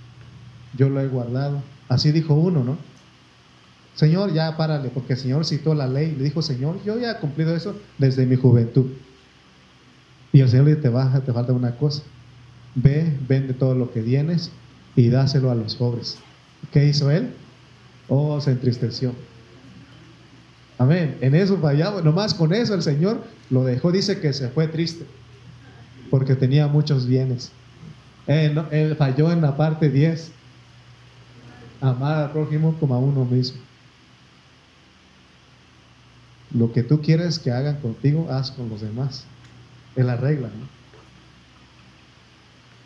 Yo 0.76 0.90
lo 0.90 1.00
he 1.00 1.08
guardado. 1.08 1.62
Así 1.88 2.12
dijo 2.12 2.34
uno, 2.34 2.64
¿no? 2.64 2.78
Señor, 3.94 4.34
ya 4.34 4.58
párale, 4.58 4.90
porque 4.90 5.14
el 5.14 5.20
Señor 5.20 5.46
citó 5.46 5.76
la 5.76 5.88
ley. 5.88 6.16
Le 6.18 6.24
dijo, 6.24 6.42
Señor, 6.42 6.84
yo 6.84 7.00
ya 7.00 7.12
he 7.12 7.18
cumplido 7.18 7.56
eso 7.56 7.76
desde 8.00 8.26
mi 8.26 8.36
juventud. 8.36 8.88
Y 10.32 10.40
el 10.40 10.50
Señor 10.50 10.66
le 10.66 10.72
dice, 10.72 10.82
te, 10.82 10.90
baja, 10.90 11.22
te 11.22 11.32
falta 11.32 11.54
una 11.54 11.76
cosa. 11.76 12.02
Ve, 12.74 13.16
vende 13.28 13.54
todo 13.54 13.76
lo 13.76 13.92
que 13.92 14.02
tienes 14.02 14.50
y 14.96 15.10
dáselo 15.10 15.52
a 15.52 15.56
los 15.56 15.76
pobres. 15.76 16.18
¿Qué 16.72 16.88
hizo 16.88 17.12
él? 17.12 17.36
Oh, 18.10 18.42
se 18.42 18.50
entristeció. 18.50 19.14
Amén. 20.80 21.20
En 21.22 21.36
eso 21.36 21.60
fallamos. 21.60 22.04
Nomás 22.04 22.34
con 22.34 22.52
eso 22.52 22.74
el 22.74 22.82
Señor 22.82 23.24
lo 23.52 23.64
dejó. 23.64 23.92
Dice 23.92 24.20
que 24.20 24.34
se 24.34 24.50
fue 24.50 24.68
triste 24.68 25.06
porque 26.14 26.36
tenía 26.36 26.68
muchos 26.68 27.08
bienes. 27.08 27.52
Él, 28.28 28.96
falló 29.00 29.32
en 29.32 29.42
la 29.42 29.58
parte 29.58 29.90
10. 29.90 30.32
Amar 31.82 32.26
al 32.26 32.32
prójimo 32.32 32.76
como 32.80 32.94
a 32.94 33.00
uno 33.00 33.26
mismo. 33.26 33.60
Lo 36.52 36.72
que 36.72 36.84
tú 36.84 37.02
quieres 37.02 37.40
que 37.40 37.50
hagan 37.50 37.78
contigo, 37.78 38.28
haz 38.30 38.52
con 38.52 38.70
los 38.70 38.82
demás. 38.82 39.26
Es 39.96 40.06
la 40.06 40.16
regla, 40.16 40.50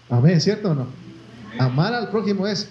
¿no? 0.10 0.18
Amén, 0.18 0.40
¿cierto 0.40 0.72
o 0.72 0.76
no? 0.76 0.88
Amar 1.60 1.94
al 1.96 2.10
prójimo 2.10 2.48
es. 2.48 2.70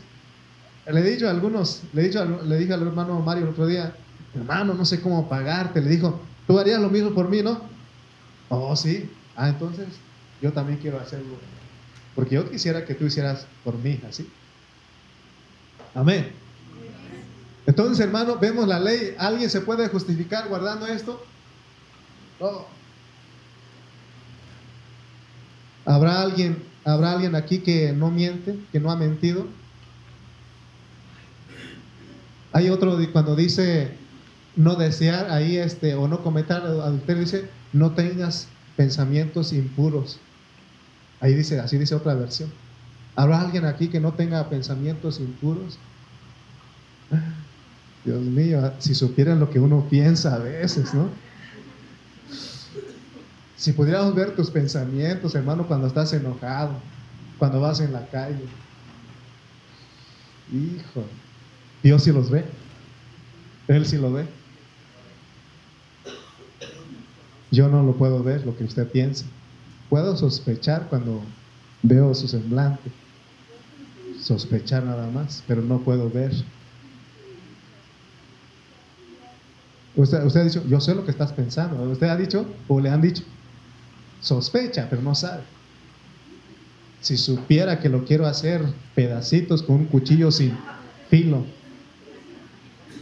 Le 0.90 1.00
he 1.00 1.10
dicho 1.10 1.28
a 1.28 1.32
algunos, 1.32 1.82
le, 1.92 2.00
he 2.00 2.04
dicho, 2.06 2.24
le 2.24 2.56
dije 2.56 2.72
al 2.72 2.80
hermano 2.80 3.20
Mario 3.20 3.44
el 3.44 3.50
otro 3.50 3.66
día, 3.66 3.94
hermano, 4.34 4.72
no 4.72 4.86
sé 4.86 5.02
cómo 5.02 5.28
pagarte. 5.28 5.82
Le 5.82 5.90
dijo, 5.90 6.18
tú 6.46 6.58
harías 6.58 6.80
lo 6.80 6.88
mismo 6.88 7.10
por 7.10 7.28
mí, 7.28 7.42
¿no? 7.42 7.60
Oh, 8.48 8.74
sí. 8.74 9.10
Ah, 9.36 9.50
entonces 9.50 9.88
yo 10.40 10.52
también 10.52 10.78
quiero 10.78 10.98
hacerlo. 11.00 11.36
Porque 12.14 12.34
yo 12.34 12.50
quisiera 12.50 12.84
que 12.84 12.94
tú 12.94 13.06
hicieras 13.06 13.46
por 13.64 13.76
mí, 13.78 14.00
así. 14.08 14.28
Amén. 15.94 16.30
Entonces, 17.66 18.00
hermano, 18.00 18.38
vemos 18.38 18.66
la 18.68 18.78
ley. 18.78 19.14
¿Alguien 19.18 19.50
se 19.50 19.60
puede 19.60 19.88
justificar 19.88 20.48
guardando 20.48 20.86
esto? 20.86 21.24
¿Habrá 25.84 26.22
alguien, 26.22 26.62
¿Habrá 26.84 27.12
alguien 27.12 27.34
aquí 27.34 27.58
que 27.58 27.92
no 27.92 28.10
miente, 28.10 28.58
que 28.72 28.80
no 28.80 28.90
ha 28.90 28.96
mentido? 28.96 29.46
Hay 32.52 32.70
otro 32.70 32.98
cuando 33.12 33.36
dice 33.36 33.90
no 34.54 34.76
desear 34.76 35.30
ahí 35.30 35.58
este 35.58 35.94
o 35.94 36.08
no 36.08 36.22
cometer 36.22 36.56
adulterio 36.56 37.20
dice 37.20 37.50
no 37.74 37.92
tengas 37.92 38.48
pensamientos 38.76 39.52
impuros. 39.52 40.18
Ahí 41.20 41.34
dice, 41.34 41.60
así 41.60 41.78
dice 41.78 41.94
otra 41.94 42.14
versión. 42.14 42.50
¿Habrá 43.14 43.40
alguien 43.40 43.64
aquí 43.64 43.88
que 43.88 44.00
no 44.00 44.12
tenga 44.12 44.48
pensamientos 44.48 45.20
impuros? 45.20 45.78
Dios 48.04 48.20
mío, 48.20 48.72
si 48.78 48.94
supieran 48.94 49.40
lo 49.40 49.50
que 49.50 49.58
uno 49.58 49.86
piensa 49.88 50.34
a 50.34 50.38
veces, 50.38 50.94
¿no? 50.94 51.08
Si 53.56 53.72
pudiéramos 53.72 54.14
ver 54.14 54.36
tus 54.36 54.50
pensamientos, 54.50 55.34
hermano, 55.34 55.66
cuando 55.66 55.86
estás 55.86 56.12
enojado, 56.12 56.72
cuando 57.38 57.60
vas 57.60 57.80
en 57.80 57.92
la 57.92 58.06
calle. 58.06 58.44
Hijo, 60.52 61.04
Dios 61.82 62.04
sí 62.04 62.12
los 62.12 62.30
ve. 62.30 62.44
Él 63.66 63.86
sí 63.86 63.96
lo 63.96 64.12
ve. 64.12 64.26
Yo 67.50 67.68
no 67.68 67.82
lo 67.82 67.96
puedo 67.96 68.22
ver, 68.22 68.44
lo 68.44 68.56
que 68.56 68.64
usted 68.64 68.86
piensa. 68.88 69.24
Puedo 69.88 70.16
sospechar 70.16 70.88
cuando 70.88 71.22
veo 71.82 72.14
su 72.14 72.28
semblante. 72.28 72.90
Sospechar 74.20 74.82
nada 74.84 75.08
más, 75.10 75.42
pero 75.46 75.62
no 75.62 75.78
puedo 75.78 76.10
ver. 76.10 76.32
Usted, 79.94 80.18
ha 80.18 80.44
dicho, 80.44 80.62
yo 80.68 80.80
sé 80.80 80.94
lo 80.94 81.04
que 81.04 81.10
estás 81.10 81.32
pensando. 81.32 81.82
Usted 81.90 82.08
ha 82.08 82.16
dicho 82.16 82.46
o 82.68 82.80
le 82.80 82.90
han 82.90 83.00
dicho, 83.00 83.22
sospecha, 84.20 84.88
pero 84.90 85.00
no 85.00 85.14
sabe. 85.14 85.42
Si 87.00 87.16
supiera 87.16 87.80
que 87.80 87.88
lo 87.88 88.04
quiero 88.04 88.26
hacer 88.26 88.62
pedacitos 88.94 89.62
con 89.62 89.76
un 89.76 89.84
cuchillo 89.86 90.30
sin 90.30 90.56
filo, 91.08 91.44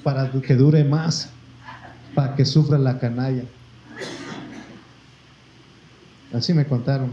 para 0.03 0.31
que 0.31 0.55
dure 0.55 0.85
más, 0.85 1.31
para 2.15 2.37
que 2.37 2.45
sufra 2.45 2.79
la 2.79 2.99
canalla. 2.99 3.45
Así 6.35 6.53
me 6.53 6.67
contaron. 6.67 7.13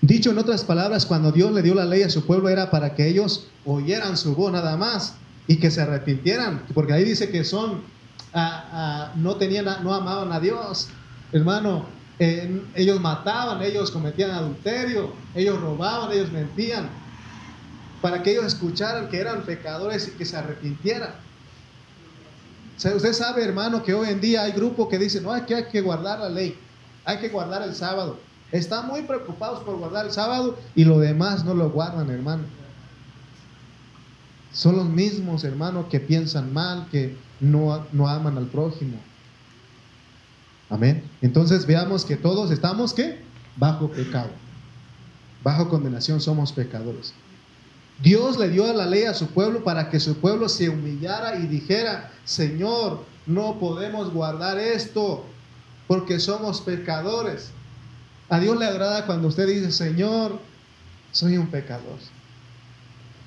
Dicho 0.00 0.30
en 0.30 0.38
otras 0.38 0.64
palabras, 0.64 1.04
cuando 1.04 1.32
Dios 1.32 1.52
le 1.52 1.60
dio 1.60 1.74
la 1.74 1.84
ley 1.84 2.02
a 2.02 2.10
su 2.10 2.24
pueblo 2.24 2.48
era 2.48 2.70
para 2.70 2.94
que 2.94 3.08
ellos 3.08 3.48
oyeran 3.66 4.16
su 4.16 4.34
voz 4.34 4.52
nada 4.52 4.76
más 4.76 5.16
y 5.46 5.56
que 5.56 5.70
se 5.70 5.82
arrepintieran, 5.82 6.62
porque 6.72 6.92
ahí 6.92 7.04
dice 7.04 7.30
que 7.30 7.44
son, 7.44 7.82
ah, 8.32 8.68
ah, 8.72 9.12
no 9.16 9.36
tenían, 9.36 9.66
no 9.82 9.94
amaban 9.94 10.32
a 10.32 10.40
Dios, 10.40 10.88
hermano, 11.32 11.86
ellos 12.18 13.00
mataban, 13.00 13.62
ellos 13.62 13.90
cometían 13.90 14.30
adulterio, 14.30 15.12
ellos 15.34 15.60
robaban, 15.60 16.12
ellos 16.12 16.32
mentían, 16.32 16.88
para 18.00 18.22
que 18.22 18.32
ellos 18.32 18.46
escucharan 18.46 19.08
que 19.08 19.18
eran 19.18 19.42
pecadores 19.42 20.08
y 20.08 20.10
que 20.12 20.24
se 20.24 20.36
arrepintieran. 20.36 21.10
Usted 22.76 23.12
sabe, 23.12 23.44
hermano, 23.44 23.82
que 23.82 23.92
hoy 23.92 24.08
en 24.08 24.20
día 24.20 24.42
hay 24.42 24.52
grupos 24.52 24.88
que 24.88 24.98
dicen, 24.98 25.24
no, 25.24 25.32
hay 25.32 25.42
que, 25.42 25.54
hay 25.54 25.64
que 25.64 25.80
guardar 25.80 26.20
la 26.20 26.28
ley, 26.28 26.56
hay 27.08 27.16
que 27.16 27.30
guardar 27.30 27.62
el 27.62 27.74
sábado. 27.74 28.18
Están 28.52 28.86
muy 28.86 29.00
preocupados 29.00 29.64
por 29.64 29.78
guardar 29.78 30.04
el 30.04 30.12
sábado 30.12 30.58
y 30.74 30.84
lo 30.84 30.98
demás 30.98 31.42
no 31.42 31.54
lo 31.54 31.70
guardan, 31.70 32.10
hermano. 32.10 32.42
Son 34.52 34.76
los 34.76 34.86
mismos, 34.86 35.42
hermano, 35.42 35.88
que 35.88 36.00
piensan 36.00 36.52
mal, 36.52 36.86
que 36.90 37.16
no, 37.40 37.86
no 37.92 38.08
aman 38.08 38.36
al 38.36 38.44
prójimo. 38.48 38.98
Amén. 40.68 41.02
Entonces 41.22 41.64
veamos 41.64 42.04
que 42.04 42.16
todos 42.16 42.50
estamos, 42.50 42.92
¿qué? 42.92 43.22
Bajo 43.56 43.88
pecado. 43.88 44.28
Bajo 45.42 45.70
condenación 45.70 46.20
somos 46.20 46.52
pecadores. 46.52 47.14
Dios 48.02 48.38
le 48.38 48.50
dio 48.50 48.70
la 48.74 48.84
ley 48.84 49.04
a 49.04 49.14
su 49.14 49.28
pueblo 49.28 49.64
para 49.64 49.88
que 49.88 49.98
su 49.98 50.18
pueblo 50.18 50.46
se 50.50 50.68
humillara 50.68 51.38
y 51.38 51.46
dijera, 51.46 52.12
Señor, 52.26 53.06
no 53.26 53.58
podemos 53.58 54.12
guardar 54.12 54.58
esto 54.58 55.24
porque 55.88 56.20
somos 56.20 56.60
pecadores. 56.60 57.50
A 58.28 58.38
Dios 58.38 58.56
le 58.58 58.66
agrada 58.66 59.06
cuando 59.06 59.26
usted 59.26 59.48
dice, 59.48 59.72
Señor, 59.72 60.38
soy 61.10 61.38
un 61.38 61.48
pecador. 61.48 61.98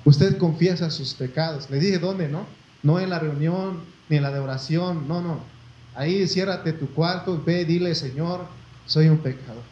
Usted 0.04 0.38
confiesa 0.38 0.88
sus 0.90 1.12
pecados. 1.12 1.68
Le 1.68 1.78
dije 1.78 1.98
dónde, 1.98 2.28
¿no? 2.28 2.46
No 2.82 2.98
en 2.98 3.10
la 3.10 3.18
reunión 3.18 3.80
ni 4.08 4.16
en 4.16 4.22
la 4.22 4.30
de 4.30 4.38
oración, 4.38 5.06
no, 5.08 5.20
no. 5.20 5.40
Ahí 5.94 6.26
ciérrate 6.26 6.72
tu 6.72 6.88
cuarto, 6.94 7.42
ve, 7.44 7.64
dile, 7.64 7.94
Señor, 7.94 8.46
soy 8.86 9.08
un 9.08 9.18
pecador. 9.18 9.62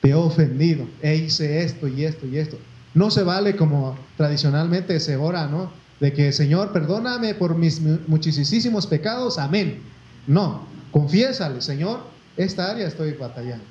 Te 0.00 0.10
he 0.10 0.14
ofendido, 0.14 0.86
e 1.00 1.14
hice 1.14 1.62
esto 1.62 1.86
y 1.86 2.04
esto 2.04 2.26
y 2.26 2.38
esto. 2.38 2.58
No 2.92 3.10
se 3.10 3.22
vale 3.22 3.56
como 3.56 3.96
tradicionalmente 4.16 4.98
se 4.98 5.16
ora, 5.16 5.46
¿no? 5.46 5.70
De 6.00 6.12
que, 6.12 6.32
Señor, 6.32 6.72
perdóname 6.72 7.34
por 7.34 7.54
mis 7.54 7.80
muchísimos 7.80 8.86
pecados, 8.86 9.38
amén. 9.38 9.80
No, 10.26 10.71
confiésale, 10.92 11.60
Señor, 11.60 12.04
esta 12.36 12.70
área 12.70 12.86
estoy 12.86 13.12
batallando. 13.14 13.64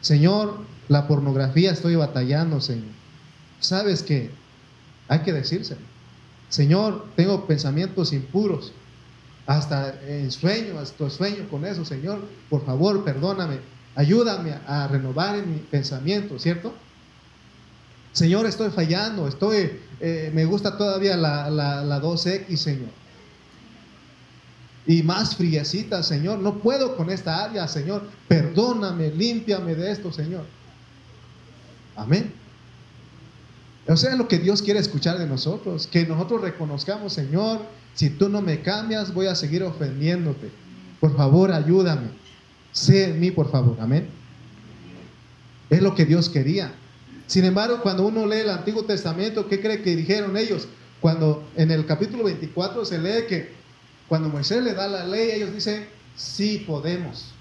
Señor, 0.00 0.58
la 0.88 1.06
pornografía 1.06 1.72
estoy 1.72 1.96
batallando, 1.96 2.60
Señor. 2.60 2.94
¿Sabes 3.60 4.02
qué? 4.02 4.30
Hay 5.08 5.20
que 5.20 5.32
decírselo. 5.32 5.80
Señor, 6.48 7.06
tengo 7.16 7.46
pensamientos 7.46 8.12
impuros. 8.12 8.72
Hasta 9.46 9.94
en 10.08 10.30
sueño, 10.32 10.78
hasta 10.78 11.10
sueño 11.10 11.48
con 11.50 11.64
eso, 11.64 11.84
Señor. 11.84 12.20
Por 12.48 12.64
favor, 12.64 13.04
perdóname. 13.04 13.58
Ayúdame 13.94 14.54
a 14.66 14.88
renovar 14.88 15.44
mi 15.46 15.58
pensamiento, 15.58 16.38
¿cierto? 16.38 16.74
Señor, 18.12 18.46
estoy 18.46 18.70
fallando, 18.70 19.28
estoy, 19.28 19.78
eh, 20.00 20.30
me 20.34 20.44
gusta 20.44 20.76
todavía 20.76 21.16
la, 21.16 21.50
la 21.50 22.00
2X, 22.00 22.56
Señor. 22.56 23.05
Y 24.86 25.02
más 25.02 25.36
friecita, 25.36 26.02
Señor, 26.02 26.38
no 26.38 26.58
puedo 26.58 26.96
con 26.96 27.10
esta 27.10 27.44
área, 27.44 27.66
Señor. 27.66 28.08
Perdóname, 28.28 29.10
límpiame 29.10 29.74
de 29.74 29.90
esto, 29.90 30.12
Señor. 30.12 30.44
Amén. 31.96 32.32
O 33.88 33.96
sea, 33.96 34.14
lo 34.16 34.28
que 34.28 34.38
Dios 34.38 34.62
quiere 34.62 34.80
escuchar 34.80 35.18
de 35.18 35.26
nosotros, 35.26 35.86
que 35.86 36.06
nosotros 36.06 36.40
reconozcamos, 36.40 37.12
Señor, 37.12 37.60
si 37.94 38.10
tú 38.10 38.28
no 38.28 38.42
me 38.42 38.60
cambias, 38.60 39.14
voy 39.14 39.26
a 39.26 39.34
seguir 39.34 39.62
ofendiéndote. 39.62 40.50
Por 41.00 41.16
favor, 41.16 41.52
ayúdame. 41.52 42.08
Sé 42.72 43.10
en 43.10 43.20
mí, 43.20 43.30
por 43.30 43.50
favor. 43.50 43.76
Amén. 43.80 44.08
Es 45.70 45.82
lo 45.82 45.94
que 45.94 46.04
Dios 46.04 46.28
quería. 46.28 46.72
Sin 47.26 47.44
embargo, 47.44 47.80
cuando 47.82 48.06
uno 48.06 48.26
lee 48.26 48.40
el 48.40 48.50
Antiguo 48.50 48.84
Testamento, 48.84 49.48
¿qué 49.48 49.60
cree 49.60 49.82
que 49.82 49.96
dijeron 49.96 50.36
ellos? 50.36 50.68
Cuando 51.00 51.48
en 51.56 51.70
el 51.70 51.86
capítulo 51.86 52.24
24 52.24 52.84
se 52.84 52.98
lee 52.98 53.26
que 53.28 53.52
cuando 54.08 54.28
Moisés 54.28 54.62
le 54.62 54.74
da 54.74 54.86
la 54.88 55.04
ley, 55.04 55.30
ellos 55.32 55.52
dicen, 55.52 55.88
sí 56.16 56.64
podemos. 56.66 57.32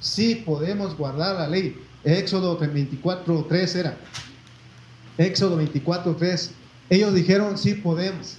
Sí 0.00 0.34
podemos 0.34 0.96
guardar 0.96 1.36
la 1.36 1.48
ley. 1.48 1.80
Éxodo 2.04 2.56
24, 2.56 3.46
3 3.48 3.74
era. 3.76 3.96
Éxodo 5.18 5.56
24, 5.56 6.16
3. 6.16 6.50
Ellos 6.88 7.14
dijeron, 7.14 7.56
sí 7.58 7.74
podemos. 7.74 8.38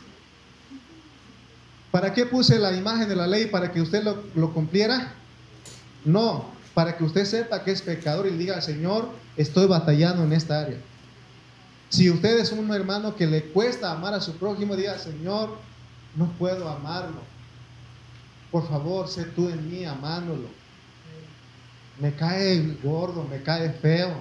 ¿Para 1.91 2.13
qué 2.13 2.25
puse 2.25 2.57
la 2.57 2.73
imagen 2.73 3.07
de 3.07 3.15
la 3.15 3.27
ley? 3.27 3.45
¿Para 3.45 3.71
que 3.71 3.81
usted 3.81 4.03
lo, 4.03 4.23
lo 4.35 4.53
cumpliera? 4.53 5.13
No, 6.03 6.49
para 6.73 6.97
que 6.97 7.03
usted 7.03 7.25
sepa 7.25 7.63
que 7.63 7.71
es 7.71 7.81
pecador 7.81 8.27
y 8.27 8.31
diga, 8.31 8.61
Señor, 8.61 9.09
estoy 9.37 9.67
batallando 9.67 10.23
en 10.23 10.33
esta 10.33 10.61
área. 10.61 10.77
Si 11.89 12.09
usted 12.09 12.39
es 12.39 12.51
un 12.51 12.73
hermano 12.73 13.15
que 13.15 13.27
le 13.27 13.43
cuesta 13.43 13.91
amar 13.91 14.13
a 14.13 14.21
su 14.21 14.37
prójimo, 14.37 14.75
diga, 14.75 14.97
Señor, 14.97 15.57
no 16.15 16.25
puedo 16.33 16.67
amarlo. 16.67 17.21
Por 18.51 18.67
favor, 18.67 19.07
sé 19.07 19.25
tú 19.25 19.49
en 19.49 19.69
mí 19.69 19.85
amándolo. 19.85 20.49
Me 21.99 22.13
cae 22.13 22.77
gordo, 22.83 23.23
me 23.23 23.41
cae 23.41 23.71
feo. 23.71 24.13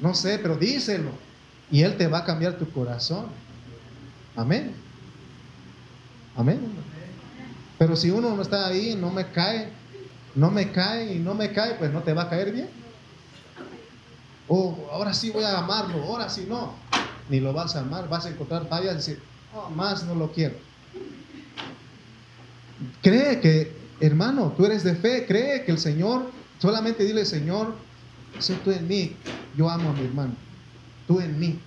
No 0.00 0.14
sé, 0.14 0.38
pero 0.38 0.56
díselo. 0.56 1.10
Y 1.70 1.82
Él 1.82 1.96
te 1.96 2.06
va 2.06 2.18
a 2.18 2.24
cambiar 2.24 2.58
tu 2.58 2.70
corazón. 2.70 3.26
Amén. 4.36 4.74
Amén. 6.36 6.60
Pero 7.78 7.96
si 7.96 8.10
uno 8.10 8.34
no 8.34 8.42
está 8.42 8.66
ahí, 8.66 8.94
no 8.94 9.10
me 9.10 9.26
cae, 9.30 9.70
no 10.34 10.50
me 10.50 10.70
cae 10.70 11.14
y 11.14 11.18
no 11.18 11.34
me 11.34 11.52
cae, 11.52 11.74
pues 11.74 11.92
no 11.92 12.02
te 12.02 12.12
va 12.12 12.24
a 12.24 12.30
caer 12.30 12.52
bien. 12.52 12.68
O 14.48 14.88
ahora 14.92 15.12
sí 15.12 15.30
voy 15.30 15.44
a 15.44 15.58
amarlo, 15.58 16.02
ahora 16.04 16.28
sí 16.28 16.46
no. 16.48 16.74
Ni 17.28 17.40
lo 17.40 17.52
vas 17.52 17.74
a 17.74 17.80
amar, 17.80 18.08
vas 18.08 18.26
a 18.26 18.30
encontrar 18.30 18.68
fallas 18.68 18.92
y 18.92 18.96
decir, 18.96 19.22
oh, 19.54 19.68
más 19.70 20.04
no 20.04 20.14
lo 20.14 20.30
quiero. 20.30 20.54
Cree 23.02 23.40
que, 23.40 23.72
hermano, 24.00 24.52
tú 24.56 24.64
eres 24.66 24.84
de 24.84 24.94
fe, 24.94 25.24
cree 25.26 25.64
que 25.64 25.72
el 25.72 25.78
Señor, 25.78 26.30
solamente 26.58 27.04
dile, 27.04 27.24
Señor, 27.24 27.74
sé 28.38 28.54
tú 28.64 28.70
en 28.70 28.86
mí, 28.86 29.16
yo 29.56 29.70
amo 29.70 29.90
a 29.90 29.92
mi 29.92 30.04
hermano, 30.04 30.34
tú 31.06 31.20
en 31.20 31.38
mí. 31.38 31.58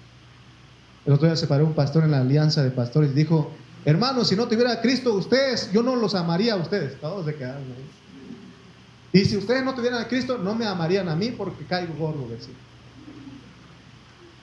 El 1.05 1.13
otro 1.13 1.27
día 1.27 1.35
se 1.35 1.47
paró 1.47 1.65
un 1.65 1.73
pastor 1.73 2.03
en 2.03 2.11
la 2.11 2.19
alianza 2.19 2.63
de 2.63 2.71
pastores 2.71 3.11
y 3.11 3.13
dijo, 3.13 3.51
hermano, 3.85 4.25
si 4.25 4.35
no 4.35 4.47
tuviera 4.47 4.81
Cristo 4.81 5.13
ustedes, 5.15 5.71
yo 5.71 5.81
no 5.81 5.95
los 5.95 6.13
amaría 6.13 6.53
a 6.53 6.57
ustedes. 6.57 6.99
Todos 6.99 7.25
se 7.25 7.35
quedaron 7.35 7.63
ahí. 7.63 7.89
Y 9.21 9.25
si 9.25 9.37
ustedes 9.37 9.63
no 9.63 9.73
tuvieran 9.73 10.01
a 10.01 10.07
Cristo, 10.07 10.37
no 10.37 10.53
me 10.53 10.65
amarían 10.65 11.09
a 11.09 11.15
mí 11.15 11.31
porque 11.31 11.65
caigo 11.65 11.95
gordo. 11.95 12.27
Decir. 12.29 12.53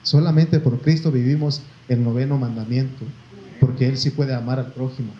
Solamente 0.03 0.59
por 0.59 0.79
Cristo 0.81 1.11
vivimos 1.11 1.61
el 1.87 2.03
noveno 2.03 2.37
mandamiento, 2.37 3.05
porque 3.59 3.87
Él 3.87 3.97
sí 3.97 4.11
puede 4.11 4.33
amar 4.33 4.59
al 4.59 4.73
prójimo. 4.73 5.13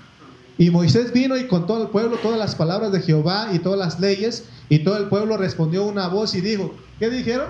Y 0.57 0.71
Moisés 0.71 1.13
vino 1.13 1.37
y 1.37 1.47
contó 1.47 1.75
al 1.75 1.89
pueblo 1.89 2.17
todas 2.17 2.39
las 2.39 2.55
palabras 2.55 2.91
de 2.91 3.01
Jehová 3.01 3.49
y 3.53 3.59
todas 3.59 3.79
las 3.79 3.99
leyes, 3.99 4.45
y 4.69 4.79
todo 4.79 4.97
el 4.97 5.07
pueblo 5.07 5.37
respondió 5.37 5.83
una 5.83 6.07
voz 6.07 6.33
y 6.33 6.41
dijo, 6.41 6.73
¿qué 6.99 7.09
dijeron? 7.09 7.49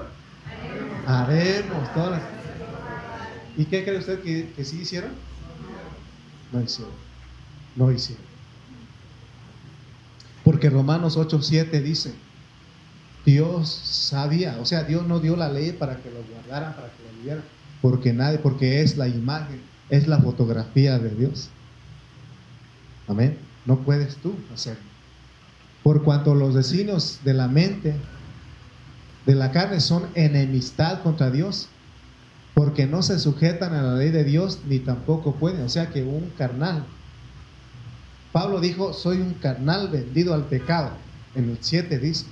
Haremos 1.05 1.93
todas 1.93 2.21
¿Y 3.57 3.65
qué 3.65 3.83
cree 3.83 3.97
usted 3.97 4.21
que, 4.21 4.51
que 4.55 4.65
sí 4.65 4.81
hicieron? 4.81 5.11
No 6.51 6.61
hicieron. 6.61 6.93
No 7.75 7.91
hicieron. 7.91 8.23
Porque 10.43 10.69
Romanos 10.69 11.17
8:7 11.17 11.81
dice, 11.81 12.13
Dios 13.25 13.69
sabía, 13.69 14.57
o 14.61 14.65
sea, 14.65 14.83
Dios 14.83 15.05
no 15.05 15.19
dio 15.19 15.35
la 15.35 15.49
ley 15.49 15.73
para 15.73 15.97
que 15.97 16.09
lo 16.09 16.23
guardaran, 16.23 16.73
para 16.73 16.87
que 16.87 17.03
lo 17.03 17.17
vivieran, 17.17 17.43
porque 17.81 18.13
nadie, 18.13 18.37
porque 18.37 18.81
es 18.81 18.95
la 18.95 19.09
imagen, 19.09 19.59
es 19.89 20.07
la 20.07 20.19
fotografía 20.19 20.99
de 20.99 21.09
Dios. 21.09 21.49
Amén. 23.07 23.37
No 23.65 23.79
puedes 23.79 24.17
tú 24.17 24.35
hacerlo. 24.53 24.83
Por 25.83 26.03
cuanto 26.03 26.35
los 26.35 26.53
designios 26.53 27.19
de 27.23 27.33
la 27.33 27.47
mente, 27.47 27.95
de 29.25 29.35
la 29.35 29.51
carne, 29.51 29.79
son 29.79 30.07
enemistad 30.15 31.01
contra 31.01 31.31
Dios, 31.31 31.69
porque 32.53 32.87
no 32.87 33.03
se 33.03 33.19
sujetan 33.19 33.73
a 33.73 33.81
la 33.81 33.95
ley 33.95 34.09
de 34.09 34.23
Dios 34.23 34.59
ni 34.67 34.79
tampoco 34.79 35.35
pueden. 35.35 35.61
O 35.61 35.69
sea 35.69 35.89
que 35.89 36.03
un 36.03 36.31
carnal. 36.37 36.85
Pablo 38.31 38.59
dijo, 38.59 38.93
soy 38.93 39.17
un 39.17 39.33
carnal 39.35 39.89
vendido 39.89 40.33
al 40.33 40.45
pecado. 40.45 40.91
En 41.35 41.49
el 41.49 41.57
7 41.61 41.99
dice. 41.99 42.25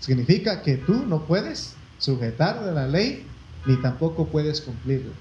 Significa 0.00 0.62
que 0.62 0.76
tú 0.76 1.06
no 1.06 1.26
puedes 1.26 1.74
sujetar 1.98 2.64
de 2.64 2.72
la 2.72 2.86
ley 2.86 3.26
ni 3.66 3.76
tampoco 3.80 4.26
puedes 4.26 4.60
cumplirla. 4.60 5.12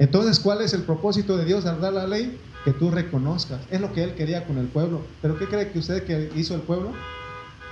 Entonces, 0.00 0.40
¿cuál 0.40 0.62
es 0.62 0.72
el 0.72 0.82
propósito 0.82 1.36
de 1.36 1.44
Dios 1.44 1.64
dar 1.64 1.92
la 1.92 2.06
ley? 2.06 2.40
Que 2.64 2.72
tú 2.72 2.90
reconozcas. 2.90 3.60
Es 3.70 3.82
lo 3.82 3.92
que 3.92 4.02
Él 4.02 4.14
quería 4.14 4.46
con 4.46 4.56
el 4.56 4.66
pueblo. 4.66 5.02
Pero 5.20 5.38
¿qué 5.38 5.46
cree 5.46 5.70
que 5.70 5.78
usted 5.78 6.04
que 6.04 6.32
hizo 6.34 6.54
el 6.54 6.62
pueblo? 6.62 6.92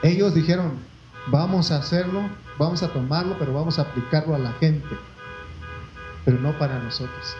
Ellos 0.03 0.35
dijeron, 0.35 0.73
vamos 1.29 1.71
a 1.71 1.79
hacerlo, 1.79 2.21
vamos 2.59 2.83
a 2.83 2.93
tomarlo, 2.93 3.35
pero 3.39 3.55
vamos 3.55 3.79
a 3.79 3.83
aplicarlo 3.83 4.35
a 4.35 4.39
la 4.39 4.53
gente. 4.53 4.87
Pero 6.27 6.39
no 6.39 6.57
para 6.59 6.79
nosotros. 6.79 7.35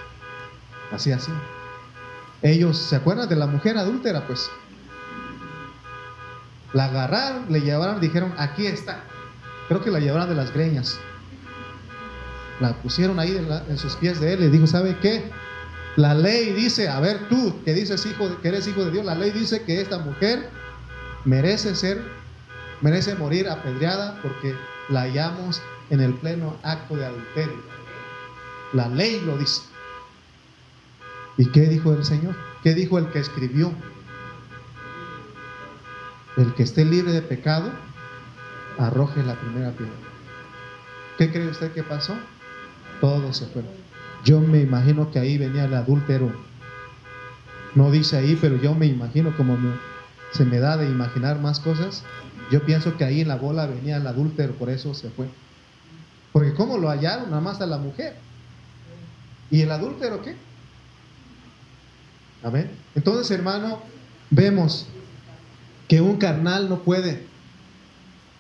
Así, 0.91 1.13
así. 1.13 1.33
Ellos, 2.41 2.79
¿se 2.79 2.97
acuerdan 2.97 3.29
de 3.29 3.37
la 3.37 3.47
mujer 3.47 3.77
adúltera? 3.77 4.27
Pues 4.27 4.51
la 6.73 6.87
agarraron, 6.87 7.45
le 7.51 7.61
llevaron, 7.61 8.01
dijeron, 8.01 8.33
aquí 8.39 8.67
está. 8.67 9.03
Creo 9.69 9.83
que 9.83 9.91
la 9.91 10.01
llevaron 10.01 10.31
de 10.31 10.35
las 10.35 10.51
greñas. 10.55 10.99
La 12.61 12.75
pusieron 12.83 13.21
ahí 13.21 13.37
en, 13.37 13.79
sus 13.79 13.95
pies 13.97 14.21
de 14.21 14.35
él 14.35 14.43
y 14.43 14.49
dijo, 14.49 14.67
¿sabe 14.67 14.97
qué? 15.01 15.31
La 15.97 16.15
ley 16.15 16.53
dice, 16.53 16.89
a 16.89 17.01
ver 17.01 17.29
tú, 17.29 17.63
que 17.65 17.75
dices 17.75 18.05
hijo, 18.07 18.29
que 18.41 18.49
eres 18.49 18.67
hijo 18.67 18.85
de 18.85 18.91
Dios, 18.91 19.05
la 19.05 19.15
ley 19.15 19.31
dice 19.31 19.63
que 19.63 19.81
esta 19.81 19.99
mujer 19.99 20.49
merece 21.25 21.75
ser, 21.75 22.03
merece 22.81 23.15
morir 23.15 23.49
apedreada 23.49 24.19
porque 24.23 24.55
la 24.89 25.03
hallamos 25.03 25.61
en 25.91 26.01
el 26.01 26.15
pleno 26.15 26.57
acto 26.63 26.97
de 26.97 27.07
adulterio. 27.07 27.63
La 28.73 28.89
ley 28.89 29.21
lo 29.25 29.39
dice. 29.39 29.63
¿Y 31.37 31.47
qué 31.47 31.63
dijo 31.63 31.93
el 31.93 32.05
Señor? 32.05 32.35
¿Qué 32.63 32.75
dijo 32.75 32.99
el 32.99 33.09
que 33.11 33.21
escribió? 33.21 33.73
El 36.37 36.53
que 36.55 36.65
esté 36.65 36.85
libre 36.85 37.13
de 37.13 37.23
pecado, 37.23 37.71
arroje 38.79 39.23
la 39.23 39.35
primera 39.35 39.71
piedra. 39.73 39.95
¿Qué 41.17 41.31
cree 41.31 41.49
usted 41.49 41.73
que 41.73 41.83
pasó? 41.83 42.17
Todos 43.01 43.37
se 43.37 43.47
fueron. 43.47 43.71
Yo 44.25 44.41
me 44.41 44.61
imagino 44.61 45.11
que 45.11 45.19
ahí 45.19 45.39
venía 45.39 45.65
el 45.65 45.75
adúltero. 45.75 46.33
No 47.75 47.91
dice 47.91 48.17
ahí, 48.17 48.37
pero 48.41 48.61
yo 48.61 48.75
me 48.75 48.87
imagino 48.87 49.37
como 49.37 49.57
se 50.33 50.45
me 50.45 50.59
da 50.59 50.77
de 50.77 50.87
imaginar 50.87 51.39
más 51.41 51.61
cosas. 51.61 52.03
Yo 52.51 52.63
pienso 52.65 52.97
que 52.97 53.05
ahí 53.05 53.21
en 53.21 53.29
la 53.29 53.37
bola 53.37 53.67
venía 53.67 53.97
el 53.97 54.07
adúltero, 54.07 54.55
por 54.55 54.71
eso 54.71 54.95
se 54.95 55.11
fue. 55.11 55.27
Porque 56.33 56.55
¿cómo 56.55 56.79
lo 56.79 56.89
hallaron? 56.89 57.31
Nada 57.31 57.43
más 57.43 57.61
a 57.61 57.67
la 57.67 57.79
mujer. 57.79 58.17
¿Y 59.51 59.63
el 59.63 59.71
adúltero 59.71 60.23
qué? 60.23 60.37
Amén. 62.43 62.71
Entonces, 62.95 63.31
hermano, 63.31 63.81
vemos 64.31 64.87
que 65.89 66.01
un 66.01 66.19
carnal 66.19 66.69
no 66.69 66.81
puede 66.81 67.27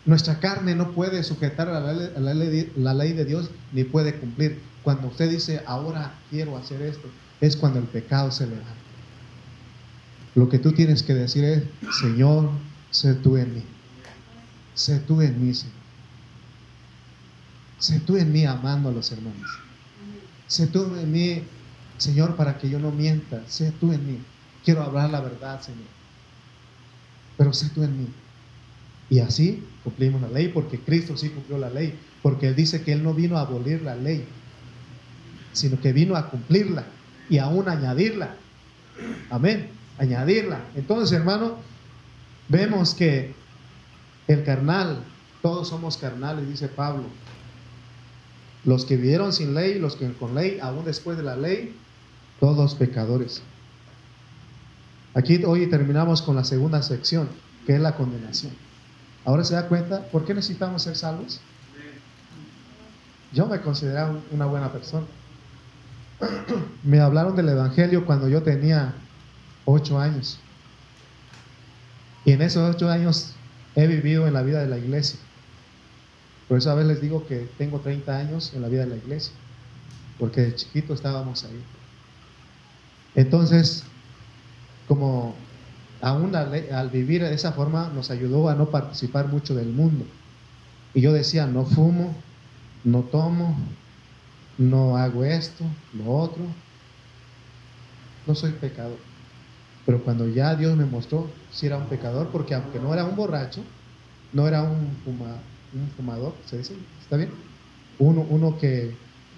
nuestra 0.04 0.40
carne 0.40 0.74
no 0.74 0.92
puede 0.92 1.22
sujetar 1.22 1.68
a 1.68 1.80
la 1.80 2.94
ley, 2.94 3.12
de 3.12 3.24
Dios 3.24 3.50
ni 3.72 3.84
puede 3.84 4.14
cumplir. 4.14 4.60
Cuando 4.82 5.08
usted 5.08 5.30
dice, 5.30 5.62
ahora 5.66 6.14
quiero 6.30 6.56
hacer 6.56 6.80
esto, 6.82 7.08
es 7.40 7.56
cuando 7.56 7.78
el 7.78 7.84
pecado 7.86 8.30
se 8.30 8.46
levanta. 8.46 8.72
Lo 10.34 10.48
que 10.48 10.58
tú 10.58 10.72
tienes 10.72 11.02
que 11.02 11.14
decir 11.14 11.44
es, 11.44 11.64
Señor, 12.00 12.50
sé 12.90 13.14
tú 13.14 13.36
en 13.36 13.54
mí. 13.54 13.64
Sé 14.74 15.00
tú 15.00 15.20
en 15.20 15.44
mí, 15.44 15.52
Señor. 15.52 15.74
Sé 17.78 18.00
tú 18.00 18.16
en 18.16 18.32
mí 18.32 18.44
amando 18.44 18.88
a 18.88 18.92
los 18.92 19.12
hermanos. 19.12 19.50
Sé 20.46 20.68
tú 20.68 20.84
en 20.96 21.12
mí, 21.12 21.42
Señor, 21.98 22.36
para 22.36 22.56
que 22.56 22.70
yo 22.70 22.78
no 22.78 22.90
mienta. 22.90 23.42
Sé 23.46 23.72
tú 23.72 23.92
en 23.92 24.06
mí. 24.06 24.18
Quiero 24.64 24.82
hablar 24.82 25.10
la 25.10 25.20
verdad, 25.20 25.60
Señor. 25.60 25.88
Pero 27.36 27.52
sé 27.52 27.68
tú 27.70 27.82
en 27.82 27.98
mí. 27.98 28.08
Y 29.10 29.20
así 29.20 29.64
cumplimos 29.84 30.20
la 30.20 30.28
ley 30.28 30.48
porque 30.48 30.78
Cristo 30.78 31.16
sí 31.16 31.30
cumplió 31.30 31.58
la 31.58 31.70
ley, 31.70 31.98
porque 32.22 32.48
Él 32.48 32.56
dice 32.56 32.82
que 32.82 32.92
Él 32.92 33.02
no 33.02 33.14
vino 33.14 33.38
a 33.38 33.42
abolir 33.42 33.82
la 33.82 33.94
ley, 33.94 34.24
sino 35.52 35.80
que 35.80 35.92
vino 35.92 36.16
a 36.16 36.28
cumplirla 36.28 36.84
y 37.30 37.38
aún 37.38 37.68
añadirla. 37.68 38.34
Amén, 39.30 39.70
añadirla. 39.98 40.60
Entonces, 40.74 41.16
hermano, 41.16 41.56
vemos 42.48 42.94
que 42.94 43.34
el 44.26 44.44
carnal, 44.44 45.02
todos 45.40 45.68
somos 45.68 45.96
carnales, 45.96 46.48
dice 46.48 46.68
Pablo. 46.68 47.04
Los 48.64 48.84
que 48.84 48.96
vivieron 48.96 49.32
sin 49.32 49.54
ley, 49.54 49.78
los 49.78 49.96
que 49.96 50.12
con 50.12 50.34
ley, 50.34 50.58
aún 50.60 50.84
después 50.84 51.16
de 51.16 51.22
la 51.22 51.36
ley, 51.36 51.74
todos 52.40 52.74
pecadores. 52.74 53.42
Aquí 55.14 55.42
hoy 55.44 55.66
terminamos 55.68 56.20
con 56.20 56.36
la 56.36 56.44
segunda 56.44 56.82
sección, 56.82 57.28
que 57.66 57.74
es 57.74 57.80
la 57.80 57.96
condenación. 57.96 58.52
Ahora 59.24 59.44
se 59.44 59.54
da 59.54 59.68
cuenta, 59.68 60.02
¿por 60.08 60.24
qué 60.24 60.34
necesitamos 60.34 60.82
ser 60.82 60.96
salvos? 60.96 61.40
Yo 63.32 63.46
me 63.46 63.60
consideraba 63.60 64.18
una 64.30 64.46
buena 64.46 64.72
persona. 64.72 65.06
me 66.82 67.00
hablaron 67.00 67.36
del 67.36 67.48
Evangelio 67.48 68.06
cuando 68.06 68.28
yo 68.28 68.42
tenía 68.42 68.94
ocho 69.64 69.98
años. 69.98 70.38
Y 72.24 72.32
en 72.32 72.42
esos 72.42 72.74
ocho 72.74 72.90
años 72.90 73.34
he 73.74 73.86
vivido 73.86 74.26
en 74.26 74.34
la 74.34 74.42
vida 74.42 74.60
de 74.60 74.68
la 74.68 74.78
iglesia. 74.78 75.18
Por 76.48 76.58
eso 76.58 76.70
a 76.70 76.74
veces 76.74 76.88
les 76.88 77.00
digo 77.02 77.26
que 77.26 77.48
tengo 77.58 77.80
30 77.80 78.16
años 78.16 78.52
en 78.54 78.62
la 78.62 78.68
vida 78.68 78.84
de 78.84 78.90
la 78.90 78.96
iglesia. 78.96 79.32
Porque 80.18 80.40
de 80.40 80.54
chiquito 80.54 80.94
estábamos 80.94 81.44
ahí. 81.44 81.62
Entonces, 83.14 83.84
como 84.86 85.34
aún 86.00 86.34
al, 86.34 86.90
vivir 86.90 87.22
de 87.22 87.34
esa 87.34 87.52
forma 87.52 87.90
nos 87.94 88.10
ayudó 88.10 88.48
a 88.48 88.54
no 88.54 88.70
participar 88.70 89.28
mucho 89.28 89.54
del 89.54 89.68
mundo. 89.68 90.04
Y 90.94 91.00
yo 91.00 91.12
decía, 91.12 91.46
no 91.46 91.64
fumo, 91.64 92.14
no 92.84 93.02
tomo, 93.02 93.56
no 94.56 94.96
hago 94.96 95.24
esto, 95.24 95.64
lo 95.94 96.12
otro. 96.12 96.42
No 98.26 98.34
soy 98.34 98.52
pecador. 98.52 98.98
Pero 99.86 100.02
cuando 100.02 100.28
ya 100.28 100.54
Dios 100.54 100.76
me 100.76 100.84
mostró 100.84 101.30
si 101.50 101.66
era 101.66 101.78
un 101.78 101.86
pecador, 101.86 102.28
porque 102.28 102.54
aunque 102.54 102.78
no 102.78 102.92
era 102.92 103.04
un 103.04 103.16
borracho, 103.16 103.62
no 104.32 104.46
era 104.46 104.62
un, 104.62 104.96
un 105.06 105.90
fumador, 105.96 106.34
¿se 106.44 106.58
dice? 106.58 106.74
¿Está 107.00 107.16
bien? 107.16 107.30
Uno, 107.98 108.24
uno 108.28 108.58
que, 108.58 108.94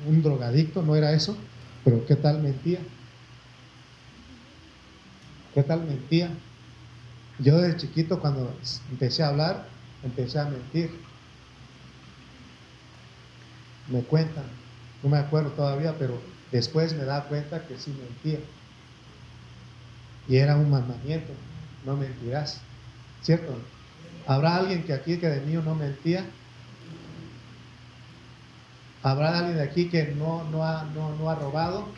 un 0.09 0.23
drogadicto, 0.23 0.83
no 0.83 0.97
era 0.97 1.13
eso, 1.13 1.37
pero 1.85 2.05
¿qué 2.07 2.17
tal 2.17 2.43
mentía? 2.43 2.81
¿Qué 5.55 5.63
tal 5.63 5.85
mentía? 5.85 6.31
Yo 7.43 7.59
desde 7.59 7.79
chiquito 7.79 8.21
cuando 8.21 8.55
empecé 8.91 9.23
a 9.23 9.29
hablar, 9.29 9.67
empecé 10.03 10.39
a 10.39 10.45
mentir. 10.45 10.91
Me 13.89 14.03
cuentan, 14.03 14.45
no 15.03 15.09
me 15.09 15.19
acuerdo 15.19 15.51
todavía, 15.51 15.95
pero 15.99 16.21
después 16.53 16.95
me 16.95 17.05
da 17.05 17.25
cuenta 17.25 17.67
que 17.67 17.79
sí 17.79 17.93
mentía. 17.93 18.41
Y 20.29 20.37
era 20.37 20.57
un 20.57 20.71
mandamiento, 20.71 21.33
no 21.87 21.97
mentirás. 21.97 22.61
¿Cierto? 23.23 23.55
¿Habrá 24.27 24.57
alguien 24.57 24.85
que 24.85 24.93
aquí 24.93 25.17
que 25.17 25.29
de 25.29 25.45
niño 25.45 25.63
no 25.63 25.75
mentía? 25.75 26.27
¿Habrá 29.03 29.39
alguien 29.39 29.57
de 29.57 29.63
aquí 29.63 29.89
que 29.89 30.15
no, 30.15 30.45
no, 30.51 30.65
ha, 30.65 30.85
no, 30.95 31.17
no 31.17 31.31
ha 31.31 31.35
robado? 31.35 31.89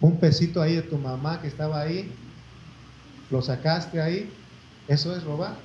Un 0.00 0.18
pesito 0.18 0.62
ahí 0.62 0.76
de 0.76 0.82
tu 0.82 0.96
mamá 0.96 1.40
que 1.40 1.48
estaba 1.48 1.80
ahí, 1.80 2.12
lo 3.30 3.42
sacaste 3.42 4.00
ahí, 4.00 4.30
eso 4.88 5.16
es 5.16 5.24
robar. 5.24 5.56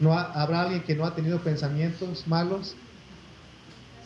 ¿No 0.00 0.18
¿Habrá 0.18 0.62
alguien 0.62 0.82
que 0.82 0.94
no 0.94 1.04
ha 1.04 1.14
tenido 1.14 1.38
pensamientos 1.40 2.26
malos? 2.26 2.74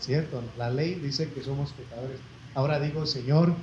Cierto, 0.00 0.42
la 0.58 0.70
ley 0.70 0.94
dice 0.96 1.30
que 1.30 1.42
somos 1.42 1.72
pecadores. 1.72 2.18
Ahora 2.54 2.80
digo, 2.80 3.06
Señor, 3.06 3.54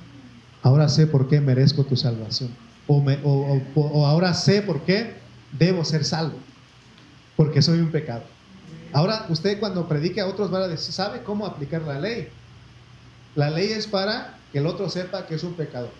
ahora 0.62 0.88
sé 0.88 1.06
por 1.06 1.28
qué 1.28 1.40
merezco 1.40 1.84
tu 1.84 1.96
salvación. 1.96 2.50
O, 2.86 3.02
o, 3.74 4.06
ahora 4.06 4.34
sé 4.34 4.62
por 4.62 4.82
qué 4.82 5.14
debo 5.52 5.84
ser 5.84 6.04
salvo. 6.04 6.36
Porque 7.36 7.62
soy 7.62 7.78
un 7.78 7.90
pecado. 7.90 8.24
Ahora 8.92 9.26
usted 9.28 9.58
cuando 9.58 9.88
predique 9.88 10.20
a 10.20 10.26
otros 10.26 10.52
va 10.52 10.58
a 10.58 10.68
decir, 10.68 10.92
¿sabe 10.92 11.22
cómo 11.22 11.46
aplicar 11.46 11.82
la 11.82 11.98
ley? 11.98 12.28
La 13.34 13.50
ley 13.50 13.72
es 13.72 13.86
para 13.86 14.38
que 14.52 14.58
el 14.58 14.66
otro 14.66 14.88
sepa 14.88 15.26
que 15.26 15.34
es 15.34 15.42
un 15.42 15.54
pecador. 15.54 15.90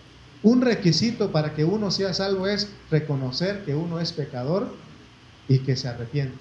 Un 0.43 0.61
requisito 0.61 1.31
para 1.31 1.53
que 1.53 1.65
uno 1.65 1.91
sea 1.91 2.13
salvo 2.13 2.47
es 2.47 2.69
reconocer 2.91 3.63
que 3.65 3.73
uno 3.73 3.99
es 3.99 4.11
pecador 4.11 4.73
y 5.47 5.59
que 5.59 5.75
se 5.75 5.87
arrepiente. 5.87 6.37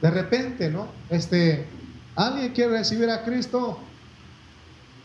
De 0.00 0.10
repente, 0.10 0.70
¿no? 0.70 0.88
Este, 1.10 1.66
alguien 2.14 2.52
quiere 2.52 2.78
recibir 2.78 3.10
a 3.10 3.24
Cristo 3.24 3.78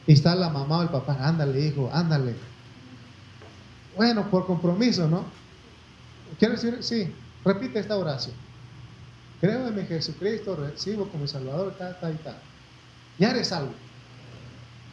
y 0.05 0.13
está 0.13 0.35
la 0.35 0.49
mamá 0.49 0.79
o 0.79 0.81
el 0.83 0.89
papá, 0.89 1.17
ándale 1.21 1.67
hijo, 1.67 1.89
ándale. 1.93 2.35
Bueno, 3.95 4.29
por 4.29 4.45
compromiso, 4.45 5.07
¿no? 5.07 5.25
¿Quieres 6.37 6.61
decir? 6.61 6.83
Sí, 6.83 7.13
repite 7.43 7.79
esta 7.79 7.97
oración. 7.97 8.35
Creo 9.41 9.67
en 9.67 9.75
mi 9.75 9.83
Jesucristo, 9.83 10.55
recibo 10.55 11.07
como 11.09 11.27
Salvador, 11.27 11.75
ta, 11.77 11.99
ta 11.99 12.11
y 12.11 12.15
ta. 12.15 12.37
Ya 13.17 13.31
eres 13.31 13.47
salvo. 13.47 13.73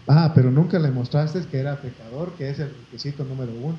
Ah, 0.08 0.32
pero 0.34 0.50
nunca 0.50 0.78
le 0.78 0.90
mostraste 0.90 1.44
que 1.46 1.58
era 1.58 1.80
pecador, 1.80 2.32
que 2.34 2.50
es 2.50 2.58
el 2.60 2.70
requisito 2.70 3.24
número 3.24 3.52
uno. 3.52 3.76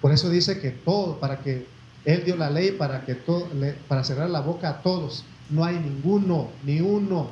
Por 0.00 0.12
eso 0.12 0.30
dice 0.30 0.60
que 0.60 0.70
todo, 0.70 1.18
para 1.18 1.40
que 1.40 1.66
Él 2.04 2.24
dio 2.24 2.36
la 2.36 2.48
ley 2.48 2.70
para 2.72 3.04
que 3.04 3.14
todo, 3.14 3.48
para 3.86 4.04
cerrar 4.04 4.30
la 4.30 4.40
boca 4.40 4.70
a 4.70 4.82
todos. 4.82 5.24
No 5.50 5.64
hay 5.64 5.78
ninguno, 5.78 6.48
ni 6.64 6.80
uno. 6.80 7.28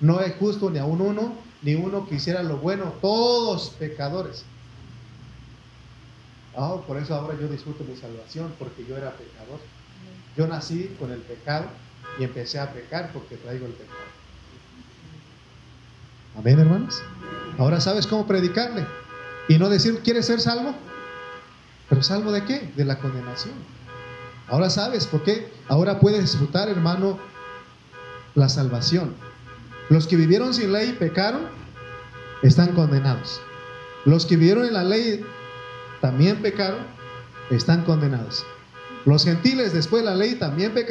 No 0.00 0.20
es 0.20 0.34
justo 0.36 0.70
ni 0.70 0.78
a 0.78 0.84
un 0.84 1.00
uno, 1.00 1.34
ni 1.62 1.74
uno 1.74 2.06
que 2.06 2.16
hiciera 2.16 2.42
lo 2.42 2.58
bueno. 2.58 2.92
Todos 3.00 3.70
pecadores. 3.78 4.44
Ah, 6.54 6.76
por 6.86 6.98
eso 6.98 7.14
ahora 7.14 7.38
yo 7.40 7.48
disfruto 7.48 7.84
mi 7.84 7.96
salvación, 7.96 8.52
porque 8.58 8.84
yo 8.84 8.96
era 8.96 9.12
pecador. 9.12 9.60
Yo 10.36 10.46
nací 10.46 10.94
con 10.98 11.10
el 11.10 11.20
pecado 11.20 11.66
y 12.18 12.24
empecé 12.24 12.58
a 12.58 12.72
pecar 12.72 13.10
porque 13.12 13.36
traigo 13.36 13.66
el 13.66 13.72
pecado. 13.72 14.01
Amén, 16.36 16.58
hermanos. 16.58 17.02
Ahora 17.58 17.80
sabes 17.80 18.06
cómo 18.06 18.26
predicarle 18.26 18.86
y 19.48 19.58
no 19.58 19.68
decir, 19.68 20.00
¿quieres 20.02 20.26
ser 20.26 20.40
salvo? 20.40 20.74
¿Pero 21.88 22.02
salvo 22.02 22.32
de 22.32 22.44
qué? 22.44 22.72
De 22.76 22.84
la 22.84 22.98
condenación. 22.98 23.54
Ahora 24.48 24.70
sabes 24.70 25.06
por 25.06 25.22
qué. 25.22 25.52
Ahora 25.68 26.00
puedes 26.00 26.22
disfrutar, 26.22 26.68
hermano, 26.68 27.18
la 28.34 28.48
salvación. 28.48 29.14
Los 29.88 30.06
que 30.06 30.16
vivieron 30.16 30.54
sin 30.54 30.72
ley 30.72 30.96
pecaron, 30.98 31.42
están 32.42 32.74
condenados. 32.74 33.40
Los 34.04 34.26
que 34.26 34.36
vivieron 34.36 34.66
en 34.66 34.74
la 34.74 34.84
ley 34.84 35.24
también 36.00 36.42
pecaron, 36.42 36.80
están 37.50 37.84
condenados. 37.84 38.44
Los 39.04 39.24
gentiles 39.24 39.72
después 39.72 40.02
de 40.02 40.10
la 40.10 40.16
ley 40.16 40.34
también 40.36 40.72
pecaron 40.72 40.82